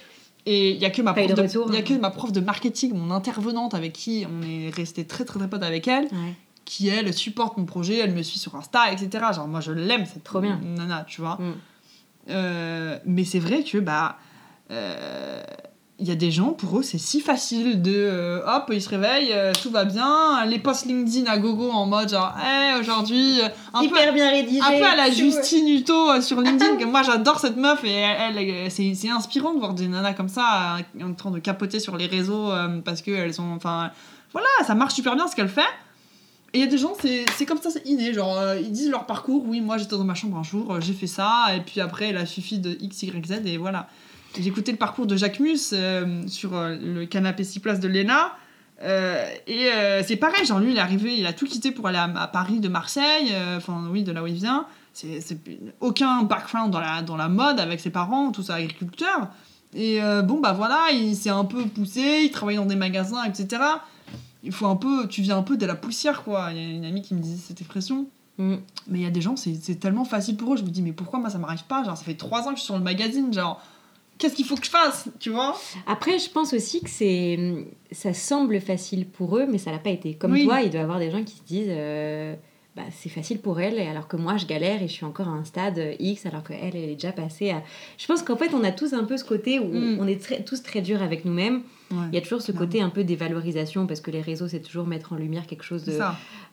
Et 0.46 0.72
il 0.72 0.78
y 0.78 0.84
a 0.84 0.90
que 0.90 1.02
ma 1.02 1.14
prof 1.14 1.28
de 1.28 1.34
de, 1.34 1.42
retour, 1.42 1.68
il 1.70 1.74
y 1.74 1.78
a 1.78 1.80
hein. 1.80 1.84
que 1.84 1.94
ma 1.94 2.10
prof 2.10 2.34
de 2.34 2.42
marketing, 2.42 2.94
mon 2.94 3.12
intervenante 3.12 3.74
avec 3.74 3.94
qui 3.94 4.26
on 4.30 4.42
est 4.46 4.76
resté 4.76 5.06
très 5.06 5.24
très 5.24 5.40
très 5.40 5.50
potes 5.50 5.64
avec 5.64 5.88
elle, 5.88 6.06
Ouais. 6.06 6.36
qui 6.66 6.90
elle 6.90 7.14
supporte 7.14 7.58
mon 7.58 7.66
projet, 7.66 8.00
elle 8.00 8.14
me 8.14 8.24
suit 8.24 8.40
sur 8.40 8.54
Insta, 8.58 8.92
etc. 8.92 9.28
Genre 9.34 9.48
moi 9.48 9.62
je 9.62 9.72
l'aime, 9.72 10.04
c'est 10.12 10.26
Trop 10.26 10.42
bien. 10.42 10.60
Nana, 10.62 11.06
tu 11.08 11.22
vois. 11.22 11.36
Mm. 11.36 11.54
Euh, 12.30 12.98
mais 13.06 13.26
c'est 13.26 13.40
vrai 13.40 13.64
que 13.64 13.80
bah 13.80 14.18
euh, 14.70 15.42
il 15.98 16.08
y 16.08 16.12
a 16.12 16.16
des 16.16 16.32
gens 16.32 16.52
pour 16.52 16.80
eux 16.80 16.84
c'est 16.84 16.98
si 16.98 17.20
facile 17.20 17.82
de 17.82 17.94
euh, 17.94 18.42
hop 18.46 18.72
ils 18.72 18.82
se 18.82 18.90
réveillent 18.90 19.36
tout 19.62 19.72
va 19.72 19.86
bien 19.86 20.46
les 20.46 20.60
posts 20.60 20.86
LinkedIn 20.86 21.30
à 21.30 21.38
gogo 21.38 21.70
en 21.72 21.86
mode 21.86 22.10
genre 22.10 22.36
hey, 22.44 22.80
aujourd'hui 22.80 23.42
euh, 23.42 23.50
un 23.74 23.82
peu 23.82 23.86
Hyper 23.88 24.14
bien 24.14 24.30
rédigé. 24.30 24.62
un 24.62 24.78
peu 24.78 24.86
à 24.86 24.96
la. 24.96 25.12
Justine 25.12 25.68
Hutto 25.68 26.22
sur 26.22 26.42
LinkedIn, 26.42 26.78
que 26.78 26.86
moi 26.92 27.02
j'adore 27.04 27.40
cette 27.40 27.58
meuf 27.58 27.84
et 27.84 27.92
elle, 27.92 28.38
elle, 28.38 28.72
c'est, 28.72 28.94
c'est 28.94 29.10
inspirant 29.10 29.54
de 29.54 29.60
voir 29.60 29.74
des 29.74 29.88
nanas 29.88 30.14
comme 30.14 30.30
ça 30.30 30.78
en 31.04 31.14
train 31.14 31.32
de 31.32 31.40
capoter 31.40 31.80
sur 31.80 31.98
les 31.98 32.06
réseaux 32.08 32.52
parce 32.86 33.02
qu'elles 33.02 33.34
sont. 33.34 33.52
Enfin, 33.56 33.92
voilà, 34.32 34.48
ça 34.66 34.76
marche 34.76 34.94
super 34.94 35.16
bien 35.16 35.28
ce 35.28 35.36
qu'elle 35.36 35.50
fait. 35.50 35.62
Et 36.54 36.58
il 36.58 36.62
y 36.62 36.64
a 36.64 36.68
des 36.68 36.78
gens, 36.78 36.94
c'est, 37.00 37.46
comme 37.46 37.62
ça, 37.62 37.70
c'est 37.70 37.86
inné. 37.88 38.14
Genre, 38.14 38.38
euh, 38.38 38.60
ils 38.60 38.72
disent 38.72 38.90
leur 38.90 39.06
parcours, 39.06 39.44
oui, 39.48 39.62
moi 39.62 39.78
j'étais 39.78 39.96
dans 39.96 40.04
ma 40.04 40.16
chambre 40.16 40.38
un 40.38 40.44
jour, 40.44 40.74
euh, 40.74 40.82
j'ai 40.82 40.94
fait 40.94 41.08
ça, 41.08 41.48
et 41.56 41.62
puis 41.62 41.80
après 41.80 42.10
il 42.10 42.18
a 42.18 42.26
suffi 42.26 42.60
de 42.60 42.78
X, 42.82 43.04
Y, 43.04 43.26
Z, 43.26 43.46
et 43.46 43.58
voilà. 43.58 43.88
J'ai 44.38 44.48
écouté 44.48 44.72
le 44.72 44.78
parcours 44.78 45.08
de 45.08 45.16
Jacques 45.16 45.40
Mus 45.40 45.72
euh, 45.74 46.28
sur 46.28 46.52
le 46.54 47.06
canapé 47.06 47.44
6 47.44 47.60
places 47.60 47.80
de 47.80 47.88
Léna. 47.88 48.34
Et 49.48 49.70
c'est 50.06 50.16
pareil, 50.16 50.46
genre 50.46 50.60
lui 50.60 50.72
il 50.72 50.78
est 50.78 50.82
arrivé, 50.82 51.16
il 51.18 51.28
a 51.28 51.34
tout 51.34 51.46
quitté 51.46 51.72
pour 51.72 51.88
aller 51.88 52.00
à, 52.00 52.28
Paris 52.28 52.60
de 52.60 52.68
Marseille, 52.68 53.32
enfin 53.56 53.84
oui, 53.92 54.04
de 54.04 54.12
là 54.12 54.24
où 54.24 54.28
il 54.28 54.34
vient. 54.34 54.66
C'est, 54.94 55.22
aucun 55.80 56.24
background 56.24 56.72
dans 56.72 56.80
la, 56.80 57.02
dans 57.02 57.16
la 57.16 57.30
mode 57.30 57.60
avec 57.60 57.80
ses 57.80 57.92
parents, 57.92 58.32
tous 58.32 58.50
agriculteurs. 58.50 59.30
Et 59.76 60.00
bon, 60.24 60.40
bah 60.40 60.54
voilà, 60.54 60.88
il 60.94 61.16
s'est 61.16 61.30
un 61.30 61.46
peu 61.46 61.66
poussé, 61.66 62.22
il 62.24 62.32
travaille 62.32 62.56
dans 62.56 62.66
des 62.66 62.76
magasins, 62.76 63.24
etc. 63.26 63.62
Il 64.44 64.52
faut 64.52 64.66
un 64.66 64.76
peu, 64.76 65.08
tu 65.08 65.22
viens 65.22 65.38
un 65.38 65.44
peu 65.44 65.58
de 65.58 65.66
la 65.66 65.76
poussière, 65.76 66.24
quoi. 66.24 66.50
Il 66.52 66.58
y 66.58 66.66
a 66.66 66.70
une 66.70 66.86
amie 66.86 67.02
qui 67.02 67.14
me 67.14 67.20
disait 67.20 67.38
cette 67.38 67.62
expression. 67.62 68.08
Mm. 68.38 68.56
Mais 68.88 69.00
il 69.00 69.04
y 69.04 69.06
a 69.06 69.12
des 69.12 69.22
gens, 69.22 69.36
c'est, 69.36 69.80
tellement 69.80 70.06
facile 70.06 70.38
pour 70.38 70.54
eux. 70.54 70.58
Je 70.58 70.64
me 70.64 70.70
dis, 70.70 70.82
mais 70.82 70.94
pourquoi 70.94 71.20
moi 71.20 71.30
ça 71.30 71.38
m'arrive 71.38 71.66
pas? 71.66 71.84
Genre, 71.84 71.96
ça 71.96 72.04
fait 72.04 72.16
trois 72.16 72.42
ans 72.48 72.50
que 72.50 72.56
je 72.56 72.62
suis 72.62 72.66
sur 72.66 72.78
le 72.78 72.84
magazine, 72.84 73.32
genre, 73.34 73.62
qu'est-ce 74.18 74.36
qu'il 74.36 74.46
faut 74.46 74.56
que 74.56 74.66
je 74.66 74.72
fasse? 74.72 75.10
Tu 75.20 75.30
vois? 75.30 75.56
Après, 75.88 76.18
je 76.20 76.30
pense 76.30 76.54
aussi 76.54 76.82
que 76.82 76.90
c'est, 76.90 77.66
ça 77.92 78.14
semble 78.14 78.60
facile 78.62 79.08
pour 79.08 79.38
eux, 79.38 79.46
mais 79.50 79.58
ça 79.58 79.72
l'a 79.72 79.80
pas 79.80 79.90
été. 79.90 80.16
Comme 80.16 80.32
Oui. 80.32 80.46
toi, 80.46 80.62
il 80.62 80.70
doit 80.70 80.80
y 80.80 80.84
avoir 80.84 81.00
des 81.00 81.12
gens 81.12 81.24
qui 81.24 81.36
se 81.36 81.44
disent, 81.44 81.68
euh, 81.70 82.36
bah, 82.76 82.84
c'est 82.92 83.10
facile 83.10 83.40
pour 83.40 83.60
elle, 83.60 83.78
alors 83.80 84.08
que 84.08 84.16
moi, 84.16 84.38
je 84.38 84.46
galère 84.46 84.82
et 84.82 84.88
je 84.88 84.94
suis 84.94 85.04
encore 85.06 85.28
à 85.28 85.32
un 85.32 85.44
stade 85.44 85.80
X, 86.00 86.26
alors 86.26 86.42
qu'elle, 86.44 86.74
elle 86.74 86.90
est 86.90 86.94
déjà 86.96 87.12
passée 87.12 87.50
à. 87.52 87.62
Je 87.98 88.08
pense 88.08 88.24
qu'en 88.24 88.38
fait, 88.38 88.54
on 88.54 88.64
a 88.64 88.72
tous 88.72 88.94
un 88.94 89.04
peu 89.04 89.18
ce 89.18 89.26
côté 89.26 89.60
où 89.60 89.66
Mm. 89.68 89.98
on 90.00 90.08
est 90.08 90.22
très- 90.22 90.42
tous 90.44 90.64
très 90.64 90.80
durs 90.82 91.02
avec 91.02 91.26
nous-mêmes. 91.26 91.64
Ouais, 91.92 91.98
Il 92.14 92.16
y 92.16 92.18
a 92.18 92.22
toujours 92.22 92.42
ce 92.42 92.54
côté 92.54 92.82
un 92.82 92.88
peu 92.90 93.04
dévalorisation 93.04 93.86
parce 93.86 94.00
que 94.00 94.12
les 94.12 94.22
réseaux, 94.22 94.48
c'est 94.48 94.62
toujours 94.62 94.88
mettre 94.88 95.12
en 95.12 95.18
lumière 95.18 95.46
quelque 95.46 95.66
chose 95.66 95.84
de. 95.84 96.00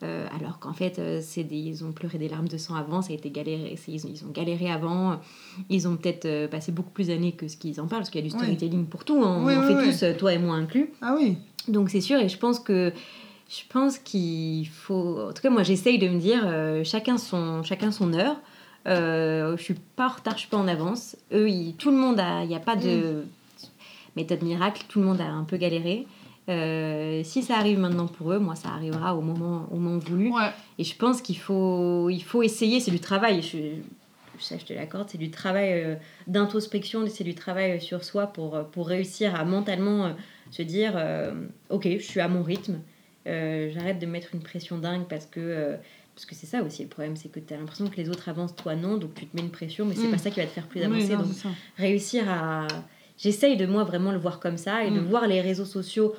Euh, 0.03 0.27
alors 0.41 0.59
qu'en 0.59 0.73
fait, 0.73 0.99
euh, 0.99 1.21
c'est 1.23 1.45
des, 1.45 1.55
ils 1.57 1.85
ont 1.85 1.93
pleuré 1.93 2.19
des 2.19 2.29
larmes 2.29 2.49
de 2.49 2.57
sang 2.59 2.75
avant, 2.75 3.03
ça 3.03 3.13
a 3.13 3.15
été 3.15 3.31
galéré, 3.31 3.77
ils, 3.87 4.05
ont, 4.05 4.11
ils 4.13 4.25
ont 4.25 4.33
galéré 4.33 4.69
avant, 4.69 5.21
ils 5.71 5.87
ont 5.87 5.97
peut-être 5.97 6.25
euh, 6.25 6.49
passé 6.49 6.73
beaucoup 6.73 6.91
plus 6.91 7.07
d'années 7.07 7.33
que 7.33 7.47
ce 7.47 7.57
qu'ils 7.57 7.81
en 7.81 7.87
parlent, 7.87 8.01
parce 8.03 8.11
qu'il 8.11 8.21
y 8.21 8.27
a 8.27 8.29
du 8.29 8.35
Oui. 8.35 8.41
storytelling 8.41 8.87
pour 8.87 9.05
tout, 9.05 9.23
hein, 9.23 9.45
Oui, 9.45 9.53
on 9.57 9.61
en 9.61 9.69
oui, 9.69 9.85
fait 9.85 9.91
tous, 9.93 10.03
euh, 10.03 10.15
toi 10.19 10.33
et 10.35 10.39
moi 10.39 10.57
inclus. 10.57 10.91
Ah 11.01 11.15
oui. 11.17 11.37
Donc 11.69 11.91
c'est 11.91 12.01
sûr, 12.01 12.19
et 12.19 12.29
je 12.29 12.39
pense 12.39 12.59
que 12.59 12.93
je 13.49 13.63
pense 13.73 13.99
qu'il 13.99 14.69
faut. 14.69 15.29
En 15.29 15.33
tout 15.33 15.43
cas, 15.43 15.51
moi, 15.51 15.63
j'essaye 15.63 15.99
de 15.99 16.09
me 16.09 16.19
dire 16.19 16.43
euh, 16.47 16.85
chacun 16.85 17.17
son 17.19 17.63
chacun 17.63 17.91
son 17.93 18.13
heure. 18.15 18.37
Euh, 18.87 19.57
je 19.57 19.63
suis 19.63 19.75
pas 19.75 20.07
en 20.07 20.13
retard, 20.13 20.35
je 20.35 20.41
suis 20.41 20.49
pas 20.49 20.57
en 20.57 20.69
avance. 20.69 21.17
Eux, 21.33 21.49
ils- 21.49 21.75
tout 21.75 21.91
le 21.91 21.97
monde 21.97 22.19
a, 22.21 22.43
il 22.43 22.49
n'y 22.49 22.55
a 22.57 22.61
pas 22.61 22.77
de 22.77 23.25
méthode 24.17 24.43
miracle. 24.43 24.83
Tout 24.89 25.01
le 25.01 25.07
monde 25.07 25.21
a 25.21 25.27
un 25.27 25.45
peu 25.45 25.57
galéré. 25.57 26.07
Euh, 26.49 27.23
si 27.25 27.43
ça 27.43 27.57
arrive 27.59 27.79
maintenant 27.79 28.07
pour 28.07 28.33
eux, 28.33 28.39
moi, 28.39 28.55
ça 28.55 28.69
arrivera 28.71 29.15
au 29.15 29.21
moment, 29.21 29.67
au 29.71 29.77
moment 29.77 29.99
voulu. 29.99 30.31
Ouais. 30.33 30.51
Et 30.79 30.85
je 30.85 30.97
pense 30.97 31.21
qu'il 31.21 31.37
faut, 31.37 32.09
il 32.09 32.23
faut 32.23 32.43
essayer, 32.43 32.81
c'est 32.81 32.91
du 32.91 33.01
travail. 33.01 33.43
Je, 33.43 33.59
ça, 34.39 34.57
je 34.57 34.65
te 34.65 34.73
l'accorde, 34.73 35.09
c'est 35.11 35.19
du 35.19 35.31
travail 35.31 35.73
euh, 35.85 35.95
d'introspection, 36.27 37.05
c'est 37.09 37.25
du 37.25 37.35
travail 37.35 37.83
sur 37.83 38.03
soi 38.05 38.29
pour, 38.29 38.59
pour 38.73 38.89
réussir 38.89 39.35
à 39.35 39.45
mentalement 39.45 40.07
euh, 40.07 40.11
se 40.51 40.63
dire 40.63 40.93
Ok, 41.69 41.87
je 41.87 41.99
suis 42.03 42.21
à 42.21 42.29
mon 42.29 42.43
rythme, 42.43 42.79
j'arrête 43.73 43.99
de 43.99 44.07
mettre 44.07 44.29
une 44.35 44.41
pression 44.43 44.79
dingue 44.79 45.05
parce 45.09 45.27
que. 45.27 45.41
euh, 45.41 45.77
parce 46.15 46.27
que 46.27 46.35
c'est 46.35 46.47
ça 46.47 46.65
aussi 46.65 46.83
le 46.83 46.89
problème, 46.89 47.15
c'est 47.15 47.29
que 47.29 47.39
tu 47.39 47.55
as 47.55 47.57
l'impression 47.57 47.87
que 47.87 47.97
les 47.97 48.09
autres 48.11 48.29
avancent, 48.29 48.57
toi 48.57 48.75
non, 48.75 48.97
donc 48.97 49.15
tu 49.15 49.25
te 49.25 49.37
mets 49.37 49.43
une 49.43 49.53
pression, 49.53 49.85
mais 49.87 49.95
c'est 49.95 50.09
Mm. 50.09 50.11
pas 50.11 50.19
ça 50.19 50.31
qui 50.31 50.41
va 50.41 50.47
te 50.47 50.51
faire 50.51 50.67
plus 50.67 50.81
Oui, 50.81 50.87
avancer. 50.87 51.13
non, 51.13 51.19
donc 51.23 51.53
réussir 51.77 52.25
à. 52.29 52.67
J'essaye 53.17 53.57
de 53.57 53.67
moi 53.67 53.85
vraiment 53.85 54.11
le 54.11 54.19
voir 54.19 54.41
comme 54.41 54.57
ça 54.57 54.85
et 54.85 54.91
de 54.91 54.99
Mm. 54.99 55.05
voir 55.07 55.29
les 55.29 55.41
réseaux 55.41 55.65
sociaux 55.65 56.17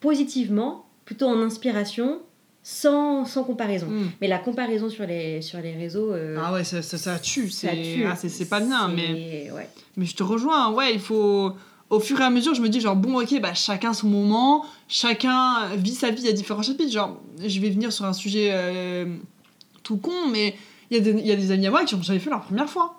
positivement, 0.00 0.86
plutôt 1.04 1.26
en 1.26 1.40
inspiration, 1.40 2.20
sans, 2.62 3.24
sans 3.24 3.42
comparaison. 3.44 3.86
Mm. 3.88 4.10
Mais 4.20 4.28
la 4.28 4.38
comparaison 4.38 4.88
sur 4.88 5.06
les, 5.06 5.42
sur 5.42 5.60
les 5.60 5.72
réseaux. 5.74 6.12
euh, 6.12 6.36
Ah 6.40 6.52
ouais, 6.52 6.64
ça, 6.64 6.82
ça, 6.82 6.98
ça 6.98 7.18
tue. 7.18 7.50
C'est 7.50 7.68
ah, 8.06 8.14
pas 8.48 8.60
bien, 8.60 8.88
mais. 8.88 9.50
Ouais. 9.52 9.68
Mais 9.96 10.06
je 10.06 10.14
te 10.14 10.22
rejoins, 10.22 10.72
ouais, 10.72 10.92
il 10.94 11.00
faut. 11.00 11.52
Au 11.90 11.98
fur 12.00 12.20
et 12.20 12.24
à 12.24 12.30
mesure, 12.30 12.54
je 12.54 12.62
me 12.62 12.68
dis, 12.68 12.80
genre, 12.80 12.94
bon, 12.96 13.20
ok, 13.20 13.40
bah, 13.40 13.52
chacun 13.54 13.92
son 13.92 14.06
moment, 14.08 14.64
chacun 14.88 15.66
vit 15.76 15.94
sa 15.94 16.10
vie 16.10 16.28
à 16.28 16.32
différents 16.32 16.62
chapitres. 16.62 16.92
Genre, 16.92 17.16
je 17.44 17.60
vais 17.60 17.68
venir 17.70 17.92
sur 17.92 18.04
un 18.04 18.12
sujet 18.12 18.50
euh, 18.52 19.06
tout 19.82 19.96
con, 19.96 20.28
mais 20.30 20.56
il 20.90 20.96
y, 20.96 21.00
a 21.00 21.02
des- 21.02 21.18
il 21.20 21.26
y 21.26 21.32
a 21.32 21.36
des 21.36 21.50
amis 21.50 21.66
à 21.66 21.70
moi 21.70 21.84
qui 21.84 21.94
ont 21.96 22.02
jamais 22.02 22.20
fait 22.20 22.30
leur 22.30 22.42
première 22.42 22.68
fois. 22.70 22.94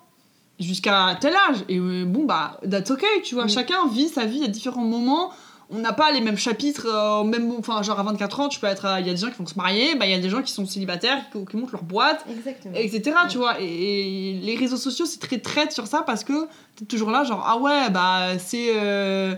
Jusqu'à 0.60 1.18
tel 1.20 1.34
âge. 1.50 1.64
Et 1.70 1.78
euh, 1.80 2.04
bon, 2.06 2.26
bah, 2.26 2.60
that's 2.70 2.92
ok, 2.92 3.04
tu 3.24 3.34
vois. 3.36 3.46
Mm. 3.46 3.50
Chacun 3.50 3.88
vit 3.88 4.10
sa 4.10 4.26
vie 4.26 4.44
à 4.44 4.48
différents 4.48 4.84
moments. 4.84 5.32
On 5.74 5.80
n'a 5.80 5.94
pas 5.94 6.12
les 6.12 6.20
mêmes 6.22 6.38
chapitres 6.38 6.86
euh, 6.88 7.22
au 7.22 7.24
même 7.24 7.52
Enfin, 7.58 7.82
genre, 7.82 8.00
à 8.00 8.04
24 8.04 8.40
ans, 8.42 8.50
tu 8.50 8.60
peux 8.60 8.68
être. 8.68 8.86
à- 8.86 9.00
Il 9.00 9.08
y 9.08 9.10
a 9.10 9.14
des 9.14 9.20
gens 9.20 9.30
qui 9.30 9.38
vont 9.38 9.46
se 9.46 9.56
marier, 9.56 9.96
bah, 9.96 10.06
il 10.06 10.12
y 10.12 10.16
a 10.16 10.20
des 10.20 10.30
gens 10.30 10.42
qui 10.42 10.52
sont 10.52 10.66
célibataires, 10.66 11.20
qui, 11.32 11.46
qui 11.46 11.56
montent 11.58 11.72
leur 11.72 11.84
boîte 11.84 12.26
Exactement. 12.30 12.76
etc. 12.76 13.16
Tu 13.30 13.38
vois, 13.38 13.56
et, 13.62 13.66
et 13.66 14.34
les 14.34 14.56
réseaux 14.58 14.78
sociaux, 14.78 15.06
c'est 15.06 15.20
très 15.20 15.38
traite 15.40 15.72
sur 15.72 15.88
ça 15.88 16.04
parce 16.06 16.24
que 16.24 16.48
t'es 16.76 16.86
toujours 16.86 17.10
là, 17.12 17.24
genre, 17.24 17.44
ah 17.48 17.58
ouais, 17.58 17.90
bah, 17.90 18.38
c'est 18.38 18.74
euh, 18.76 19.34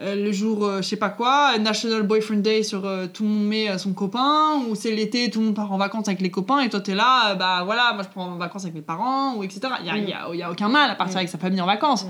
euh, 0.00 0.14
le 0.14 0.30
jour, 0.30 0.64
euh, 0.64 0.76
je 0.82 0.88
sais 0.88 0.96
pas 0.96 1.08
quoi, 1.08 1.58
National 1.58 2.02
Boyfriend 2.02 2.36
Day 2.42 2.62
sur 2.62 2.84
euh, 2.84 3.06
tout 3.12 3.22
le 3.24 3.30
monde 3.30 3.46
met 3.48 3.68
euh, 3.70 3.78
son 3.78 3.92
copain, 3.94 4.60
ou 4.68 4.74
c'est 4.76 4.92
l'été, 4.92 5.28
tout 5.30 5.40
le 5.40 5.46
monde 5.46 5.54
part 5.56 5.72
en 5.72 5.78
vacances 5.78 6.06
avec 6.06 6.20
les 6.20 6.30
copains, 6.30 6.60
et 6.60 6.68
toi 6.68 6.80
t'es 6.80 6.94
là, 6.94 7.30
euh, 7.30 7.34
bah 7.34 7.62
voilà, 7.64 7.92
moi 7.94 8.02
je 8.04 8.08
prends 8.08 8.26
en 8.26 8.36
vacances 8.36 8.62
avec 8.62 8.74
mes 8.74 8.82
parents, 8.82 9.34
ou 9.36 9.42
etc. 9.42 9.60
Il 9.80 9.86
y 9.86 9.90
a, 9.90 9.94
Mm. 9.94 10.06
y 10.08 10.12
a- 10.12 10.34
y 10.36 10.42
a 10.42 10.50
aucun 10.52 10.68
mal 10.68 10.90
à 10.90 10.94
partir 10.94 11.14
Mm. 11.16 11.18
avec 11.18 11.28
sa 11.30 11.38
famille 11.38 11.60
en 11.60 11.66
vacances. 11.66 12.04
Mm. 12.04 12.08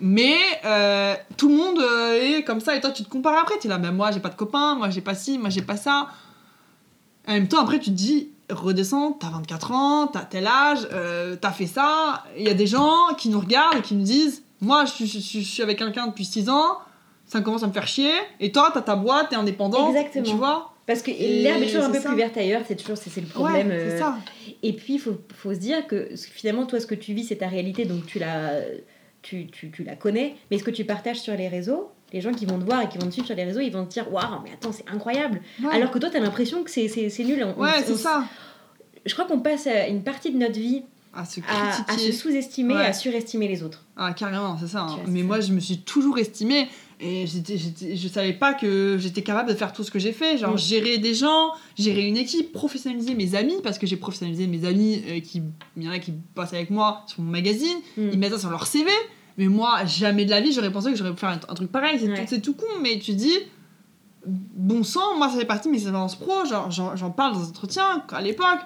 Mais 0.00 0.36
euh, 0.64 1.14
tout 1.36 1.48
le 1.48 1.54
monde 1.56 1.78
euh, 1.80 2.12
est 2.38 2.44
comme 2.44 2.60
ça, 2.60 2.74
et 2.76 2.80
toi 2.80 2.90
tu 2.90 3.02
te 3.04 3.08
compares 3.08 3.38
après, 3.42 3.56
t'es 3.58 3.68
là, 3.68 3.78
mais 3.78 3.90
moi 3.92 4.10
j'ai 4.12 4.20
pas 4.20 4.28
de 4.28 4.34
copain, 4.36 4.74
moi 4.76 4.90
j'ai 4.90 5.00
pas 5.00 5.14
ci, 5.14 5.38
moi 5.38 5.50
j'ai 5.50 5.62
pas 5.62 5.76
ça. 5.76 6.08
En 7.26 7.32
même 7.32 7.46
temps, 7.48 7.60
après, 7.60 7.78
tu 7.78 7.90
te 7.90 7.94
dis, 7.94 8.30
redescends, 8.48 9.12
t'as 9.12 9.28
24 9.28 9.72
ans, 9.72 10.06
t'as 10.06 10.20
tel 10.24 10.46
âge, 10.46 10.88
euh, 10.94 11.36
t'as 11.38 11.50
fait 11.50 11.66
ça. 11.66 12.24
Il 12.38 12.44
y 12.44 12.48
a 12.48 12.54
des 12.54 12.66
gens 12.66 12.94
qui 13.18 13.28
nous 13.28 13.38
regardent 13.40 13.76
et 13.76 13.82
qui 13.82 13.94
nous 13.94 14.04
disent, 14.04 14.42
moi, 14.62 14.86
je, 14.86 14.92
suis- 14.92 15.06
je 15.06 15.18
suis- 15.18 15.42
je 15.42 15.46
suis 15.50 15.62
avec 15.62 15.78
quelqu'un 15.78 16.06
depuis 16.06 16.24
6 16.24 16.48
ans, 16.48 16.78
ça 17.26 17.42
commence 17.42 17.62
à 17.62 17.66
me 17.66 17.72
faire 17.72 17.86
chier. 17.86 18.12
Et 18.40 18.50
toi, 18.50 18.70
t'as 18.72 18.80
ta 18.80 18.96
boîte, 18.96 19.28
t'es 19.28 19.36
indépendant. 19.36 19.90
Exactement. 19.90 20.24
Tu 20.24 20.36
vois 20.36 20.72
Parce 20.86 21.02
que 21.02 21.10
l'herbe 21.10 21.62
est 21.62 21.66
toujours 21.66 21.84
un 21.84 21.90
peu 21.90 22.00
ça. 22.00 22.08
plus 22.08 22.16
verte 22.16 22.38
ailleurs, 22.38 22.62
c'est 22.66 22.76
toujours 22.76 22.96
c'est 22.96 23.14
le 23.20 23.26
problème. 23.26 23.68
Ouais, 23.68 23.88
c'est 23.90 23.98
ça. 23.98 24.16
Et 24.62 24.72
puis, 24.72 24.94
il 24.94 24.98
faut, 25.00 25.18
faut 25.36 25.52
se 25.52 25.58
dire 25.58 25.86
que 25.86 26.08
finalement, 26.32 26.64
toi, 26.64 26.80
ce 26.80 26.86
que 26.86 26.94
tu 26.94 27.12
vis, 27.12 27.24
c'est 27.24 27.36
ta 27.36 27.48
réalité, 27.48 27.84
donc 27.84 28.06
tu 28.06 28.18
la, 28.18 28.52
tu, 29.22 29.46
tu, 29.48 29.70
tu 29.70 29.84
la 29.84 29.96
connais. 29.96 30.36
Mais 30.50 30.58
ce 30.58 30.64
que 30.64 30.70
tu 30.70 30.84
partages 30.84 31.20
sur 31.20 31.34
les 31.34 31.48
réseaux, 31.48 31.90
les 32.12 32.20
gens 32.20 32.32
qui 32.32 32.46
vont 32.46 32.58
te 32.58 32.64
voir 32.64 32.82
et 32.82 32.88
qui 32.88 32.98
vont 32.98 33.06
te 33.06 33.12
suivre 33.12 33.26
sur 33.26 33.36
les 33.36 33.44
réseaux, 33.44 33.60
ils 33.60 33.70
vont 33.72 33.84
te 33.84 33.90
dire 33.90 34.10
Waouh, 34.12 34.40
mais 34.44 34.50
attends, 34.52 34.72
c'est 34.72 34.88
incroyable. 34.88 35.40
Ouais, 35.62 35.74
Alors 35.74 35.90
que 35.90 35.98
toi, 35.98 36.08
tu 36.10 36.16
as 36.16 36.20
l'impression 36.20 36.62
que 36.64 36.70
c'est 36.70 36.88
c'est- 36.88 37.10
c'est 37.10 37.24
nul. 37.24 37.42
On- 37.44 37.60
ouais 37.60 37.70
on- 37.78 37.82
c'est 37.84 37.92
on- 37.92 37.96
ça. 37.96 38.24
Je 39.06 39.12
crois 39.12 39.26
qu'on 39.26 39.40
passe 39.40 39.66
euh, 39.66 39.88
une 39.88 40.02
partie 40.02 40.30
de 40.30 40.38
notre 40.38 40.58
vie 40.58 40.82
À 41.14 41.24
se 41.24 41.40
à, 41.40 41.68
à 41.68 41.72
se 41.72 41.82
critiquer. 41.84 42.12
sous-estimer, 42.12 42.74
Ouais. 42.74 42.84
à 42.86 42.92
surestimer 42.92 43.48
les 43.48 43.62
autres. 43.62 43.84
Ah, 43.96 44.12
carrément, 44.12 44.56
c'est 44.58 44.66
ça. 44.68 44.80
hein. 44.82 44.98
Mais 45.06 45.20
ça. 45.20 45.26
moi, 45.26 45.40
je 45.40 45.52
me 45.52 45.60
suis 45.60 45.78
toujours 45.78 46.18
estimée 46.18 46.68
et 47.00 47.26
j'étais, 47.26 47.56
j'étais- 47.56 47.94
je 47.96 48.08
savais 48.08 48.32
pas 48.32 48.54
que 48.54 48.96
j'étais 48.98 49.22
capable 49.22 49.48
de 49.48 49.54
faire 49.54 49.72
tout 49.72 49.84
ce 49.84 49.90
que 49.90 49.98
j'ai 49.98 50.12
fait. 50.12 50.36
Genre, 50.38 50.54
Mm. 50.54 50.58
gérer 50.58 50.98
des 50.98 51.14
gens, 51.14 51.50
gérer 51.76 52.06
une 52.06 52.16
équipe, 52.16 52.52
professionnaliser 52.52 53.14
mes 53.14 53.34
amis, 53.34 53.56
parce 53.62 53.78
que 53.78 53.86
j'ai 53.86 53.96
professionnalisé 53.96 54.46
mes 54.46 54.64
amis 54.64 55.02
euh, 55.08 55.20
qui, 55.20 55.42
il 55.76 55.82
y 55.84 55.88
en 55.88 55.92
a 55.92 55.98
qui 56.00 56.12
bossent 56.34 56.52
avec 56.54 56.70
moi 56.70 57.02
sur 57.06 57.20
mon 57.22 57.30
magazine, 57.30 57.78
Mm. 57.96 58.08
ils 58.12 58.18
mettent 58.18 58.32
ça 58.32 58.38
sur 58.40 58.50
leur 58.50 58.66
CV. 58.66 58.90
Mais 59.36 59.46
moi, 59.46 59.84
jamais 59.84 60.24
de 60.24 60.30
la 60.30 60.40
vie, 60.40 60.52
j'aurais 60.52 60.72
pensé 60.72 60.90
que 60.90 60.96
j'aurais 60.96 61.12
pu 61.12 61.20
faire 61.20 61.28
un, 61.28 61.40
un 61.48 61.54
truc 61.54 61.70
pareil. 61.70 61.98
C'est 62.00 62.08
Ouais. 62.10 62.26
tout, 62.26 62.38
tout 62.40 62.54
con, 62.54 62.66
mais 62.82 62.98
tu 62.98 63.12
dis, 63.12 63.38
bon 64.26 64.82
sang, 64.82 65.16
moi, 65.16 65.28
ça 65.30 65.38
fait 65.38 65.44
partie 65.44 65.68
de 65.68 65.72
mes 65.72 65.78
expériences 65.78 66.16
pro. 66.16 66.44
Genre, 66.44 66.70
j'en, 66.70 67.10
parle 67.10 67.34
dans 67.34 67.40
les 67.40 67.46
entretiens 67.48 68.02
à 68.10 68.20
l'époque. 68.20 68.58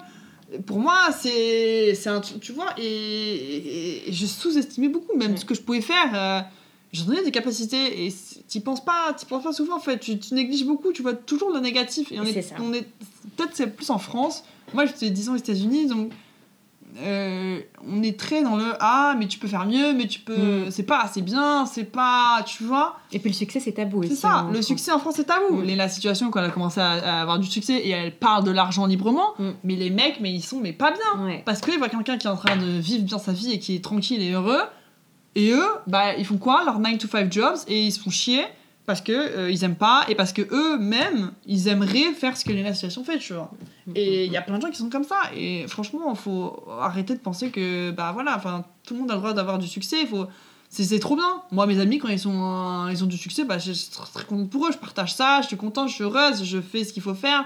Pour 0.67 0.79
moi, 0.79 0.99
c'est, 1.19 1.95
c'est 1.95 2.09
un 2.11 2.21
truc, 2.21 2.41
tu 2.41 2.53
vois, 2.53 2.75
et, 2.79 2.85
et- 2.85 4.09
et 4.09 4.13
je 4.13 4.27
sous-estimais 4.27 4.89
beaucoup, 4.89 5.17
même 5.17 5.33
Ouais. 5.33 5.37
ce 5.37 5.45
que 5.45 5.55
je 5.55 5.61
pouvais 5.63 5.81
faire. 5.81 6.11
Euh, 6.15 6.41
J'en 6.93 7.07
donnais 7.07 7.25
des 7.25 7.31
capacités 7.31 8.07
et 8.07 8.15
t'y 8.49 8.61
penses 8.61 8.85
pas, 8.85 9.15
t'y 9.17 9.25
penses 9.25 9.43
pas 9.43 9.53
souvent 9.53 9.77
en 9.77 9.81
fait. 9.81 9.99
Tu, 9.99 10.19
tu 10.19 10.35
négliges 10.35 10.67
beaucoup, 10.67 10.93
tu 10.93 11.01
vois 11.03 11.15
toujours 11.15 11.51
le 11.51 11.61
négatif. 11.61 12.13
Et 12.13 12.21
on 12.21 12.25
Et 12.25 12.31
est, 12.39 12.53
on 12.61 12.71
peut-être 12.71 13.53
c'est 13.55 13.67
plus 13.75 13.89
en 13.91 13.99
France. 13.99 14.45
Moi, 14.75 14.85
j'étais 14.87 15.11
10 15.11 15.29
ans 15.31 15.33
aux 15.33 15.37
États-Unis, 15.37 15.87
donc 15.87 16.11
euh, 16.99 17.61
on 17.89 18.03
est 18.03 18.19
très 18.19 18.43
dans 18.43 18.57
le 18.57 18.75
ah, 18.79 19.15
mais 19.19 19.27
tu 19.27 19.39
peux 19.39 19.49
faire 19.49 19.65
mieux, 19.65 19.95
mais 19.95 20.07
tu 20.07 20.21
peux. 20.21 20.67
Mm. 20.67 20.71
C'est 20.71 20.83
pas 20.83 21.01
assez 21.01 21.23
bien, 21.23 21.65
c'est 21.65 21.85
pas. 21.85 22.43
Tu 22.45 22.65
vois 22.65 22.99
Et 23.13 23.19
puis 23.19 23.31
le 23.31 23.35
succès, 23.35 23.61
c'est 23.61 23.73
tabou 23.73 24.03
C'est 24.03 24.15
ça, 24.15 24.29
hein, 24.41 24.47
le 24.49 24.55
France. 24.57 24.67
succès 24.67 24.93
en 24.93 24.99
France 24.99 25.15
c'est 25.17 25.25
tabou. 25.25 25.63
Mm. 25.63 25.69
Et 25.71 25.77
la 25.77 25.89
situation 25.89 26.31
quand 26.31 26.41
elle 26.41 26.51
a 26.51 26.51
commencé 26.51 26.81
à, 26.81 26.91
à 26.91 27.23
avoir 27.23 27.39
du 27.39 27.47
succès 27.47 27.75
et 27.79 27.89
elle 27.91 28.15
parle 28.15 28.45
de 28.45 28.51
l'argent 28.51 28.85
librement, 28.85 29.29
Mm. 29.39 29.51
mais 29.65 29.77
les 29.77 29.89
mecs, 29.89 30.21
mais 30.21 30.31
ils 30.31 30.43
sont 30.43 30.61
mais 30.61 30.75
pas 30.75 30.91
bien. 30.93 31.25
Ouais. 31.25 31.43
Parce 31.47 31.63
qu'ils 31.63 31.79
voient 31.79 31.89
quelqu'un 31.89 32.19
qui 32.19 32.27
est 32.27 32.31
en 32.31 32.37
train 32.37 32.57
de 32.57 32.67
vivre 32.79 33.05
bien 33.05 33.19
sa 33.19 33.33
vie 33.33 33.53
et 33.53 33.59
qui 33.59 33.75
est 33.77 33.83
tranquille 33.83 34.21
et 34.23 34.33
heureux. 34.33 34.61
Et 35.35 35.51
eux, 35.51 35.69
bah, 35.87 36.15
ils 36.17 36.27
font 36.27 36.39
quoi 36.39 36.65
Leur 36.65 36.79
9 36.79 36.99
to 36.99 37.09
5 37.09 37.33
jobs 37.33 37.57
et 37.67 37.87
ils 37.87 37.93
se 37.93 38.01
font 38.01 38.11
chier 38.11 38.45
parce 38.85 39.01
que 39.01 39.13
euh, 39.13 39.51
ils 39.51 39.63
aiment 39.65 39.77
pas 39.77 40.05
et 40.09 40.15
parce 40.15 40.33
que 40.33 40.43
eux-mêmes, 40.43 41.33
ils 41.47 41.69
aimeraient 41.69 42.13
faire 42.13 42.37
ce 42.37 42.45
que 42.45 42.53
les 42.53 42.65
associations 42.65 43.05
fait, 43.05 43.19
tu 43.19 43.33
vois. 43.33 43.51
Et 43.95 44.27
il 44.27 44.33
y 44.33 44.37
a 44.37 44.43
plein 44.43 44.59
de 44.59 44.63
gens 44.63 44.71
qui 44.71 44.79
sont 44.79 44.91
comme 44.91 45.05
ça. 45.05 45.21
Et 45.37 45.67
franchement, 45.69 46.11
il 46.11 46.17
faut 46.17 46.65
arrêter 46.81 47.15
de 47.15 47.21
penser 47.21 47.51
que, 47.51 47.91
bah 47.93 48.11
voilà, 48.13 48.37
enfin, 48.37 48.65
tout 48.85 48.95
le 48.95 49.01
monde 49.01 49.11
a 49.11 49.15
le 49.15 49.21
droit 49.21 49.33
d'avoir 49.33 49.59
du 49.59 49.69
succès. 49.69 50.05
Faut... 50.07 50.27
C'est 50.69 50.99
trop 50.99 51.17
bien. 51.17 51.43
Moi, 51.53 51.67
mes 51.67 51.79
amis, 51.79 51.99
quand 51.99 52.09
ils, 52.09 52.19
sont, 52.19 52.87
euh, 52.87 52.91
ils 52.91 53.05
ont 53.05 53.07
du 53.07 53.19
succès, 53.19 53.45
bah, 53.45 53.59
je 53.59 53.73
suis 53.73 53.91
très, 53.91 54.07
très 54.13 54.25
contente 54.25 54.51
pour 54.51 54.67
eux. 54.67 54.73
Je 54.73 54.79
partage 54.79 55.15
ça, 55.15 55.41
je 55.43 55.49
suis 55.49 55.57
contente, 55.57 55.91
je 55.91 55.95
suis 55.95 56.05
heureuse, 56.05 56.45
je 56.45 56.61
fais 56.61 56.83
ce 56.83 56.93
qu'il 56.93 57.03
faut 57.03 57.15
faire. 57.15 57.45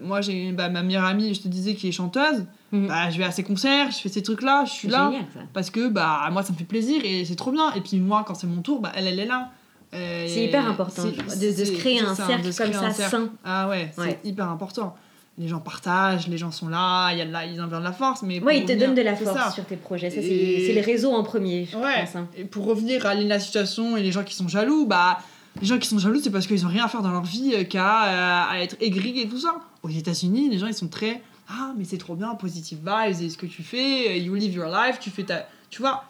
Moi, 0.00 0.22
j'ai 0.22 0.50
bah, 0.52 0.68
ma 0.68 0.82
meilleure 0.82 1.04
amie, 1.04 1.34
je 1.34 1.42
te 1.42 1.48
disais, 1.48 1.74
qui 1.74 1.88
est 1.88 1.92
chanteuse. 1.92 2.46
Mhm. 2.72 2.86
Bah, 2.88 3.08
je 3.10 3.18
vais 3.18 3.24
à 3.24 3.30
ses 3.30 3.42
concerts, 3.44 3.90
je 3.92 3.96
fais 3.98 4.08
ces 4.10 4.22
trucs-là, 4.22 4.64
je 4.66 4.72
suis 4.72 4.88
là. 4.88 5.10
génial, 5.10 5.26
ça. 5.32 5.40
Parce 5.54 5.70
que 5.70 5.88
bah, 5.88 6.28
moi, 6.32 6.42
ça 6.42 6.52
me 6.52 6.58
fait 6.58 6.64
plaisir 6.64 7.00
et 7.04 7.24
c'est 7.24 7.34
trop 7.36 7.50
bien. 7.50 7.72
Et 7.74 7.80
puis 7.80 7.98
moi, 7.98 8.24
quand 8.26 8.34
c'est 8.34 8.46
mon 8.46 8.60
tour, 8.62 8.80
bah, 8.80 8.92
elle, 8.94 9.06
elle 9.06 9.18
est 9.18 9.26
là. 9.26 9.50
Euh, 9.94 10.26
C'est 10.28 10.44
hyper 10.44 10.68
important 10.68 11.04
de, 11.04 11.10
de 11.10 11.64
se 11.64 11.72
créer 11.72 12.00
un 12.00 12.14
ça, 12.14 12.26
cercle 12.26 12.42
comme 12.42 12.72
ça 12.74 12.90
cercle. 12.90 13.10
sain. 13.10 13.28
Ah 13.44 13.68
ouais, 13.68 13.90
c'est 13.96 14.20
hyper 14.22 14.48
important. 14.50 14.94
Les 15.38 15.48
gens 15.48 15.60
partagent, 15.60 16.26
les 16.28 16.36
gens 16.36 16.50
sont 16.50 16.68
là, 16.68 17.10
il 17.12 17.18
y 17.18 17.22
a 17.22 17.24
de 17.24 17.30
la, 17.32 17.46
ils 17.46 17.58
envoient 17.62 17.78
de 17.78 17.84
la 17.84 17.92
force. 17.92 18.22
Mais 18.22 18.38
Ouais, 18.42 18.58
ils 18.58 18.66
te 18.66 18.72
donnent 18.72 18.94
de 18.96 19.00
la 19.02 19.14
force 19.16 19.38
ça. 19.38 19.50
sur 19.50 19.64
tes 19.64 19.76
projets. 19.76 20.10
Ça, 20.10 20.16
Et- 20.20 20.64
c'est 20.66 20.72
les 20.74 20.80
réseaux 20.82 21.12
en 21.12 21.22
premier, 21.22 21.64
je 21.70 21.76
Ouais. 21.78 22.00
pense. 22.04 22.16
hein. 22.16 22.26
Et 22.36 22.44
pour 22.44 22.66
revenir 22.66 23.06
à 23.06 23.14
la 23.14 23.38
situation 23.40 23.96
et 23.96 24.02
les 24.02 24.12
gens 24.12 24.24
qui 24.24 24.34
sont 24.34 24.48
jaloux, 24.48 24.84
bah, 24.84 25.20
les 25.60 25.66
gens 25.66 25.78
qui 25.78 25.88
sont 25.88 25.98
jaloux, 25.98 26.20
c'est 26.22 26.30
parce 26.30 26.46
qu'ils 26.46 26.66
ont 26.66 26.68
rien 26.68 26.84
à 26.84 26.88
faire 26.88 27.00
dans 27.02 27.12
leur 27.12 27.22
vie 27.22 27.66
qu'à 27.68 28.04
euh, 28.04 28.52
à 28.56 28.60
être 28.62 28.76
aigris 28.80 29.20
et 29.20 29.28
tout 29.28 29.38
ça. 29.38 29.54
Aux 29.84 29.88
États-Unis, 29.88 30.50
les 30.50 30.58
gens 30.58 30.66
ils 30.66 30.74
sont 30.74 30.88
très 30.88 31.22
ah 31.48 31.72
mais 31.76 31.84
c'est 31.84 31.98
trop 31.98 32.14
bien, 32.14 32.34
positive 32.34 32.78
vibes, 32.84 33.22
et 33.22 33.30
ce 33.30 33.36
que 33.38 33.46
tu 33.46 33.62
fais, 33.62 34.18
you 34.20 34.34
live 34.34 34.54
your 34.54 34.68
life, 34.70 34.98
tu 35.00 35.10
fais 35.10 35.24
ta, 35.24 35.48
tu 35.70 35.80
vois, 35.82 36.04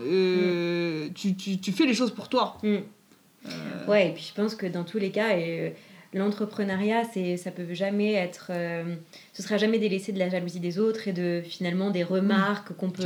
euh, 0.00 1.08
tu, 1.14 1.34
tu, 1.34 1.58
tu 1.58 1.72
fais 1.72 1.86
les 1.86 1.94
choses 1.94 2.12
pour 2.14 2.28
toi. 2.28 2.58
Mm. 2.62 2.76
Euh, 3.46 3.86
Ouais, 3.88 4.08
et 4.08 4.12
puis 4.12 4.24
je 4.28 4.34
pense 4.40 4.54
que 4.54 4.66
dans 4.66 4.84
tous 4.84 4.98
les 4.98 5.10
cas, 5.10 5.36
euh, 5.36 5.70
l'entrepreneuriat, 6.14 7.02
c'est, 7.12 7.36
ça 7.36 7.50
peut 7.50 7.74
jamais 7.74 8.12
être. 8.12 8.48
euh, 8.50 8.94
ce 9.32 9.42
sera 9.42 9.56
jamais 9.58 9.78
délaissé 9.78 10.12
de 10.12 10.18
la 10.18 10.28
jalousie 10.28 10.60
des 10.60 10.78
autres 10.78 11.08
et 11.08 11.12
de 11.12 11.42
finalement 11.44 11.90
des 11.90 12.04
remarques 12.04 12.72
qu'on 12.74 12.90
peut, 12.90 13.02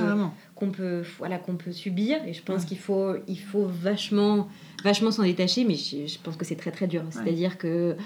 qu'on 0.54 0.70
peut, 0.70 1.02
voilà, 1.18 1.38
qu'on 1.38 1.56
peut 1.56 1.72
subir. 1.72 2.18
Et 2.26 2.34
je 2.34 2.42
pense 2.42 2.62
Ouais. 2.62 2.68
qu'il 2.68 2.78
faut, 2.78 3.14
il 3.26 3.40
faut 3.40 3.64
vachement, 3.66 4.48
vachement 4.84 5.10
s'en 5.10 5.22
détacher, 5.22 5.64
mais 5.64 5.74
je, 5.76 6.06
je 6.06 6.18
pense 6.22 6.36
que 6.36 6.44
c'est 6.44 6.56
très 6.56 6.70
très 6.72 6.86
dur. 6.86 7.02
C'est-à-dire 7.10 7.56
que. 7.56 7.96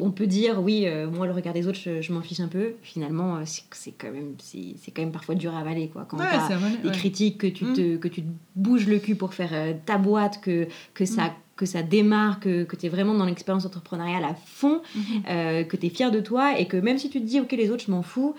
On 0.00 0.10
peut 0.10 0.26
dire 0.26 0.60
oui, 0.62 0.84
euh, 0.86 1.08
moi 1.10 1.26
le 1.26 1.32
regard 1.32 1.54
des 1.54 1.66
autres, 1.66 1.78
je, 1.82 2.00
je 2.02 2.12
m'en 2.12 2.20
fiche 2.22 2.40
un 2.40 2.48
peu. 2.48 2.72
Finalement, 2.82 3.36
euh, 3.36 3.42
c'est, 3.44 3.92
quand 3.98 4.10
même, 4.12 4.34
c'est, 4.38 4.74
quand 4.94 5.02
même 5.02 5.12
parfois 5.12 5.34
dur 5.34 5.54
à 5.54 5.60
avaler 5.60 5.88
quoi. 5.88 6.06
Quand 6.08 6.18
Ouais, 6.18 6.24
vrai. 6.56 6.70
des 6.82 6.88
ouais. 6.88 6.94
critiques, 6.94 7.38
que 7.38 7.46
tu, 7.46 7.64
Mm. 7.64 7.72
te, 7.74 7.96
que 7.96 8.08
tu 8.08 8.22
te 8.22 8.28
bouges 8.56 8.86
le 8.86 8.98
cul 8.98 9.14
pour 9.14 9.34
faire 9.34 9.50
euh, 9.52 9.72
ta 9.86 9.98
boîte, 9.98 10.40
que, 10.40 10.66
que, 10.94 11.04
ça, 11.04 11.26
Mm. 11.26 11.32
que 11.56 11.66
ça 11.66 11.82
démarre, 11.82 12.38
que, 12.40 12.64
que 12.64 12.76
tu 12.76 12.86
es 12.86 12.88
vraiment 12.88 13.14
dans 13.14 13.24
l'expérience 13.26 13.66
entrepreneuriale 13.66 14.24
à 14.24 14.34
fond, 14.34 14.80
Mhm. 14.94 15.02
euh, 15.28 15.64
que 15.64 15.76
tu 15.76 15.86
es 15.86 15.90
fier 15.90 16.10
de 16.10 16.20
toi 16.20 16.58
et 16.58 16.66
que 16.66 16.76
même 16.76 16.98
si 16.98 17.10
tu 17.10 17.20
te 17.20 17.26
dis, 17.26 17.40
ok, 17.40 17.52
les 17.52 17.70
autres, 17.70 17.84
je 17.86 17.90
m'en 17.90 18.02
fous, 18.02 18.34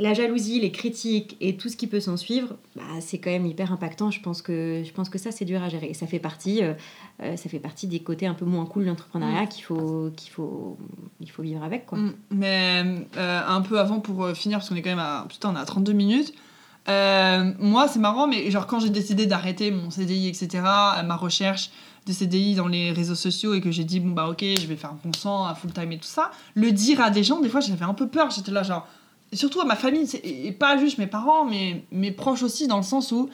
la 0.00 0.14
jalousie, 0.14 0.58
les 0.58 0.72
critiques 0.72 1.36
et 1.42 1.58
tout 1.58 1.68
ce 1.68 1.76
qui 1.76 1.86
peut 1.86 2.00
s'en 2.00 2.16
suivre, 2.16 2.56
bah, 2.74 2.82
c'est 3.00 3.18
quand 3.18 3.30
même 3.30 3.44
hyper 3.44 3.70
impactant. 3.70 4.10
Je 4.10 4.20
pense 4.20 4.40
que, 4.40 4.82
je 4.82 4.92
pense 4.92 5.10
que 5.10 5.18
ça, 5.18 5.30
c'est 5.30 5.44
dur 5.44 5.62
à 5.62 5.68
gérer. 5.68 5.88
Et 5.88 5.94
ça 5.94 6.06
fait 6.06 6.18
partie, 6.18 6.64
euh, 6.64 6.72
euh, 7.22 7.36
ça 7.36 7.50
fait 7.50 7.58
partie 7.58 7.86
des 7.86 8.00
côtés 8.00 8.26
un 8.26 8.32
peu 8.32 8.46
moins 8.46 8.64
cool 8.64 8.84
de 8.84 8.88
l'entrepreneuriat 8.88 9.46
qu'il 9.46 9.62
faut, 9.62 10.10
qu'il 10.16 10.32
faut, 10.32 10.78
il 11.20 11.30
faut 11.30 11.42
vivre 11.42 11.62
avec. 11.62 11.84
Quoi. 11.84 11.98
Mm. 11.98 12.14
Mais 12.30 12.84
euh, 13.18 13.40
un 13.46 13.60
peu 13.60 13.78
avant 13.78 14.00
pour 14.00 14.26
finir, 14.30 14.58
parce 14.58 14.70
qu'on 14.70 14.76
est 14.76 14.82
quand 14.82 14.90
même 14.90 14.98
à. 14.98 15.26
Putain, 15.28 15.50
on 15.50 15.56
est 15.56 15.60
à 15.60 15.66
32 15.66 15.92
minutes. 15.92 16.32
Euh, 16.88 17.52
moi, 17.58 17.86
c'est 17.86 17.98
marrant, 17.98 18.26
mais 18.26 18.50
genre 18.50 18.66
quand 18.66 18.80
j'ai 18.80 18.88
décidé 18.88 19.26
d'arrêter 19.26 19.70
mon 19.70 19.90
CDI, 19.90 20.28
etc., 20.28 20.48
ma 21.04 21.16
recherche 21.16 21.70
de 22.06 22.12
CDI 22.12 22.54
dans 22.54 22.68
les 22.68 22.90
réseaux 22.92 23.14
sociaux 23.14 23.52
et 23.52 23.60
que 23.60 23.70
j'ai 23.70 23.84
dit, 23.84 24.00
bon 24.00 24.12
bah 24.12 24.28
ok, 24.28 24.42
je 24.58 24.66
vais 24.66 24.76
faire 24.76 24.94
bon 25.04 25.12
sang 25.12 25.44
à 25.44 25.54
full 25.54 25.72
time 25.74 25.92
et 25.92 25.98
tout 25.98 26.08
ça, 26.08 26.30
le 26.54 26.72
dire 26.72 27.02
à 27.02 27.10
des 27.10 27.22
gens, 27.22 27.40
des 27.40 27.50
fois 27.50 27.60
j'avais 27.60 27.84
un 27.84 27.92
peu 27.92 28.08
peur. 28.08 28.30
J'étais 28.30 28.50
là, 28.50 28.62
genre. 28.62 28.88
Surtout 29.32 29.60
à 29.60 29.64
ma 29.64 29.76
famille, 29.76 30.08
et 30.24 30.50
pas 30.52 30.76
juste 30.76 30.98
mes 30.98 31.06
parents, 31.06 31.44
mais 31.44 31.84
mes 31.92 32.10
proches 32.10 32.42
aussi, 32.42 32.66
dans 32.66 32.76
le 32.78 32.82
sens 32.82 33.12
où 33.12 33.28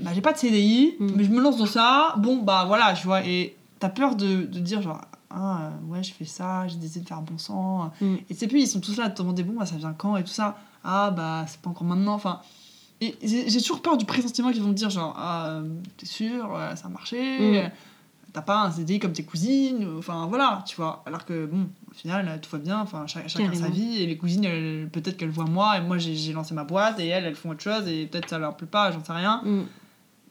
bah, 0.00 0.10
j'ai 0.14 0.20
pas 0.20 0.32
de 0.32 0.38
CDI, 0.38 0.96
Mm. 1.00 1.10
mais 1.16 1.24
je 1.24 1.30
me 1.30 1.40
lance 1.40 1.56
dans 1.56 1.66
ça, 1.66 2.14
bon 2.18 2.42
bah 2.42 2.64
voilà, 2.66 2.92
tu 2.94 3.06
vois, 3.06 3.24
et 3.24 3.56
t'as 3.78 3.88
peur 3.88 4.16
de, 4.16 4.42
de 4.44 4.58
dire 4.58 4.82
genre, 4.82 5.00
ah 5.30 5.62
euh, 5.62 5.92
ouais, 5.92 6.02
je 6.02 6.12
fais 6.12 6.24
ça, 6.26 6.66
j'ai 6.68 6.76
décidé 6.76 7.00
de 7.04 7.08
faire 7.08 7.22
bon 7.22 7.38
sang. 7.38 7.90
Mm. 8.00 8.16
Et 8.28 8.34
c'est 8.34 8.46
puis 8.48 8.62
ils 8.62 8.66
sont 8.66 8.80
tous 8.80 8.96
là 8.98 9.04
à 9.04 9.10
te 9.10 9.22
demander, 9.22 9.42
bon 9.44 9.54
bah 9.58 9.66
ça 9.66 9.76
vient 9.76 9.92
quand? 9.94 10.16
et 10.16 10.24
tout 10.24 10.30
ça, 10.32 10.58
ah 10.84 11.10
bah 11.10 11.44
c'est 11.48 11.60
pas 11.60 11.70
encore 11.70 11.86
maintenant, 11.86 12.14
enfin. 12.14 12.40
Et 13.00 13.14
j'ai 13.22 13.48
j'ai 13.48 13.60
toujours 13.60 13.82
peur 13.82 13.96
du 13.96 14.04
pressentiment 14.04 14.52
qu'ils 14.52 14.62
vont 14.62 14.68
me 14.68 14.74
dire 14.74 14.90
genre, 14.90 15.14
ah 15.18 15.46
euh, 15.48 15.68
t'es 15.96 16.06
sûr, 16.06 16.54
euh, 16.54 16.74
ça 16.76 16.86
a 16.86 16.90
marché, 16.90 17.64
Mm. 17.64 17.70
Euh, 18.34 18.40
t'as 18.40 18.42
pas 18.42 18.62
un 18.64 18.70
CDI 18.70 18.98
comme 18.98 19.12
tes 19.12 19.22
cousines, 19.24 19.84
ou- 19.84 19.98
enfin 19.98 20.26
voilà, 20.26 20.62
tu 20.66 20.76
vois. 20.76 21.02
Alors 21.06 21.24
que 21.24 21.46
bon, 21.46 21.68
au 21.90 21.94
final, 21.94 22.26
euh, 22.28 22.36
tout 22.42 22.50
va 22.50 22.58
bien, 22.58 22.80
enfin 22.80 23.06
cha- 23.06 23.26
chacun 23.28 23.52
sa 23.54 23.60
Carrément. 23.60 23.70
vie, 23.74 24.02
et 24.02 24.06
mes 24.06 24.16
cousines, 24.16 24.88
peut-être 24.92 25.16
qu'elles 25.16 25.30
voient 25.30 25.44
moi, 25.46 25.78
et 25.78 25.80
moi 25.80 25.98
j'ai 25.98 26.14
j'ai 26.16 26.32
lancé 26.32 26.52
ma 26.54 26.64
boîte, 26.64 26.98
et 27.00 27.06
elles, 27.06 27.24
elles 27.24 27.36
font 27.36 27.50
autre 27.50 27.62
chose, 27.62 27.86
et 27.88 28.06
peut-être 28.06 28.28
ça 28.28 28.38
leur 28.38 28.56
plaît 28.56 28.66
pas, 28.66 28.90
j'en 28.92 29.02
sais 29.04 29.12
rien. 29.12 29.40
Mm. 29.44 29.62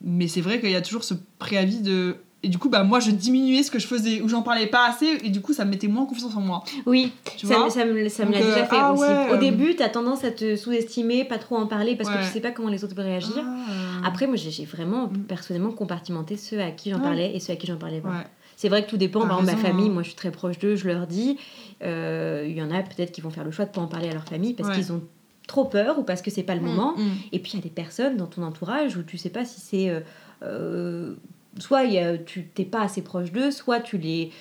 Mais 0.06 0.28
c'est 0.28 0.42
vrai 0.42 0.60
qu'il 0.60 0.72
y 0.72 0.76
a 0.76 0.82
toujours 0.82 1.04
ce 1.06 1.14
préavis 1.40 1.82
de. 1.82 2.18
Et 2.46 2.50
du 2.50 2.58
coup, 2.58 2.68
bah, 2.68 2.84
moi, 2.84 3.00
je 3.00 3.10
diminuais 3.12 3.64
ce 3.64 3.72
que 3.72 3.80
je 3.80 3.88
faisais, 3.88 4.22
ou 4.22 4.28
j'en 4.28 4.42
parlais 4.42 4.68
pas 4.68 4.90
assez, 4.90 5.18
et 5.24 5.30
du 5.30 5.40
coup, 5.40 5.54
ça 5.54 5.64
me 5.64 5.70
mettait 5.70 5.88
moins 5.88 6.06
confiance 6.06 6.36
en 6.36 6.42
moi. 6.42 6.62
Oui, 6.86 7.14
Tu 7.38 7.48
ça, 7.48 7.56
vois 7.56 7.66
me- 7.66 7.70
ça 7.72 7.86
me, 7.86 8.10
ça 8.10 8.26
me 8.26 8.34
l'a 8.34 8.40
euh, 8.40 8.44
déjà 8.44 8.66
fait 8.66 8.76
ah 8.78 8.92
aussi. 8.92 9.02
ouais, 9.02 9.30
Au 9.32 9.36
euh, 9.36 9.38
début, 9.38 9.76
tu 9.78 9.82
as 9.84 9.88
tendance 9.88 10.26
à 10.26 10.32
te 10.32 10.58
sous-estimer, 10.58 11.24
pas 11.24 11.38
trop 11.38 11.56
en 11.56 11.68
parler 11.68 11.96
parce 11.96 12.10
que 12.10 12.18
tu 12.18 12.30
sais 12.32 12.42
pas 12.42 12.52
comment 12.52 12.68
les 12.70 12.84
autres 12.84 12.96
vont 12.96 13.04
réagir. 13.04 13.42
Ah. 13.46 14.08
Après, 14.08 14.28
moi, 14.28 14.36
j'ai 14.36 14.66
vraiment 14.66 15.08
Mm. 15.08 15.20
personnellement 15.28 15.72
compartimenté 15.72 16.36
ceux 16.36 16.60
à 16.60 16.72
qui 16.72 16.90
j'en 16.92 17.00
parlais 17.00 17.34
et 17.34 17.40
ceux 17.40 17.54
à 17.54 17.56
qui 17.56 17.66
j'en 17.68 17.78
parlais 17.78 18.02
pas. 18.02 18.10
Ouais. 18.10 18.28
C'est 18.58 18.68
vrai 18.70 18.84
que 18.86 18.90
tout 18.90 18.98
dépend. 18.98 19.22
T'as 19.22 19.28
Par 19.28 19.40
exemple, 19.40 19.58
ma 19.58 19.62
raison, 19.64 19.68
famille, 19.76 19.90
hein. 19.90 19.94
moi, 19.94 20.04
je 20.04 20.08
suis 20.10 20.16
très 20.18 20.32
proche 20.32 20.60
d'eux, 20.60 20.76
je 20.76 20.86
leur 20.88 21.08
dis. 21.08 21.38
Euh, 21.82 22.46
Il 22.48 22.58
y 22.58 22.62
en 22.62 22.72
a 22.72 22.82
peut-être 22.84 23.12
qui 23.14 23.22
vont 23.22 23.30
faire 23.30 23.44
le 23.46 23.52
choix 23.52 23.64
de 23.66 23.72
pas 23.72 23.82
en 23.82 23.88
parler 23.88 24.10
à 24.10 24.14
leur 24.14 24.26
famille 24.26 24.54
parce 24.54 24.70
qu'ils 24.76 24.92
ont 24.92 25.02
trop 25.48 25.66
peur 25.66 25.98
ou 26.00 26.04
parce 26.04 26.22
que 26.22 26.30
c'est 26.30 26.44
pas 26.44 26.56
le 26.56 26.62
moment. 26.62 26.94
Mm, 26.98 27.02
mm. 27.04 27.12
Et 27.32 27.40
puis 27.40 27.52
il 27.54 27.56
y 27.56 27.60
a 27.60 27.64
des 27.64 27.70
personnes 27.70 28.18
dans 28.18 28.28
ton 28.28 28.44
entourage 28.44 28.98
où 28.98 29.04
tu 29.04 29.18
sais 29.18 29.30
pas 29.30 29.46
si 29.46 29.62
c'est. 29.62 29.90
euh, 29.90 30.02
euh, 30.44 31.16
soit 31.60 31.84
il 31.84 31.94
y 31.94 32.00
a- 32.00 32.18
tu 32.18 32.46
t'es 32.48 32.66
pas 32.66 32.82
assez 32.82 33.02
proche 33.02 33.32
d'eux, 33.32 33.52
soit 33.52 33.80
tu 33.80 33.98
les. 33.98 34.32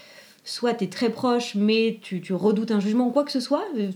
Soit 0.44 0.74
tu 0.74 0.82
es 0.84 0.86
très 0.88 1.08
proche, 1.10 1.54
mais 1.54 2.00
tu, 2.02 2.20
tu 2.20 2.32
redoutes 2.34 2.72
un 2.72 2.80
jugement 2.80 3.06
ou 3.06 3.10
quoi 3.12 3.22
que 3.22 3.30
ce 3.30 3.38
soit. 3.38 3.62
euh, 3.78 3.90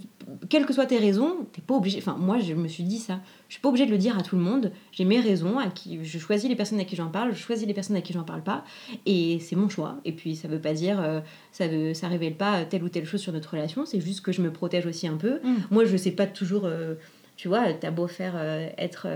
Quelles 0.49 0.65
que 0.65 0.73
soient 0.73 0.87
tes 0.87 0.99
raisons, 0.99 1.39
t'es 1.53 1.61
pas 1.61 1.75
obligé. 1.75 1.99
Enfin, 1.99 2.17
moi, 2.17 2.39
je 2.39 2.55
me 2.55 2.69
suis 2.69 2.85
dit 2.85 2.99
ça. 2.99 3.19
Je 3.49 3.55
suis 3.55 3.61
pas 3.61 3.69
obligée 3.69 3.85
de 3.87 3.91
le 3.91 3.99
dire 3.99 4.17
à 4.17 4.23
tout 4.23 4.37
le 4.37 4.43
monde. 4.43 4.71
J'ai 4.93 5.05
mes 5.05 5.19
raisons. 5.19 5.59
À 5.59 5.67
qui, 5.67 5.99
je 6.05 6.19
choisis 6.21 6.49
les 6.49 6.55
personnes 6.55 6.79
à 6.79 6.85
qui 6.85 6.95
j'en 6.95 7.09
parle, 7.09 7.33
je 7.35 7.39
choisis 7.41 7.67
les 7.67 7.75
personnes 7.75 7.97
à 7.97 8.01
qui 8.01 8.13
j'en 8.13 8.23
parle 8.23 8.45
pas. 8.45 8.63
Et 9.07 9.41
c'est 9.41 9.57
mon 9.57 9.69
choix. 9.69 9.97
Et 10.05 10.13
puis, 10.13 10.37
ça 10.37 10.47
veut 10.47 10.61
pas 10.61 10.73
dire. 10.73 11.01
euh, 11.01 11.19
ça, 11.51 11.67
veut, 11.67 11.95
ça 11.95 12.07
révèle 12.07 12.37
pas 12.37 12.65
telle 12.65 12.85
ou 12.85 12.89
telle 12.89 13.07
chose 13.07 13.21
sur 13.21 13.33
notre 13.33 13.51
relation. 13.51 13.85
C'est 13.85 14.01
juste 14.01 14.21
que 14.21 14.31
je 14.31 14.41
me 14.41 14.53
protège 14.53 14.87
aussi 14.87 15.09
un 15.09 15.17
peu. 15.17 15.41
Mm. 15.43 15.55
Moi, 15.73 15.85
je 15.85 15.97
sais 15.97 16.13
pas 16.13 16.27
toujours. 16.27 16.63
euh, 16.67 16.95
tu 17.37 17.49
vois, 17.49 17.73
t'as 17.73 17.91
beau 17.91 18.07
faire 18.07 18.37
être 18.79 19.07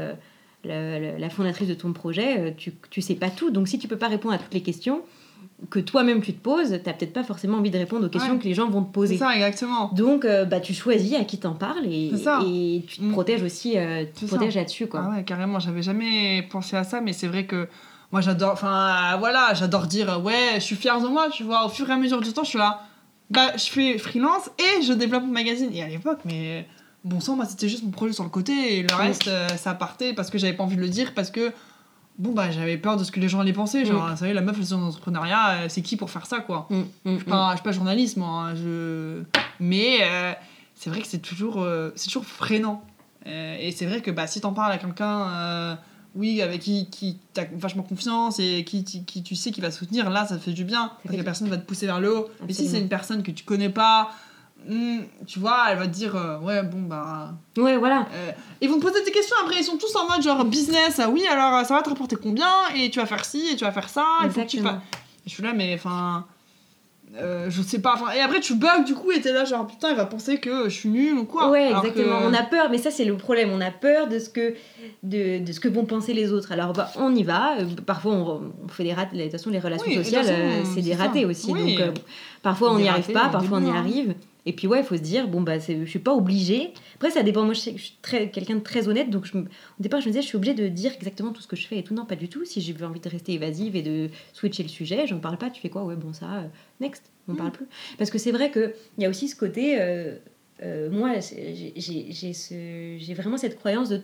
la, 0.64 1.30
fondatrice 1.30 1.68
de 1.68 1.74
ton 1.74 1.92
projet, 1.92 2.38
euh, 2.38 2.50
tu, 2.56 2.72
tu 2.90 3.00
sais 3.00 3.14
pas 3.14 3.30
tout. 3.30 3.50
Donc, 3.50 3.68
si 3.68 3.78
tu 3.78 3.88
peux 3.88 3.96
pas 3.96 4.08
répondre 4.08 4.34
à 4.34 4.38
toutes 4.38 4.52
les 4.54 4.62
questions 4.62 5.00
que 5.70 5.78
toi-même 5.78 6.20
tu 6.22 6.32
te 6.32 6.40
poses, 6.42 6.78
t'as 6.84 6.92
peut-être 6.94 7.12
pas 7.12 7.22
forcément 7.24 7.58
envie 7.58 7.70
de 7.70 7.76
répondre 7.78 8.06
aux 8.06 8.08
questions 8.08 8.34
Ouais. 8.34 8.38
que 8.38 8.44
les 8.44 8.54
gens 8.54 8.68
vont 8.68 8.80
te 8.82 8.86
C'est 8.88 8.92
poser. 8.92 9.16
ça, 9.18 9.34
exactement. 9.34 9.90
Donc, 9.94 10.24
euh, 10.24 10.44
bah, 10.44 10.60
tu 10.60 10.72
choisis 10.74 11.14
à 11.14 11.24
qui 11.24 11.38
t'en 11.38 11.52
parles 11.54 11.84
et, 11.86 12.12
C'est 12.16 12.30
et 12.46 12.84
tu 12.86 12.96
te 12.98 13.02
Mm. 13.04 13.12
protèges 13.12 13.42
aussi, 13.42 13.76
euh, 13.78 14.04
tu 14.04 14.12
te 14.12 14.18
C'est 14.20 14.26
ça. 14.26 14.36
protèges 14.36 14.54
là-dessus. 14.56 14.86
Quoi. 14.86 15.02
Ah 15.06 15.10
ouais, 15.16 15.24
carrément, 15.24 15.58
j'avais 15.58 15.82
jamais 15.82 16.42
pensé 16.50 16.76
à 16.76 16.84
ça, 16.84 17.00
mais 17.02 17.12
c'est 17.12 17.26
vrai 17.26 17.44
que 17.46 17.68
moi 18.12 18.20
j'adore, 18.22 18.52
enfin 18.52 19.16
voilà, 19.18 19.52
j'adore 19.54 19.86
dire 19.86 20.20
ouais, 20.24 20.54
je 20.56 20.60
suis 20.60 20.76
fière 20.76 21.00
de 21.00 21.06
moi, 21.08 21.28
tu 21.30 21.42
vois, 21.42 21.64
au 21.66 21.68
fur 21.68 21.88
et 21.88 21.92
à 21.92 21.96
mesure 21.96 22.20
du 22.20 22.32
temps, 22.32 22.42
je 22.44 22.48
suis 22.50 22.58
là, 22.58 22.80
bah 23.30 23.52
je 23.56 23.64
fais 23.70 23.98
freelance 23.98 24.50
et 24.58 24.82
je 24.82 24.92
développe 24.94 25.22
mon 25.24 25.32
magazine. 25.32 25.70
Et 25.74 25.82
à 25.82 25.88
l'époque, 25.88 26.20
mais 26.24 26.66
bon 27.04 27.20
sang, 27.20 27.36
moi 27.36 27.44
c'était 27.46 27.68
juste 27.68 27.82
mon 27.84 27.90
projet 27.90 28.12
sur 28.12 28.24
le 28.24 28.30
côté 28.30 28.78
et 28.78 28.82
le 28.82 28.88
Mm. 28.94 28.98
reste 28.98 29.28
euh, 29.28 29.48
ça 29.56 29.74
partait 29.74 30.12
parce 30.12 30.30
que 30.30 30.38
j'avais 30.38 30.52
pas 30.52 30.64
envie 30.64 30.76
de 30.76 30.80
le 30.80 30.88
dire, 30.88 31.14
parce 31.14 31.30
que 31.30 31.52
bon 32.18 32.32
bah 32.32 32.50
j'avais 32.50 32.76
peur 32.76 32.96
de 32.96 33.04
ce 33.04 33.10
que 33.12 33.20
les 33.20 33.28
gens 33.28 33.40
allaient 33.40 33.52
penser. 33.52 33.84
Genre, 33.84 34.06
Mm. 34.06 34.10
vous 34.10 34.16
savez, 34.18 34.32
la 34.34 34.42
meuf 34.42 34.56
elle 34.58 34.64
est 34.64 34.70
dans 34.70 34.80
l'entrepreneuriat, 34.80 35.48
euh, 35.50 35.66
c'est 35.68 35.82
qui 35.82 35.96
pour 35.96 36.10
faire 36.10 36.26
ça 36.26 36.40
quoi? 36.40 36.66
Mm, 36.70 36.76
mm, 36.76 36.84
Je 37.04 37.10
suis 37.10 37.18
mm. 37.20 37.24
pas, 37.24 37.50
je 37.52 37.56
suis 37.56 37.64
pas 37.64 37.72
journaliste 37.72 38.16
moi, 38.16 38.28
hein, 38.48 38.54
je... 38.54 39.22
mais 39.58 39.98
euh, 40.02 40.32
c'est 40.74 40.90
vrai 40.90 41.00
que 41.00 41.06
c'est 41.06 41.18
toujours, 41.18 41.66
c'est 41.94 42.06
toujours 42.06 42.24
freinant. 42.24 42.82
Et 43.26 43.70
c'est 43.76 43.84
vrai 43.84 44.00
que 44.00 44.10
bah, 44.10 44.26
si 44.26 44.40
t'en 44.40 44.54
parles 44.54 44.72
à 44.72 44.78
quelqu'un, 44.78 45.76
oui, 46.14 46.40
avec 46.42 46.60
qui, 46.62 46.88
qui 46.90 47.18
t'as 47.34 47.44
vachement 47.54 47.82
confiance 47.82 48.38
et 48.40 48.64
qui, 48.64 48.82
qui, 48.82 49.04
qui 49.04 49.22
tu 49.22 49.36
sais 49.36 49.50
qui 49.52 49.60
va 49.60 49.68
te 49.68 49.74
soutenir, 49.74 50.08
là 50.10 50.26
ça 50.26 50.36
te 50.38 50.42
fait 50.42 50.52
du 50.52 50.64
bien. 50.64 50.90
parce 51.04 51.12
que 51.12 51.16
la 51.18 51.22
personne 51.24 51.48
va 51.48 51.56
te 51.58 51.66
pousser 51.66 51.84
vers 51.86 52.00
le 52.00 52.16
haut. 52.16 52.28
Mais 52.46 52.52
si 52.54 52.66
c'est 52.66 52.80
une 52.80 52.88
personne 52.88 53.22
que 53.22 53.30
tu 53.30 53.44
connais 53.44 53.68
pas, 53.68 54.10
hmm, 54.68 55.00
tu 55.26 55.38
vois, 55.38 55.66
elle 55.70 55.78
va 55.78 55.86
te 55.86 55.92
dire, 55.92 56.14
euh, 56.16 56.38
ouais, 56.38 56.62
bon 56.62 56.82
bah. 56.82 57.32
Ouais, 57.56 57.76
voilà. 57.76 58.06
euh, 58.14 58.30
ils 58.60 58.68
vont 58.68 58.76
te 58.78 58.82
poser 58.82 59.04
des 59.04 59.10
questions 59.10 59.36
après, 59.42 59.56
ils 59.58 59.64
sont 59.64 59.76
tous 59.78 59.94
en 59.96 60.08
mode 60.08 60.22
genre 60.22 60.44
business, 60.44 60.98
ah 61.00 61.08
oui, 61.08 61.24
alors 61.26 61.56
euh, 61.58 61.64
ça 61.64 61.74
va 61.74 61.82
te 61.82 61.88
rapporter 61.88 62.16
combien 62.16 62.46
Et 62.76 62.90
tu 62.90 62.98
vas 62.98 63.06
faire 63.06 63.24
ci, 63.24 63.48
et 63.52 63.56
tu 63.56 63.64
vas 63.64 63.72
faire 63.72 63.88
ça, 63.88 64.04
faut 64.22 64.28
que 64.28 64.32
tu 64.34 64.40
Exactement. 64.40 64.80
Et 65.26 65.28
je 65.28 65.30
suis 65.34 65.42
là, 65.42 65.52
mais 65.54 65.74
enfin. 65.74 66.24
euh, 67.16 67.50
je 67.50 67.60
sais 67.60 67.80
pas. 67.80 67.96
Et 68.16 68.20
après, 68.20 68.38
tu 68.40 68.54
bugs 68.54 68.84
du 68.86 68.94
coup, 68.94 69.10
et 69.10 69.20
t'es 69.20 69.32
là, 69.32 69.44
genre 69.44 69.66
putain, 69.66 69.90
il 69.90 69.96
va 69.96 70.06
penser 70.06 70.38
que 70.38 70.64
je 70.68 70.74
suis 70.74 70.88
nulle 70.88 71.18
ou 71.18 71.24
quoi. 71.24 71.50
Ouais, 71.50 71.70
exactement. 71.72 72.20
que- 72.20 72.26
On 72.26 72.32
a 72.34 72.42
peur, 72.44 72.68
mais 72.70 72.78
ça 72.78 72.90
c'est 72.92 73.04
le 73.04 73.16
problème. 73.16 73.50
On 73.52 73.60
a 73.60 73.70
peur 73.72 74.06
de 74.06 74.18
ce 74.20 74.28
que 74.30 74.54
de, 75.02 75.44
de 75.44 75.52
ce 75.52 75.58
que 75.60 75.68
vont 75.68 75.84
penser 75.84 76.12
les 76.14 76.32
autres. 76.32 76.52
Alors 76.52 76.72
bah, 76.72 76.88
on 76.96 77.12
y 77.14 77.22
va. 77.24 77.56
Parfois 77.84 78.12
on, 78.12 78.52
on 78.64 78.68
fait 78.68 78.84
des 78.84 78.94
ratés. 78.94 79.16
De 79.16 79.22
toute 79.24 79.32
façon, 79.32 79.50
les 79.50 79.58
relations 79.58 79.86
Oui, 79.88 79.96
sociales, 79.96 80.24
c'est 80.74 80.82
des 80.82 80.94
ratés 80.94 81.24
aussi. 81.26 81.50
Oui. 81.52 81.74
Donc 81.76 81.94
parfois 82.42 82.72
on 82.72 82.78
n'y 82.78 82.88
arrive 82.88 83.12
pas, 83.12 83.28
parfois 83.28 83.58
on 83.58 83.66
y 83.66 83.70
arrive. 83.70 84.14
Et 84.46 84.54
puis 84.54 84.66
ouais, 84.66 84.80
il 84.80 84.84
faut 84.84 84.96
se 84.96 85.02
dire 85.02 85.28
bon 85.28 85.42
bah 85.42 85.58
je 85.58 85.84
suis 85.84 85.98
pas 85.98 86.14
obligée. 86.14 86.72
Après 86.94 87.10
ça 87.10 87.22
dépend. 87.22 87.44
Moi 87.44 87.52
je 87.52 87.60
je 87.60 87.82
suis 87.82 87.96
très 88.00 88.30
quelqu'un 88.30 88.54
de 88.54 88.60
très 88.60 88.88
honnête, 88.88 89.10
donc 89.10 89.26
je 89.26 89.36
au 89.36 89.44
départ 89.80 90.00
je 90.00 90.06
me 90.06 90.12
disais 90.12 90.22
je 90.22 90.26
suis 90.28 90.36
obligée 90.36 90.54
de 90.54 90.66
dire 90.68 90.92
exactement 90.94 91.30
tout 91.32 91.42
ce 91.42 91.46
que 91.46 91.56
je 91.56 91.66
fais 91.66 91.78
et 91.78 91.82
tout. 91.82 91.92
Non, 91.94 92.06
pas 92.06 92.16
du 92.16 92.28
tout. 92.28 92.44
Si 92.46 92.60
j'ai 92.62 92.74
envie 92.82 93.00
de 93.00 93.08
rester 93.08 93.34
évasive 93.34 93.76
et 93.76 93.82
de 93.82 94.08
switcher 94.32 94.62
le 94.62 94.70
sujet, 94.70 95.06
j'en 95.06 95.18
parle 95.18 95.36
pas. 95.36 95.50
Tu 95.50 95.60
fais 95.60 95.68
quoi? 95.68 95.84
Ouais 95.84 95.94
bon 95.96 96.12
ça, 96.14 96.26
euh, 96.38 96.46
next, 96.80 97.02
on 97.28 97.32
Mm. 97.34 97.36
parle 97.36 97.50
plus. 97.52 97.66
Parce 97.98 98.10
que 98.10 98.16
c'est 98.18 98.32
vrai 98.32 98.50
que 98.50 98.72
il 98.96 99.02
y 99.02 99.06
a 99.06 99.10
aussi 99.10 99.28
ce 99.28 99.36
côté. 99.36 99.76
euh, 99.78 100.16
euh, 100.62 100.90
moi, 100.90 101.12
j'ai- 101.20 102.32
ce- 102.32 103.14
vraiment 103.14 103.36
cette 103.36 103.58
croyance 103.58 103.90
de. 103.90 104.00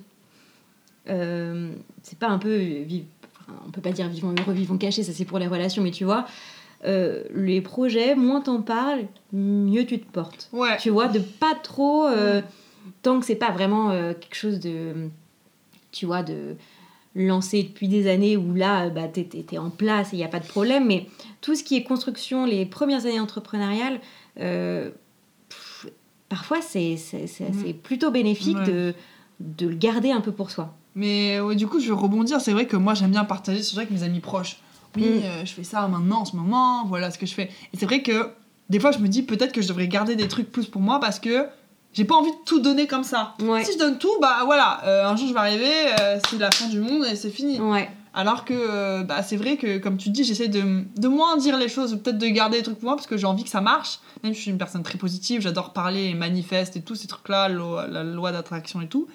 c'est 2.03 2.18
pas 2.18 2.28
un 2.28 2.39
peu. 2.39 2.57
vive- 2.57 3.05
on 3.66 3.70
peut 3.70 3.80
pas 3.80 3.93
dire 3.93 4.09
vivons 4.09 4.34
heureux, 4.39 4.53
vivons 4.53 4.76
cachés, 4.76 5.03
ça 5.05 5.12
c'est 5.12 5.24
pour 5.24 5.39
les 5.39 5.47
relations, 5.47 5.82
mais 5.82 5.93
tu 5.93 6.05
vois, 6.05 6.26
euh, 6.87 7.24
les 7.34 7.61
projets, 7.61 8.14
moins 8.14 8.41
t'en 8.41 8.62
parles, 8.62 9.07
mieux 9.32 9.84
tu 9.87 9.99
te 9.99 10.11
portes. 10.11 10.49
Ouais. 10.53 10.76
Tu 10.78 10.91
vois, 10.91 11.09
de 11.09 11.18
pas 11.18 11.55
trop. 11.62 12.07
euh, 12.07 12.41
tant 13.03 13.18
que 13.20 13.26
c'est 13.26 13.34
pas 13.34 13.51
vraiment 13.51 13.91
euh, 13.91 14.12
quelque 14.14 14.37
chose 14.37 14.61
de. 14.61 15.09
Tu 15.93 16.07
vois, 16.07 16.22
de 16.22 16.57
lancé 17.14 17.62
depuis 17.62 17.89
des 17.89 18.09
années 18.11 18.37
où 18.37 18.55
là, 18.55 18.91
bah, 18.91 19.09
t'es, 19.09 19.24
t'es 19.24 19.59
en 19.59 19.70
place 19.70 20.12
et 20.12 20.16
il 20.16 20.18
n'y 20.18 20.24
a 20.24 20.28
pas 20.28 20.41
de 20.41 20.47
problème. 20.47 20.87
Mais 20.87 21.07
tout 21.41 21.55
ce 21.55 21.64
qui 21.64 21.76
est 21.76 21.82
construction, 21.82 22.45
les 22.45 22.66
premières 22.66 23.07
années 23.07 23.20
entrepreneuriales, 23.20 24.01
pff, 25.49 25.87
parfois 26.28 26.61
c'est, 26.61 26.97
c'est, 26.97 27.72
plutôt 27.82 28.11
bénéfique 28.11 28.59
Ouais. 28.59 28.66
de, 28.66 28.95
de 29.41 29.66
le 29.66 29.76
garder 29.76 30.11
un 30.11 30.20
peu 30.20 30.32
pour 30.32 30.51
soi. 30.51 30.74
Mais 30.95 31.41
ouais, 31.41 31.57
du 31.57 31.66
coup, 31.66 31.80
je 31.80 31.89
vais 31.89 31.99
rebondir. 31.99 32.41
C'est 32.41 32.53
vrai 32.53 32.66
que 32.66 32.76
moi, 32.76 32.95
j'aime 32.95 33.11
bien 33.11 33.24
partager 33.24 33.62
ce 33.62 33.70
sujet 33.70 33.82
avec 33.82 33.91
mes 33.93 34.03
amis 34.03 34.20
proches. 34.20 34.59
Oui, 34.97 35.03
Mm. 35.03 35.22
euh, 35.24 35.45
je 35.45 35.53
fais 35.53 35.64
ça 35.64 35.87
maintenant, 35.89 36.20
en 36.20 36.24
ce 36.24 36.37
moment, 36.37 36.84
voilà 36.87 37.11
ce 37.11 37.18
que 37.18 37.26
je 37.26 37.34
fais. 37.34 37.51
Et 37.72 37.76
c'est 37.78 37.87
vrai 37.87 38.03
que 38.03 38.30
des 38.70 38.80
fois, 38.80 38.93
je 38.93 38.99
me 38.99 39.09
dis 39.09 39.22
peut-être 39.22 39.53
que 39.53 39.62
je 39.62 39.68
devrais 39.68 39.89
garder 39.89 40.16
des 40.16 40.28
trucs 40.28 40.51
plus 40.53 40.66
pour 40.66 40.80
moi 40.80 41.01
parce 41.01 41.18
que 41.20 41.47
j'ai 41.93 42.05
pas 42.05 42.14
envie 42.14 42.30
de 42.30 42.37
tout 42.45 42.61
donner 42.61 42.87
comme 42.87 43.05
ça. 43.05 43.34
Ouais. 43.41 43.64
Si 43.64 43.72
je 43.72 43.78
donne 43.78 43.99
tout, 43.99 44.12
bah 44.20 44.43
voilà, 44.45 44.80
euh, 44.84 45.07
un 45.07 45.16
jour 45.16 45.28
je 45.28 45.32
vais 45.32 45.39
arriver, 45.41 45.72
euh, 46.01 46.18
c'est 46.28 46.39
la 46.39 46.51
fin 46.51 46.68
du 46.68 46.80
monde 46.80 47.05
et 47.11 47.16
c'est 47.16 47.30
fini. 47.30 47.59
Ouais. 47.61 47.91
Alors 48.12 48.45
que 48.47 48.55
euh, 48.55 49.03
bah, 49.03 49.22
c'est 49.22 49.37
vrai 49.37 49.57
que, 49.59 49.76
comme 49.78 49.99
tu 49.99 50.09
dis, 50.09 50.24
j'essaie 50.24 50.49
de, 50.49 50.84
de 50.97 51.09
moins 51.09 51.37
dire 51.37 51.59
les 51.59 51.68
choses, 51.68 51.99
peut-être 52.03 52.16
de 52.18 52.26
garder 52.28 52.57
des 52.59 52.62
trucs 52.62 52.76
pour 52.78 52.87
moi 52.89 52.97
parce 52.97 53.07
que 53.07 53.16
j'ai 53.18 53.26
envie 53.26 53.45
que 53.45 53.51
ça 53.51 53.61
marche. 53.61 53.99
Même 54.22 54.32
si 54.32 54.39
je 54.39 54.43
suis 54.45 54.51
une 54.51 54.57
personne 54.59 54.82
très 54.82 54.97
positive, 54.97 55.43
j'adore 55.43 55.72
parler 55.74 56.05
et 56.07 56.14
manifeste 56.14 56.76
et 56.76 56.80
tous 56.80 56.95
ces 56.95 57.07
trucs-là, 57.09 57.49
la 57.49 58.03
loi 58.03 58.32
d'attraction 58.32 58.80
et 58.80 58.87
tout. 58.89 59.07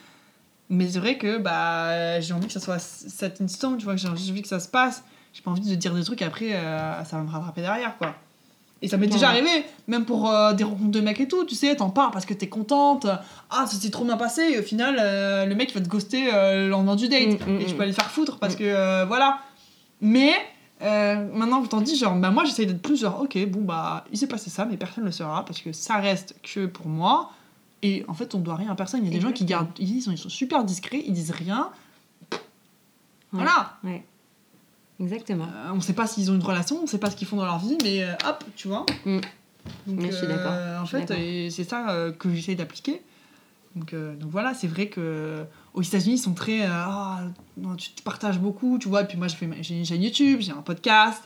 Mais 0.69 0.87
c'est 0.89 0.99
vrai 0.99 1.17
que 1.17 1.37
bah, 1.39 2.19
j'ai 2.21 2.33
envie 2.33 2.45
que 2.47 2.53
ça 2.53 2.59
soit 2.59 2.79
cet 2.79 3.41
instant, 3.41 3.75
tu 3.75 3.83
vois, 3.85 3.95
j'ai 3.95 4.07
envie 4.07 4.41
que 4.41 4.47
ça 4.47 4.59
se 4.59 4.69
passe. 4.69 5.03
J'ai 5.33 5.41
pas 5.41 5.51
envie 5.51 5.61
de 5.61 5.75
dire 5.75 5.93
des 5.93 6.03
trucs 6.03 6.21
et 6.21 6.25
après 6.25 6.53
euh, 6.53 7.03
ça 7.05 7.17
va 7.17 7.23
me 7.23 7.29
rattraper 7.29 7.61
derrière, 7.61 7.97
quoi. 7.97 8.13
Et 8.83 8.87
ça 8.87 8.97
m'est 8.97 9.05
déjà 9.07 9.29
arrivé, 9.29 9.63
même 9.87 10.05
pour 10.05 10.27
euh, 10.29 10.53
des 10.53 10.63
rencontres 10.63 10.89
de 10.91 11.01
mecs 11.01 11.19
et 11.19 11.27
tout, 11.27 11.45
tu 11.45 11.53
sais, 11.53 11.75
t'en 11.75 11.91
parles 11.91 12.09
parce 12.11 12.25
que 12.25 12.33
t'es 12.33 12.49
contente, 12.49 13.05
ah 13.51 13.65
ça 13.67 13.77
s'est 13.77 13.91
trop 13.91 14.03
bien 14.05 14.17
passé, 14.17 14.41
et 14.53 14.59
au 14.59 14.63
final, 14.63 14.97
euh, 14.99 15.45
le 15.45 15.53
mec 15.53 15.69
il 15.71 15.75
va 15.75 15.81
te 15.81 15.87
ghoster 15.87 16.31
le 16.31 16.67
lendemain 16.67 16.95
du 16.95 17.07
date, 17.07 17.39
Mm, 17.45 17.51
mm, 17.57 17.61
et 17.61 17.65
tu 17.65 17.73
mm. 17.73 17.77
peux 17.77 17.83
aller 17.83 17.93
faire 17.93 18.09
foutre 18.09 18.39
parce 18.39 18.55
Mm. 18.55 18.57
que 18.57 19.05
voilà. 19.05 19.39
Mais 20.01 20.33
maintenant 20.81 21.61
que 21.61 21.67
t'en 21.67 21.81
dis, 21.81 21.95
genre, 21.95 22.15
bah 22.15 22.31
moi 22.31 22.43
j'essaye 22.43 22.65
d'être 22.65 22.81
plus 22.81 22.99
genre, 22.99 23.21
ok, 23.21 23.37
bon 23.49 23.61
bah 23.61 24.03
il 24.11 24.17
s'est 24.17 24.25
passé 24.27 24.49
ça, 24.49 24.65
mais 24.65 24.77
personne 24.77 25.03
ne 25.03 25.09
le 25.09 25.13
saura 25.13 25.45
parce 25.45 25.61
que 25.61 25.71
ça 25.73 25.97
reste 25.97 26.35
que 26.41 26.65
pour 26.65 26.87
moi, 26.87 27.29
et 27.83 28.03
en 28.07 28.15
fait 28.15 28.33
on 28.33 28.39
doit 28.39 28.55
rien 28.55 28.71
à 28.71 28.75
personne. 28.75 29.01
Il 29.05 29.13
y 29.13 29.15
a 29.15 29.19
des 29.19 29.21
gens 29.21 29.31
qui 29.31 29.45
gardent, 29.45 29.69
ils 29.77 30.01
sont, 30.01 30.11
ils 30.11 30.17
sont 30.17 30.29
super 30.29 30.63
discrets, 30.63 31.03
ils 31.05 31.13
disent 31.13 31.29
rien, 31.31 31.69
Ouais. 32.31 32.37
voilà. 33.31 33.77
Ouais. 33.83 34.03
Exactement. 35.01 35.45
Euh, 35.45 35.71
on 35.73 35.81
sait 35.81 35.93
pas 35.93 36.07
s'ils 36.07 36.29
ont 36.31 36.35
une 36.35 36.43
relation, 36.43 36.79
on 36.83 36.87
sait 36.87 36.99
pas 36.99 37.09
ce 37.09 37.15
qu'ils 37.15 37.27
font 37.27 37.37
dans 37.37 37.45
leur 37.45 37.57
vie, 37.59 37.77
mais 37.83 38.03
euh, 38.03 38.13
hop, 38.27 38.43
tu 38.55 38.67
vois. 38.67 38.85
Mm. 39.05 39.19
Donc, 39.87 40.05
je 40.05 40.11
suis 40.15 40.27
d'accord, 40.27 40.53
euh, 40.53 40.79
en 40.79 40.85
je 40.85 40.97
fait, 40.97 41.49
c'est 41.49 41.63
ça 41.63 42.09
que 42.17 42.33
j'essaye 42.33 42.55
d'appliquer. 42.55 43.01
Donc, 43.75 43.93
donc 43.95 44.29
voilà, 44.29 44.53
c'est 44.53 44.67
vrai 44.67 44.87
que 44.87 45.43
aux 45.73 45.81
États-Unis, 45.81 46.15
ils 46.15 46.19
sont 46.19 46.33
très. 46.33 46.65
Ah, 46.65 47.21
tu 47.77 47.91
te 47.91 48.01
partages 48.01 48.39
beaucoup, 48.39 48.77
tu 48.79 48.89
vois. 48.89 49.03
Et 49.03 49.05
puis 49.05 49.17
moi, 49.17 49.27
j'ai 49.61 49.77
une 49.77 49.85
chaîne 49.85 50.01
YouTube, 50.03 50.39
j'ai 50.41 50.51
un 50.51 50.61
podcast. 50.61 51.23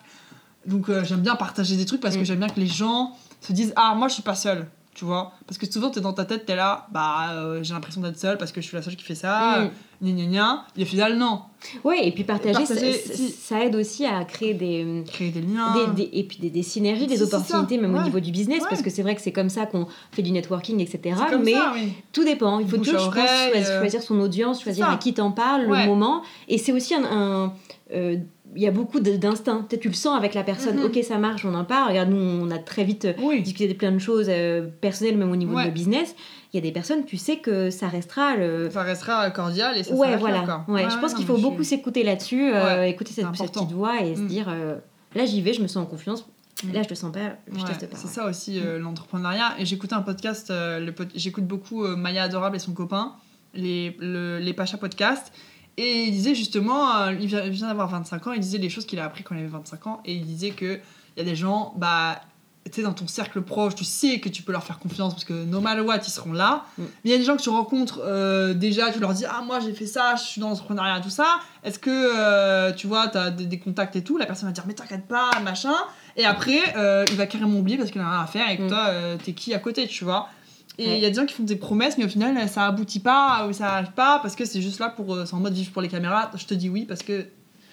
Donc 0.65 0.91
j'aime 1.03 1.21
bien 1.21 1.35
partager 1.35 1.75
des 1.77 1.85
trucs 1.85 2.01
parce 2.01 2.15
que 2.15 2.21
Mm. 2.21 2.25
j'aime 2.25 2.39
bien 2.39 2.49
que 2.49 2.59
les 2.59 2.67
gens 2.67 3.15
se 3.41 3.51
disent 3.53 3.73
Ah, 3.75 3.93
moi, 3.95 4.07
je 4.09 4.13
suis 4.15 4.23
pas 4.23 4.35
seule. 4.35 4.67
Tu 4.95 5.03
vois 5.03 5.33
Parce 5.45 5.57
que 5.57 5.69
souvent, 5.69 5.89
t'es 5.89 5.99
dans 5.99 6.13
ta 6.13 6.23
tête, 6.23 6.45
t'es 6.45 6.55
là, 6.55 6.87
bah, 6.89 7.31
euh, 7.33 7.59
j'ai 7.61 7.73
l'impression 7.73 7.99
d'être 7.99 8.17
seule 8.17 8.37
parce 8.37 8.53
que 8.53 8.61
je 8.61 8.67
suis 8.67 8.77
la 8.77 8.81
seule 8.81 8.95
qui 8.95 9.03
fait 9.03 9.13
ça, 9.13 9.69
Mm. 10.01 10.05
gna 10.07 10.11
gna 10.13 10.25
gna. 10.31 10.65
Et 10.77 10.83
au 10.83 10.85
final, 10.85 11.17
non. 11.17 11.41
Ouais, 11.83 12.07
et 12.07 12.11
puis 12.13 12.23
partager, 12.23 12.53
Partager, 12.53 12.93
ça, 12.93 13.13
si. 13.13 13.29
ça 13.29 13.65
aide 13.65 13.75
aussi 13.75 14.05
à 14.05 14.23
créer 14.23 14.53
des, 14.53 15.03
Créer 15.05 15.31
des 15.31 15.41
liens. 15.41 15.73
des, 15.93 16.05
des- 16.05 16.17
et 16.17 16.23
puis 16.23 16.37
des, 16.37 16.49
des 16.49 16.63
synergies, 16.63 17.07
des 17.07 17.21
opportunités, 17.21 17.77
même 17.77 17.93
ouais. 17.93 17.99
au 17.99 18.03
niveau 18.03 18.21
du 18.21 18.31
business, 18.31 18.61
Ouais. 18.61 18.67
parce 18.69 18.81
que 18.81 18.89
c'est 18.89 19.01
vrai 19.01 19.15
que 19.15 19.21
c'est 19.21 19.33
comme 19.33 19.49
ça 19.49 19.65
qu'on 19.65 19.85
fait 20.13 20.21
du 20.21 20.31
networking, 20.31 20.79
etc. 20.79 21.13
Mais 21.43 21.51
ça, 21.51 21.71
oui. 21.75 21.91
tout 22.13 22.23
dépend. 22.23 22.59
Il 22.59 22.67
faut 22.69 22.77
toujours, 22.77 22.95
à 22.95 22.99
je 22.99 23.05
pense, 23.07 23.17
oreille, 23.17 23.51
choisir, 23.51 23.69
euh, 23.71 23.79
choisir 23.81 24.01
son 24.01 24.19
audience, 24.21 24.63
choisir 24.63 24.89
à 24.89 24.95
qui 24.95 25.13
t'en 25.13 25.31
Ouais. 25.67 25.81
le 25.83 25.87
moment. 25.89 26.21
Et 26.47 26.57
c'est 26.57 26.71
aussi 26.71 26.95
un. 26.95 27.03
un, 27.03 27.53
euh, 27.93 28.15
il 28.55 28.61
y 28.61 28.67
a 28.67 28.71
beaucoup 28.71 28.99
d'instinct. 28.99 29.65
Peut-être 29.67 29.81
tu 29.81 29.87
le 29.89 29.93
sens 29.93 30.17
avec 30.17 30.33
la 30.33 30.43
personne. 30.43 30.77
Mhm. 30.77 30.85
Ok, 30.85 30.99
ça 31.03 31.17
marche, 31.17 31.45
on 31.45 31.53
en 31.53 31.65
parle. 31.65 31.89
Regarde, 31.89 32.09
nous, 32.09 32.17
on 32.17 32.49
a 32.51 32.57
très 32.57 32.83
vite 32.83 33.07
Oui. 33.21 33.41
discuté 33.41 33.67
de 33.67 33.73
plein 33.73 33.91
de 33.91 33.99
choses 33.99 34.27
euh, 34.29 34.67
personnelles, 34.81 35.17
même 35.17 35.31
au 35.31 35.35
niveau 35.35 35.55
Ouais. 35.55 35.65
de 35.65 35.71
business. 35.71 36.15
Il 36.53 36.57
y 36.57 36.59
a 36.59 36.61
des 36.61 36.71
personnes, 36.71 37.03
tu 37.05 37.17
sais 37.17 37.37
que 37.37 37.69
ça 37.69 37.87
restera 37.89 38.35
le. 38.37 38.69
Ça 38.71 38.83
restera 38.83 39.29
cordial 39.31 39.77
et 39.77 39.83
ça 39.83 39.93
ouais, 39.93 40.15
voilà. 40.15 40.63
Ouais, 40.69 40.89
je 40.89 40.97
pense 40.99 41.13
qu'il 41.13 41.25
faut 41.25 41.37
beaucoup 41.37 41.63
s'écouter 41.63 42.03
là-dessus, 42.03 42.51
euh, 42.53 42.83
écouter 42.85 43.11
cette, 43.13 43.29
petite 43.31 43.71
voix 43.73 44.01
et 44.01 44.15
se 44.15 44.21
Mm. 44.21 44.27
dire 44.27 44.47
euh, 44.49 44.75
là 45.15 45.25
j'y 45.25 45.41
vais, 45.41 45.53
je 45.53 45.61
me 45.61 45.67
sens 45.67 45.83
en 45.83 45.85
confiance. 45.85 46.25
Mm. 46.63 46.71
Là 46.71 46.83
je 46.83 46.87
te 46.87 46.93
sens 46.93 47.11
pas, 47.11 47.35
je 47.53 47.65
teste 47.65 47.89
pas. 47.89 47.97
C'est 47.97 48.07
ça 48.07 48.25
aussi 48.25 48.61
euh, 48.63 48.79
l'entrepreneuriat. 48.79 49.55
Et 49.59 49.65
j'écoutais 49.65 49.95
un 49.95 50.01
podcast, 50.01 50.49
euh, 50.49 50.89
pod- 50.93 51.11
j'écoute 51.13 51.45
beaucoup 51.45 51.83
euh, 51.83 51.97
Maya 51.97 52.23
Adorable 52.23 52.55
et 52.55 52.59
son 52.59 52.71
copain, 52.73 53.15
les, 53.53 53.97
le- 53.99 54.39
les 54.39 54.53
Pacha 54.53 54.77
Podcast. 54.77 55.33
Et 55.77 56.03
il 56.05 56.11
disait 56.11 56.35
justement, 56.35 56.95
euh, 56.97 57.13
il 57.19 57.27
vient, 57.27 57.67
d'avoir 57.67 57.89
25 57.89 58.27
ans, 58.27 58.31
il 58.31 58.39
disait 58.39 58.57
les 58.57 58.69
choses 58.69 58.85
qu'il 58.85 58.99
a 58.99 59.05
appris 59.05 59.23
quand 59.23 59.35
il 59.35 59.39
avait 59.39 59.47
25 59.47 59.87
ans. 59.87 60.01
Et 60.05 60.13
il 60.13 60.25
disait 60.25 60.51
qu'il 60.51 60.79
y 61.17 61.21
a 61.21 61.23
des 61.23 61.35
gens, 61.35 61.73
bah, 61.75 62.21
tu 62.65 62.71
sais, 62.71 62.81
dans 62.81 62.93
ton 62.93 63.07
cercle 63.07 63.41
proche, 63.41 63.75
tu 63.75 63.83
sais 63.83 64.19
que 64.19 64.29
tu 64.29 64.41
peux 64.41 64.51
leur 64.51 64.63
faire 64.63 64.79
confiance 64.79 65.13
parce 65.13 65.25
que 65.25 65.33
no 65.33 65.59
matter 65.61 65.81
what, 65.81 65.97
ils 65.97 66.09
seront 66.09 66.33
là. 66.33 66.65
Mm. 66.77 66.83
Mais 66.83 66.89
il 67.03 67.11
y 67.11 67.13
a 67.13 67.17
des 67.17 67.23
gens 67.23 67.35
que 67.35 67.41
tu 67.41 67.49
rencontres 67.49 68.01
euh, 68.03 68.53
déjà, 68.53 68.91
tu 68.91 68.99
leur 68.99 69.13
dis, 69.13 69.25
ah, 69.25 69.41
moi 69.45 69.59
j'ai 69.59 69.73
fait 69.73 69.85
ça, 69.85 70.15
je 70.15 70.23
suis 70.23 70.41
dans 70.41 70.49
l'entrepreneuriat, 70.49 70.99
tout 71.01 71.09
ça. 71.09 71.27
Est-ce 71.63 71.77
que, 71.77 71.89
euh, 71.91 72.71
tu 72.73 72.87
vois, 72.87 73.07
tu 73.09 73.17
as 73.17 73.29
des, 73.29 73.45
des 73.45 73.59
contacts 73.59 73.95
et 73.97 74.03
tout 74.03 74.17
La 74.17 74.25
personne 74.25 74.47
va 74.47 74.53
dire, 74.53 74.63
mais 74.65 74.73
t'inquiète 74.73 75.07
pas, 75.07 75.29
machin. 75.43 75.75
Et 76.15 76.25
après, 76.25 76.59
euh, 76.77 77.05
il 77.11 77.17
va 77.17 77.27
carrément 77.27 77.59
oublier 77.59 77.77
parce 77.77 77.91
qu'il 77.91 78.01
a 78.01 78.09
rien 78.09 78.21
à 78.21 78.27
faire 78.27 78.49
et 78.49 78.57
que 78.57 78.63
Mm. 78.63 78.67
toi, 78.69 78.89
t'es 79.23 79.33
qui 79.33 79.53
à 79.53 79.59
côté, 79.59 79.87
tu 79.87 80.03
vois. 80.05 80.29
Et 80.77 80.83
il 80.85 80.89
Ouais. 80.89 80.99
y 80.99 81.05
a 81.05 81.09
des 81.09 81.15
gens 81.15 81.25
qui 81.25 81.33
font 81.33 81.43
des 81.43 81.55
promesses, 81.55 81.97
mais 81.97 82.05
au 82.05 82.09
final, 82.09 82.49
ça 82.49 82.65
aboutit 82.65 82.99
pas 82.99 83.47
ou 83.47 83.53
ça 83.53 83.73
arrive 83.75 83.91
pas 83.91 84.19
parce 84.19 84.35
que 84.35 84.43
c'est 84.45 84.61
juste 84.61 84.79
là 84.79 84.89
pour. 84.89 85.13
euh, 85.13 85.25
C'est 85.25 85.33
en 85.33 85.39
mode 85.39 85.53
vivre 85.53 85.71
pour 85.71 85.81
les 85.81 85.87
caméras. 85.87 86.31
Je 86.35 86.45
te 86.45 86.53
dis 86.53 86.69
oui 86.69 86.85
parce 86.85 87.01
que 87.03 87.27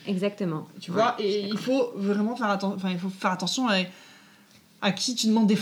Exactement. 0.06 0.68
tu 0.80 0.90
vois. 0.92 1.14
Et 1.18 1.46
il 1.48 1.58
faut 1.58 1.92
vraiment 1.96 2.36
faire 2.36 2.48
attention. 2.50 2.76
Enfin, 2.76 2.90
il 2.90 2.98
faut 2.98 3.08
faire 3.10 3.32
attention 3.32 3.68
à, 3.68 3.76
à 4.82 4.92
qui 4.92 5.14
tu 5.14 5.26
demandes 5.28 5.46
des, 5.46 5.56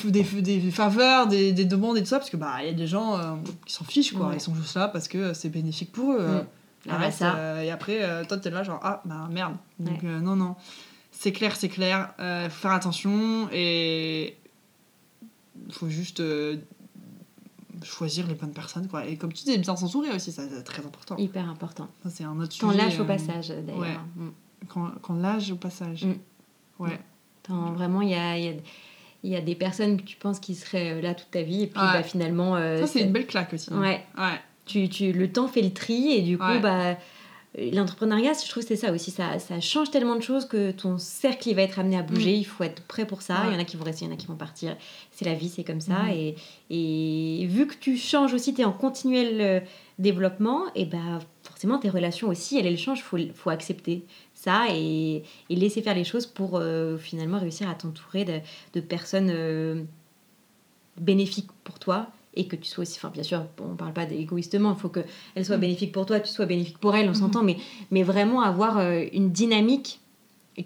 faveurs, 0.71 1.27
des, 1.29 1.53
des 1.53 1.65
demandes 1.65 1.97
et 1.97 2.01
tout 2.01 2.07
ça 2.09 2.19
parce 2.19 2.31
que 2.31 2.37
bah 2.39 2.57
il 2.61 2.67
y 2.67 2.71
a 2.71 2.73
des 2.75 2.87
gens 2.87 3.19
euh, 3.19 3.35
qui 3.67 3.73
s'en 3.75 3.85
fichent 3.85 4.13
quoi. 4.13 4.29
Ouais. 4.29 4.37
Ils 4.37 4.41
sont 4.41 4.55
juste 4.55 4.77
là 4.77 4.89
parce 4.89 5.09
que 5.09 5.33
c'est 5.35 5.49
bénéfique 5.51 5.93
pour 5.93 6.13
eux. 6.13 6.19
euh. 6.21 6.41
Mm. 6.43 6.47
Ah, 6.89 6.95
Arrête, 6.95 7.13
ça. 7.13 7.35
euh, 7.37 7.61
et 7.63 7.71
après, 7.71 7.99
euh, 8.03 8.25
toi, 8.25 8.39
t'es 8.39 8.49
là, 8.49 8.63
genre, 8.63 8.81
ah, 8.83 9.03
bah 9.05 9.29
merde. 9.31 9.55
Donc, 9.79 10.03
euh, 10.03 10.19
non, 10.21 10.35
non. 10.37 10.57
C'est 11.11 11.31
clair, 11.33 11.55
c'est 11.55 11.69
clair. 11.69 12.15
Euh, 12.21 12.49
faut 12.49 12.63
faire 12.63 12.73
attention 12.73 13.49
et. 13.53 14.35
Faut 15.73 15.91
juste. 15.91 16.21
Choisir 17.85 18.27
les 18.27 18.35
bonnes 18.35 18.53
personnes, 18.53 18.89
quoi. 18.89 19.07
Et 19.07 19.17
comme 19.17 19.33
tu 19.33 19.45
dis, 19.45 19.57
bien 19.59 19.77
s'entourer 19.77 20.11
aussi, 20.11 20.33
ça, 20.33 20.43
c'est 20.49 20.63
très 20.63 20.85
important. 20.85 21.17
Hyper 21.17 21.49
important. 21.49 21.89
C'est 22.09 22.25
un 22.25 22.39
autre 22.41 22.53
sujet. 22.53 22.77
lâches 22.77 22.99
au 23.01 23.05
passage, 23.05 23.49
d'ailleurs. 23.49 23.81
ouais. 23.81 23.97
Mm. 24.17 24.31
Quand, 24.69 24.91
quand 25.03 25.15
l'âge 25.15 25.51
au 25.53 25.57
passage. 25.57 26.05
Mm. 26.05 26.15
Ouais. 26.79 26.99
Vraiment, 27.49 28.01
il 28.03 28.11
y 28.11 28.15
a, 28.15 28.39
il 28.39 28.45
y, 28.45 28.49
a, 28.49 28.53
il 29.25 29.31
y 29.31 29.37
a 29.37 29.41
des 29.41 29.55
personnes 29.57 29.97
que 29.97 30.03
tu 30.05 30.17
penses 30.17 30.39
qui 30.39 30.55
seraient 30.55 30.93
euh, 30.93 31.01
là 31.01 31.15
toute 31.15 31.31
ta 31.31 31.43
vie, 31.43 31.63
et 31.65 31.67
puis 31.67 31.81
Ouais. 31.81 31.93
bah, 31.95 32.03
finalement. 32.03 32.55
euh, 32.57 32.79
Ça, 32.81 32.87
c'est 32.87 33.01
c'est- 33.01 33.05
une 33.07 33.13
belle 33.13 33.27
claque 33.27 33.53
aussi. 33.55 33.71
hein. 33.73 33.81
Ouais. 33.81 34.05
Ouais. 34.17 34.41
tu, 34.67 34.89
tu, 34.89 35.13
le 35.13 35.33
temps 35.33 35.49
fait 35.49 35.63
le 35.63 35.73
tri 35.73 36.13
et 36.13 36.23
du 36.23 36.39
coup, 36.39 36.45
Ouais. 36.45 36.61
bah, 36.61 36.97
l'entrepreneuriat, 37.59 38.33
je 38.33 38.49
trouve 38.49 38.63
que 38.63 38.69
c'est 38.69 38.77
ça 38.77 38.93
aussi. 38.93 39.11
Ça, 39.11 39.39
ça 39.39 39.61
change 39.61 39.91
tellement 39.91 40.15
de 40.15 40.21
choses 40.21 40.47
que 40.47 40.71
ton 40.71 40.99
cercle, 40.99 41.49
il 41.49 41.57
va 41.57 41.63
être 41.63 41.79
amené 41.79 41.99
à 41.99 42.03
bouger. 42.03 42.35
Il 42.35 42.45
faut 42.45 42.63
être 42.63 42.83
prêt 42.83 43.07
pour 43.07 43.23
ça. 43.23 43.35
Mm. 43.35 43.39
Ouais. 43.39 43.49
Il 43.49 43.55
y 43.55 43.57
en 43.57 43.61
a 43.61 43.65
qui 43.65 43.77
vont 43.77 43.85
rester, 43.85 44.05
il 44.05 44.09
y 44.09 44.11
en 44.11 44.15
a 44.15 44.17
qui 44.17 44.27
vont 44.27 44.37
partir. 44.37 44.77
C'est 45.11 45.25
la 45.25 45.35
vie, 45.35 45.49
c'est 45.49 45.65
comme 45.65 45.81
ça. 45.81 46.05
Mhm. 46.05 46.11
Et, 46.11 46.37
et 47.43 47.47
vu 47.47 47.67
que 47.67 47.75
tu 47.75 47.97
changes 47.97 48.35
aussi, 48.35 48.55
tu 48.55 48.61
es 48.61 48.65
en 48.65 48.73
continuel 48.73 49.41
euh, 49.41 49.61
développement, 49.99 50.65
et 50.75 50.85
bah, 50.85 51.19
forcément, 51.43 51.79
tes 51.79 51.91
relations 51.91 52.29
aussi, 52.29 52.57
elles, 52.59 52.67
elles 52.67 52.79
changent. 52.79 53.01
Il 53.01 53.03
faut, 53.03 53.19
faut 53.35 53.51
accepter 53.51 54.05
ça 54.35 54.67
et, 54.71 55.25
et 55.51 55.57
laisser 55.57 55.83
faire 55.83 55.95
les 55.95 56.05
choses 56.05 56.27
pour 56.27 56.57
euh, 56.57 56.97
finalement 56.99 57.41
réussir 57.41 57.69
à 57.69 57.75
t'entourer 57.75 58.25
de, 58.25 58.41
de 58.75 58.81
personnes 58.81 59.31
euh, 59.31 59.83
bénéfiques 61.01 61.51
pour 61.65 61.79
toi 61.79 62.11
et 62.41 62.47
que 62.47 62.57
tu 62.57 62.69
sois 62.69 62.83
aussi, 62.83 62.97
enfin 62.99 63.11
bien 63.11 63.23
sûr, 63.23 63.45
on 63.61 63.75
parle 63.77 63.93
pas 63.93 64.07
d'égoïstement, 64.07 64.73
il 64.77 64.81
faut 64.81 64.89
qu'elle 64.89 65.45
soit 65.45 65.57
Mm. 65.59 65.61
bénéfique 65.61 65.93
pour 65.93 66.07
toi, 66.07 66.21
tu 66.21 66.31
sois 66.33 66.47
bénéfique 66.47 66.79
pour 66.79 66.95
elle, 66.97 67.07
on 67.07 67.11
Mhm. 67.11 67.15
s'entend, 67.15 67.43
mais, 67.43 67.57
mais 67.91 68.03
vraiment 68.03 68.41
avoir 68.43 68.79
euh, 68.79 69.05
une 69.13 69.31
dynamique 69.31 70.01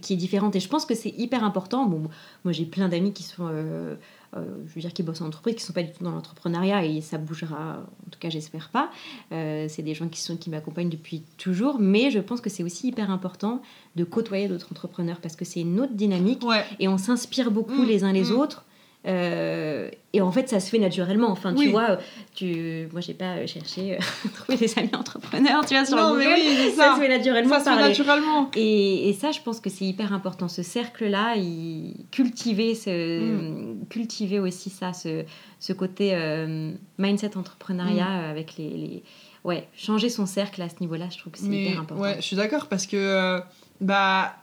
qui 0.01 0.15
est 0.15 0.17
différente. 0.17 0.57
Et 0.57 0.61
je 0.61 0.69
pense 0.69 0.87
que 0.87 0.95
c'est 0.95 1.15
hyper 1.19 1.45
important. 1.45 1.87
Bon, 1.87 2.03
moi 2.45 2.53
j'ai 2.53 2.65
plein 2.65 2.89
d'amis 2.89 3.13
qui 3.13 3.23
sont, 3.23 3.47
euh, 3.49 3.95
euh, 4.37 4.45
je 4.67 4.75
veux 4.75 4.81
dire, 4.81 4.93
qui 4.93 5.03
bossent 5.05 5.21
en 5.21 5.27
entreprise, 5.27 5.55
qui 5.57 5.63
sont 5.63 5.73
pas 5.75 5.83
du 5.85 5.93
tout 5.93 6.03
dans 6.03 6.11
l'entrepreneuriat 6.11 6.85
et 6.85 7.01
ça 7.01 7.19
bougera, 7.19 7.85
en 8.07 8.11
tout 8.11 8.19
cas 8.19 8.29
j'espère 8.31 8.71
pas. 8.71 8.91
Euh, 9.31 9.67
c'est 9.69 9.83
des 9.83 9.95
gens 9.95 10.09
qui, 10.09 10.21
sont, 10.21 10.37
qui 10.37 10.51
m'accompagnent 10.51 10.89
depuis 10.89 11.23
toujours, 11.37 11.79
mais 11.79 12.11
je 12.11 12.19
pense 12.19 12.41
que 12.41 12.51
c'est 12.51 12.65
aussi 12.65 12.89
hyper 12.89 13.11
important 13.11 13.61
de 13.95 14.03
côtoyer 14.05 14.49
d'autres 14.49 14.69
entrepreneurs 14.73 15.21
parce 15.21 15.37
que 15.37 15.45
c'est 15.45 15.61
une 15.61 15.79
autre 15.79 15.95
dynamique 15.95 16.43
Ouais. 16.45 16.65
et 16.81 16.89
on 16.89 16.99
s'inspire 16.99 17.51
beaucoup 17.53 17.83
Mm, 17.83 17.87
les 17.87 18.05
uns 18.05 18.13
les 18.13 18.31
mm. 18.31 18.39
autres. 18.41 18.65
Euh, 19.07 19.91
et 20.13 20.21
en 20.23 20.33
fait, 20.33 20.49
ça 20.49 20.61
se 20.61 20.71
fait 20.71 20.79
naturellement. 20.79 21.29
Enfin, 21.31 21.53
tu 21.53 21.61
Oui. 21.67 21.71
vois, 21.71 21.99
tu... 22.35 22.89
moi, 22.93 23.01
j'ai 23.01 23.15
pas 23.15 23.47
cherché 23.47 23.97
à 24.25 24.29
trouver 24.35 24.57
des 24.57 24.79
amis 24.79 24.91
entrepreneurs, 24.95 25.65
tu 25.67 25.75
vois, 25.75 25.85
sur 25.85 25.97
Non, 25.97 26.15
mais 26.15 26.27
oui, 26.27 26.71
ça. 26.77 26.91
ça. 26.91 26.95
se 26.97 27.01
fait 27.01 27.09
naturellement 27.09 27.59
Ça 27.59 27.65
se 27.65 27.71
fait 27.79 27.89
naturellement. 27.89 28.51
Et, 28.57 29.09
et 29.09 29.13
ça, 29.13 29.31
je 29.33 29.41
pense 29.41 29.61
que 29.61 29.69
c'est 29.71 29.85
hyper 29.85 30.13
important. 30.13 30.49
Ce 30.49 30.63
cercle-là, 30.63 31.35
il... 31.37 32.07
cultiver, 32.11 32.75
ce... 32.75 33.75
cultiver 33.91 34.39
aussi 34.39 34.71
ça, 34.71 34.93
ce, 34.93 35.25
ce 35.61 35.73
côté 35.73 36.11
euh, 36.15 36.73
mindset 36.99 37.37
entrepreneuriat 37.37 38.05
Mm. 38.09 38.25
euh, 38.25 38.31
avec 38.31 38.57
les, 38.57 38.71
les- 38.71 39.03
Ouais, 39.45 39.69
changer 39.77 40.09
son 40.09 40.25
cercle 40.25 40.63
à 40.63 40.71
ce 40.71 40.77
niveau-là, 40.81 41.09
je 41.13 41.19
trouve 41.19 41.31
que 41.35 41.39
c'est 41.39 41.45
hyper 41.45 41.81
important. 41.81 42.03
ouais, 42.03 42.17
je 42.17 42.23
suis 42.23 42.35
d'accord 42.37 42.67
parce 42.67 42.87
que 42.87 42.97
euh, 42.97 43.41
bah 43.79 44.35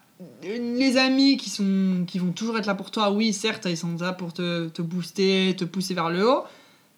les 0.43 0.97
amis 0.97 1.37
qui 1.37 1.49
sont 1.49 2.03
qui 2.07 2.19
vont 2.19 2.31
toujours 2.31 2.57
être 2.57 2.65
là 2.65 2.75
pour 2.75 2.91
toi, 2.91 3.11
oui, 3.11 3.33
certes, 3.33 3.67
ils 3.69 3.77
sont 3.77 3.95
là 3.99 4.13
pour 4.13 4.33
te, 4.33 4.67
te 4.69 4.81
booster, 4.81 5.55
te 5.57 5.65
pousser 5.65 5.93
vers 5.93 6.09
le 6.09 6.27
haut, 6.27 6.43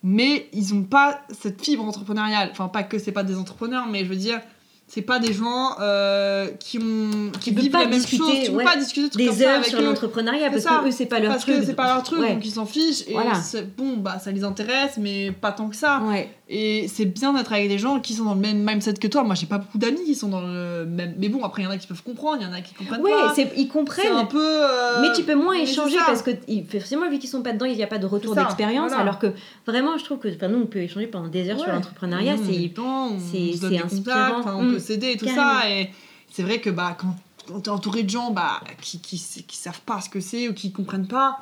mais 0.04 0.48
ils 0.54 0.74
ont 0.74 0.84
pas 0.84 1.22
cette 1.42 1.62
fibre 1.64 1.84
entrepreneuriale. 1.84 2.50
Enfin, 2.52 2.68
pas 2.68 2.84
que 2.84 3.00
c'est 3.00 3.12
pas 3.12 3.24
des 3.24 3.36
entrepreneurs, 3.38 3.86
mais 3.88 4.04
je 4.04 4.10
veux 4.10 4.16
dire, 4.16 4.40
c'est 4.88 5.02
pas 5.02 5.18
des 5.18 5.32
gens 5.34 5.76
euh, 5.80 6.50
qui 6.60 6.78
ont 6.78 7.32
qui 7.40 7.50
Tu 7.52 7.54
peux 7.56 7.62
vivent 7.62 7.72
pas 7.72 7.84
la 7.84 7.90
même 7.90 8.00
discuter, 8.00 8.18
chose. 8.24 8.40
Tu 8.44 8.52
peux 8.52 8.58
ouais, 8.58 8.64
pas 8.64 8.76
discuter 8.76 9.10
de 9.10 9.18
Des 9.32 9.42
heures 9.44 9.64
sur 9.66 9.82
l'entrepreneuriat, 9.82 10.50
parce 10.50 10.64
ça. 10.64 10.82
que 10.84 10.88
eux, 10.90 10.92
c'est 10.92 11.06
pas 11.06 11.20
leur 11.20 11.32
Parce 11.32 11.44
truc. 11.44 11.56
que 11.60 11.66
c'est 11.66 11.74
pas 11.74 11.88
leur 11.94 12.04
truc, 12.04 12.20
Ouais. 12.20 12.34
donc 12.34 12.46
ils 12.46 12.52
s'en 12.52 12.66
fichent. 12.66 13.08
Et 13.08 13.14
Voilà. 13.14 13.36
c'est- 13.36 13.64
bon, 13.78 13.98
bah 13.98 14.20
ça 14.20 14.32
les 14.32 14.44
intéresse, 14.44 14.98
mais 15.00 15.32
pas 15.32 15.52
tant 15.52 15.70
que 15.70 15.76
ça. 15.76 16.02
Ouais. 16.02 16.30
Et 16.50 16.90
c'est 16.90 17.06
bien 17.06 17.32
d'être 17.34 17.54
avec 17.54 17.70
des 17.70 17.78
gens 17.80 18.02
qui 18.02 18.14
sont 18.14 18.26
dans 18.26 18.34
le 18.34 18.40
même 18.42 18.64
mindset 18.70 18.96
que 18.96 19.08
toi. 19.08 19.24
Moi, 19.24 19.34
j'ai 19.34 19.46
pas 19.46 19.60
beaucoup 19.60 19.78
d'amis 19.78 20.04
qui 20.04 20.14
sont 20.14 20.28
dans 20.28 20.42
le 20.42 20.86
même. 20.86 21.16
Mais 21.18 21.30
bon, 21.30 21.44
après, 21.44 21.62
il 21.62 21.66
y 21.66 21.68
en 21.68 21.72
a 21.72 21.78
qui 21.78 21.88
peuvent 21.88 22.04
comprendre, 22.04 22.40
il 22.42 22.44
y 22.46 22.50
en 22.50 22.52
a 22.54 22.60
qui 22.62 22.74
comprennent 22.74 23.02
Ouais, 23.02 23.12
pas. 23.12 23.32
c'est- 23.34 23.54
ils 23.56 23.70
comprennent. 23.70 24.12
un 24.14 24.26
peu. 24.26 24.40
euh, 24.44 25.02
Mais 25.02 25.14
tu 25.14 25.24
peux 25.24 25.36
moins 25.36 25.54
mais 25.56 25.64
échanger 25.64 25.96
parce 26.06 26.22
que 26.22 26.32
forcément 26.70 27.10
vu 27.10 27.18
qu'ils 27.18 27.30
sont 27.30 27.42
pas 27.42 27.54
dedans, 27.54 27.66
il 27.66 27.76
n'y 27.78 27.82
a 27.84 27.88
pas 27.88 27.98
de 27.98 28.06
retour 28.06 28.36
d'expérience. 28.36 28.90
voilà. 28.90 29.02
Alors 29.04 29.20
que 29.20 29.28
vraiment, 29.66 29.98
je 29.98 30.04
trouve 30.04 30.20
que 30.20 30.28
enfin, 30.36 30.50
nous 30.50 30.60
on 30.60 30.66
peut 30.66 30.80
échanger 30.80 31.08
pendant 31.08 31.30
des 31.30 31.50
heures 31.50 31.58
sur 31.58 31.68
Ouais. 31.70 31.74
l'entrepreneuriat. 31.76 32.36
C'est 32.38 32.54
c'est- 32.54 33.60
contacts, 33.70 33.86
inspirant. 33.94 34.40
enfin, 34.40 34.56
on 34.58 34.64
Mm. 34.64 34.74
peut 34.74 34.80
s'aider 34.80 35.12
et 35.14 35.18
tout 35.18 35.26
Carrément. 35.26 35.62
ça. 35.62 35.70
Et 35.70 35.90
c'est 36.30 36.44
vrai 36.44 36.60
que 36.60 36.70
bah, 36.70 36.98
quand, 37.00 37.16
quand 37.48 37.62
t'es 37.62 37.70
entouré 37.70 38.04
de 38.04 38.10
gens 38.10 38.32
bah, 38.32 38.60
qui, 38.82 39.00
qui, 39.00 39.18
qui 39.48 39.58
savent 39.58 39.82
pas 39.86 40.02
ce 40.02 40.10
que 40.10 40.20
c'est 40.20 40.50
ou 40.50 40.54
qui 40.54 40.74
comprennent 40.74 41.08
pas. 41.08 41.38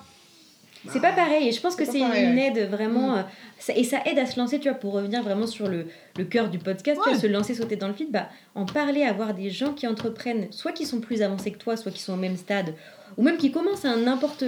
C'est 0.90 1.00
pas 1.02 1.12
pareil. 1.14 1.48
Et 1.48 1.52
je 1.52 1.62
pense 1.62 1.76
que 1.76 1.86
c'est 1.86 2.00
une 2.00 2.38
aide 2.38 2.70
vraiment. 2.70 3.10
Mm. 3.16 3.18
euh, 3.20 3.24
ça- 3.60 3.74
et 3.76 3.84
ça 3.84 4.00
aide 4.06 4.18
à 4.20 4.26
se 4.26 4.40
lancer, 4.40 4.60
tu 4.60 4.70
vois, 4.70 4.78
pour 4.78 4.94
revenir 4.94 5.22
vraiment 5.24 5.48
sur 5.48 5.68
le, 5.68 5.88
le 6.18 6.24
cœur 6.26 6.50
du 6.50 6.58
podcast, 6.60 7.00
tu 7.04 7.10
Ouais. 7.10 7.14
vois, 7.16 7.22
se 7.22 7.28
lancer, 7.28 7.54
sauter 7.56 7.76
dans 7.76 7.88
le 7.88 7.94
vide, 7.94 8.12
bah, 8.12 8.28
en 8.56 8.66
parler, 8.66 9.04
avoir 9.04 9.34
des 9.34 9.50
gens 9.50 9.74
qui 9.74 9.86
entreprennent, 9.88 10.48
soit 10.52 10.72
qui 10.72 10.86
sont 10.86 11.00
plus 11.00 11.22
avancés 11.22 11.52
que 11.52 11.58
toi, 11.60 11.78
soit 11.78 11.92
qui 11.92 12.02
sont 12.02 12.14
au 12.14 12.18
même 12.18 12.38
stade, 12.38 12.74
ou 13.18 13.24
même 13.24 13.38
qui 13.38 13.52
commencent 13.52 13.86
à 13.86 13.92
un 13.92 13.98
n'importe 13.98 14.44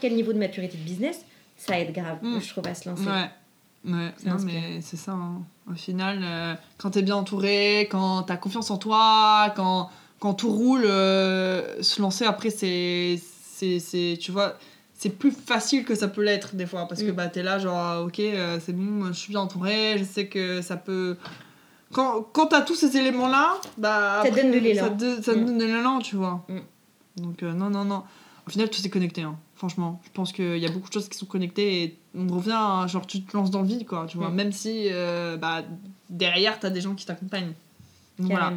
quel 0.00 0.14
niveau 0.14 0.32
de 0.32 0.38
maturité 0.38 0.76
de 0.76 0.82
business, 0.82 1.24
ça 1.56 1.78
aide 1.80 1.92
grave, 1.92 2.18
Mm. 2.22 2.40
je 2.40 2.48
trouve, 2.50 2.66
à 2.68 2.74
se 2.74 2.88
lancer. 2.88 3.04
Ouais. 3.06 3.30
Ouais, 3.86 4.10
non, 4.24 4.36
mais 4.44 4.80
c'est 4.80 4.96
ça. 4.96 5.12
hein. 5.12 5.42
Au 5.70 5.74
final, 5.74 6.20
euh, 6.22 6.54
quand 6.78 6.90
t'es 6.90 7.02
bien 7.02 7.16
entouré, 7.16 7.80
quand 7.90 8.22
t'as 8.22 8.36
confiance 8.38 8.70
en 8.70 8.78
toi, 8.78 9.52
quand, 9.56 9.90
quand 10.20 10.32
tout 10.32 10.50
roule, 10.50 10.84
euh, 10.86 11.82
se 11.82 12.00
lancer 12.00 12.24
après, 12.24 12.48
c'est- 12.50 13.18
Tu 14.20 14.30
vois, 14.32 14.56
c'est 14.96 15.10
plus 15.10 15.32
facile 15.32 15.84
que 15.84 15.94
ça 15.94 16.08
peut 16.08 16.22
l'être 16.22 16.54
des 16.54 16.66
fois. 16.66 16.86
Parce 16.88 17.02
que 17.02 17.10
Mm. 17.10 17.14
bah, 17.14 17.26
t'es 17.28 17.42
là, 17.42 17.58
genre, 17.58 17.76
ah, 17.76 18.02
ok, 18.02 18.20
euh, 18.20 18.58
c'est 18.64 18.72
bon, 18.72 19.06
je 19.08 19.12
suis 19.12 19.30
bien 19.30 19.40
entouré, 19.40 19.96
je 19.98 20.04
sais 20.04 20.26
que 20.28 20.62
ça 20.62 20.76
peut. 20.76 21.16
Quand, 21.92 22.22
quand 22.32 22.46
t'as 22.46 22.62
tous 22.62 22.74
ces 22.74 22.96
éléments-là, 22.96 23.56
bah. 23.78 24.22
Ça 24.24 24.30
te 24.30 24.36
donne 24.36 24.50
de 24.52 24.58
l'élan. 24.58 24.84
Ça, 24.84 24.90
te 24.90 25.30
Mm. 25.38 25.44
donne 25.44 25.58
de 25.58 25.64
l'élan, 25.64 25.98
tu 26.00 26.16
vois. 26.16 26.44
Mm. 26.48 27.22
Donc, 27.22 27.42
euh, 27.42 27.52
non, 27.52 27.70
non, 27.70 27.84
non. 27.84 28.02
Au 28.46 28.50
final, 28.50 28.68
tout 28.68 28.84
est 28.84 28.90
connecté, 28.90 29.22
hein. 29.22 29.36
franchement. 29.56 30.00
Je 30.04 30.10
pense 30.10 30.32
qu'il 30.32 30.58
y 30.58 30.66
a 30.66 30.70
beaucoup 30.70 30.88
de 30.88 30.92
choses 30.92 31.08
qui 31.08 31.16
sont 31.16 31.24
connectées 31.26 31.82
et 31.84 31.98
on 32.16 32.26
revient, 32.28 32.52
à, 32.56 32.86
genre, 32.86 33.06
tu 33.06 33.22
te 33.22 33.34
lances 33.36 33.50
dans 33.50 33.62
le 33.62 33.68
vide, 33.68 33.86
quoi, 33.86 34.06
tu 34.08 34.16
vois. 34.18 34.28
Mm. 34.30 34.34
Même 34.34 34.52
si, 34.52 34.88
euh, 34.90 35.36
bah, 35.36 35.62
derrière, 36.10 36.58
t'as 36.60 36.70
des 36.70 36.80
gens 36.80 36.94
qui 36.94 37.06
t'accompagnent. 37.06 37.52
Donc, 38.18 38.30
voilà. 38.30 38.52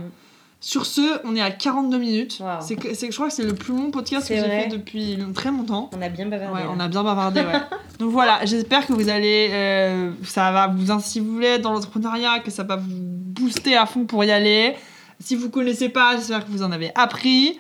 Sur 0.60 0.88
ce, 0.88 1.22
on 1.24 1.36
est 1.36 1.42
à 1.42 1.52
42 1.52 1.98
minutes. 1.98 2.38
Wow. 2.40 2.62
C'est 2.62 2.76
que, 2.76 2.90
je 2.90 3.16
crois 3.16 3.28
que 3.28 3.34
c'est 3.34 3.44
le 3.44 3.54
plus 3.54 3.76
long 3.76 3.92
podcast 3.92 4.28
que 4.28 4.36
j'ai 4.36 4.42
fait 4.42 4.68
depuis 4.68 5.18
très 5.36 5.50
longtemps. 5.50 5.90
On 5.96 6.02
a 6.02 6.10
bien 6.10 6.26
bavardé. 6.26 6.54
Ouais, 6.54 6.68
on 6.70 6.80
a 6.80 6.88
bien 6.88 7.04
bavardé, 7.04 7.42
ouais. 7.42 7.62
Donc 8.00 8.12
voilà, 8.12 8.44
j'espère 8.44 8.86
que 8.88 8.94
vous 8.94 9.10
allez, 9.10 9.50
euh, 9.52 10.12
ça 10.24 10.52
va 10.52 10.68
vous 10.68 10.92
inciter 10.92 11.60
dans 11.60 11.74
l'entrepreneuriat, 11.74 12.40
que 12.40 12.52
ça 12.52 12.64
va 12.64 12.76
vous 12.76 12.88
booster 12.90 13.76
à 13.76 13.86
fond 13.86 14.06
pour 14.06 14.24
y 14.24 14.32
aller. 14.32 14.76
Si 15.20 15.36
vous 15.36 15.50
connaissez 15.50 15.90
pas, 15.90 16.16
j'espère 16.16 16.46
que 16.46 16.52
vous 16.52 16.64
en 16.64 16.72
avez 16.72 16.92
appris. 16.96 17.60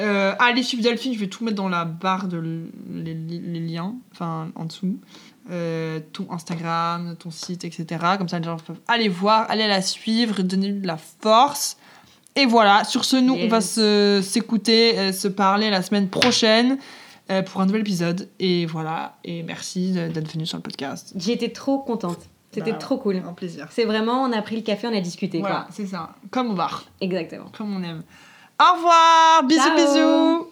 Euh, 0.00 0.34
allez 0.38 0.62
suivre 0.62 0.82
Delphine, 0.82 1.12
je 1.12 1.18
vais 1.18 1.26
tout 1.26 1.44
mettre 1.44 1.56
dans 1.56 1.68
la 1.68 1.84
barre 1.84 2.28
de 2.28 2.38
les 2.88 3.60
liens, 3.60 3.94
enfin 4.12 4.50
en 4.54 4.64
dessous. 4.64 4.98
Euh, 5.50 6.00
ton 6.12 6.30
Instagram, 6.30 7.16
ton 7.18 7.30
site, 7.30 7.64
etc. 7.64 7.86
Comme 8.18 8.28
ça, 8.28 8.38
les 8.38 8.44
gens 8.44 8.58
peuvent 8.58 8.80
aller 8.86 9.08
voir, 9.08 9.50
aller 9.50 9.66
la 9.66 9.80
suivre, 9.80 10.42
donner 10.42 10.72
de 10.72 10.86
la 10.86 10.98
force. 10.98 11.77
Et 12.40 12.46
voilà, 12.46 12.84
sur 12.84 13.04
ce, 13.04 13.16
nous, 13.16 13.34
on 13.34 13.48
va 13.48 13.60
se- 13.60 14.20
s'écouter, 14.22 14.98
euh, 14.98 15.12
se 15.12 15.26
parler 15.28 15.70
la 15.70 15.82
semaine 15.82 16.08
prochaine 16.08 16.78
euh, 17.30 17.42
pour 17.42 17.60
un 17.60 17.66
nouvel 17.66 17.80
épisode. 17.80 18.28
Et 18.38 18.64
voilà, 18.66 19.16
et 19.24 19.42
merci 19.42 19.90
d'être 19.92 20.32
venu 20.32 20.46
sur 20.46 20.56
le 20.58 20.62
podcast. 20.62 21.14
Été 21.28 21.52
trop 21.52 21.78
contente. 21.80 22.20
C'était 22.52 22.72
Bah, 22.72 22.78
trop 22.78 22.96
cool. 22.96 23.16
Un 23.28 23.32
plaisir. 23.34 23.66
C'est 23.70 23.84
vraiment, 23.84 24.22
on 24.22 24.32
a 24.32 24.40
pris 24.40 24.56
le 24.56 24.62
café, 24.62 24.86
on 24.86 24.96
a 24.96 25.00
discuté. 25.00 25.40
Voilà, 25.40 25.66
c'est 25.70 25.86
ça. 25.86 26.10
Comme 26.30 26.50
au 26.52 26.54
bar. 26.54 26.84
Exactement. 27.00 27.50
comme 27.56 27.76
on 27.76 27.82
aime. 27.82 28.02
Au 28.60 28.74
revoir, 28.76 29.42
bisous, 29.44 29.60
Ciao. 29.60 29.76
bisous. 29.76 30.48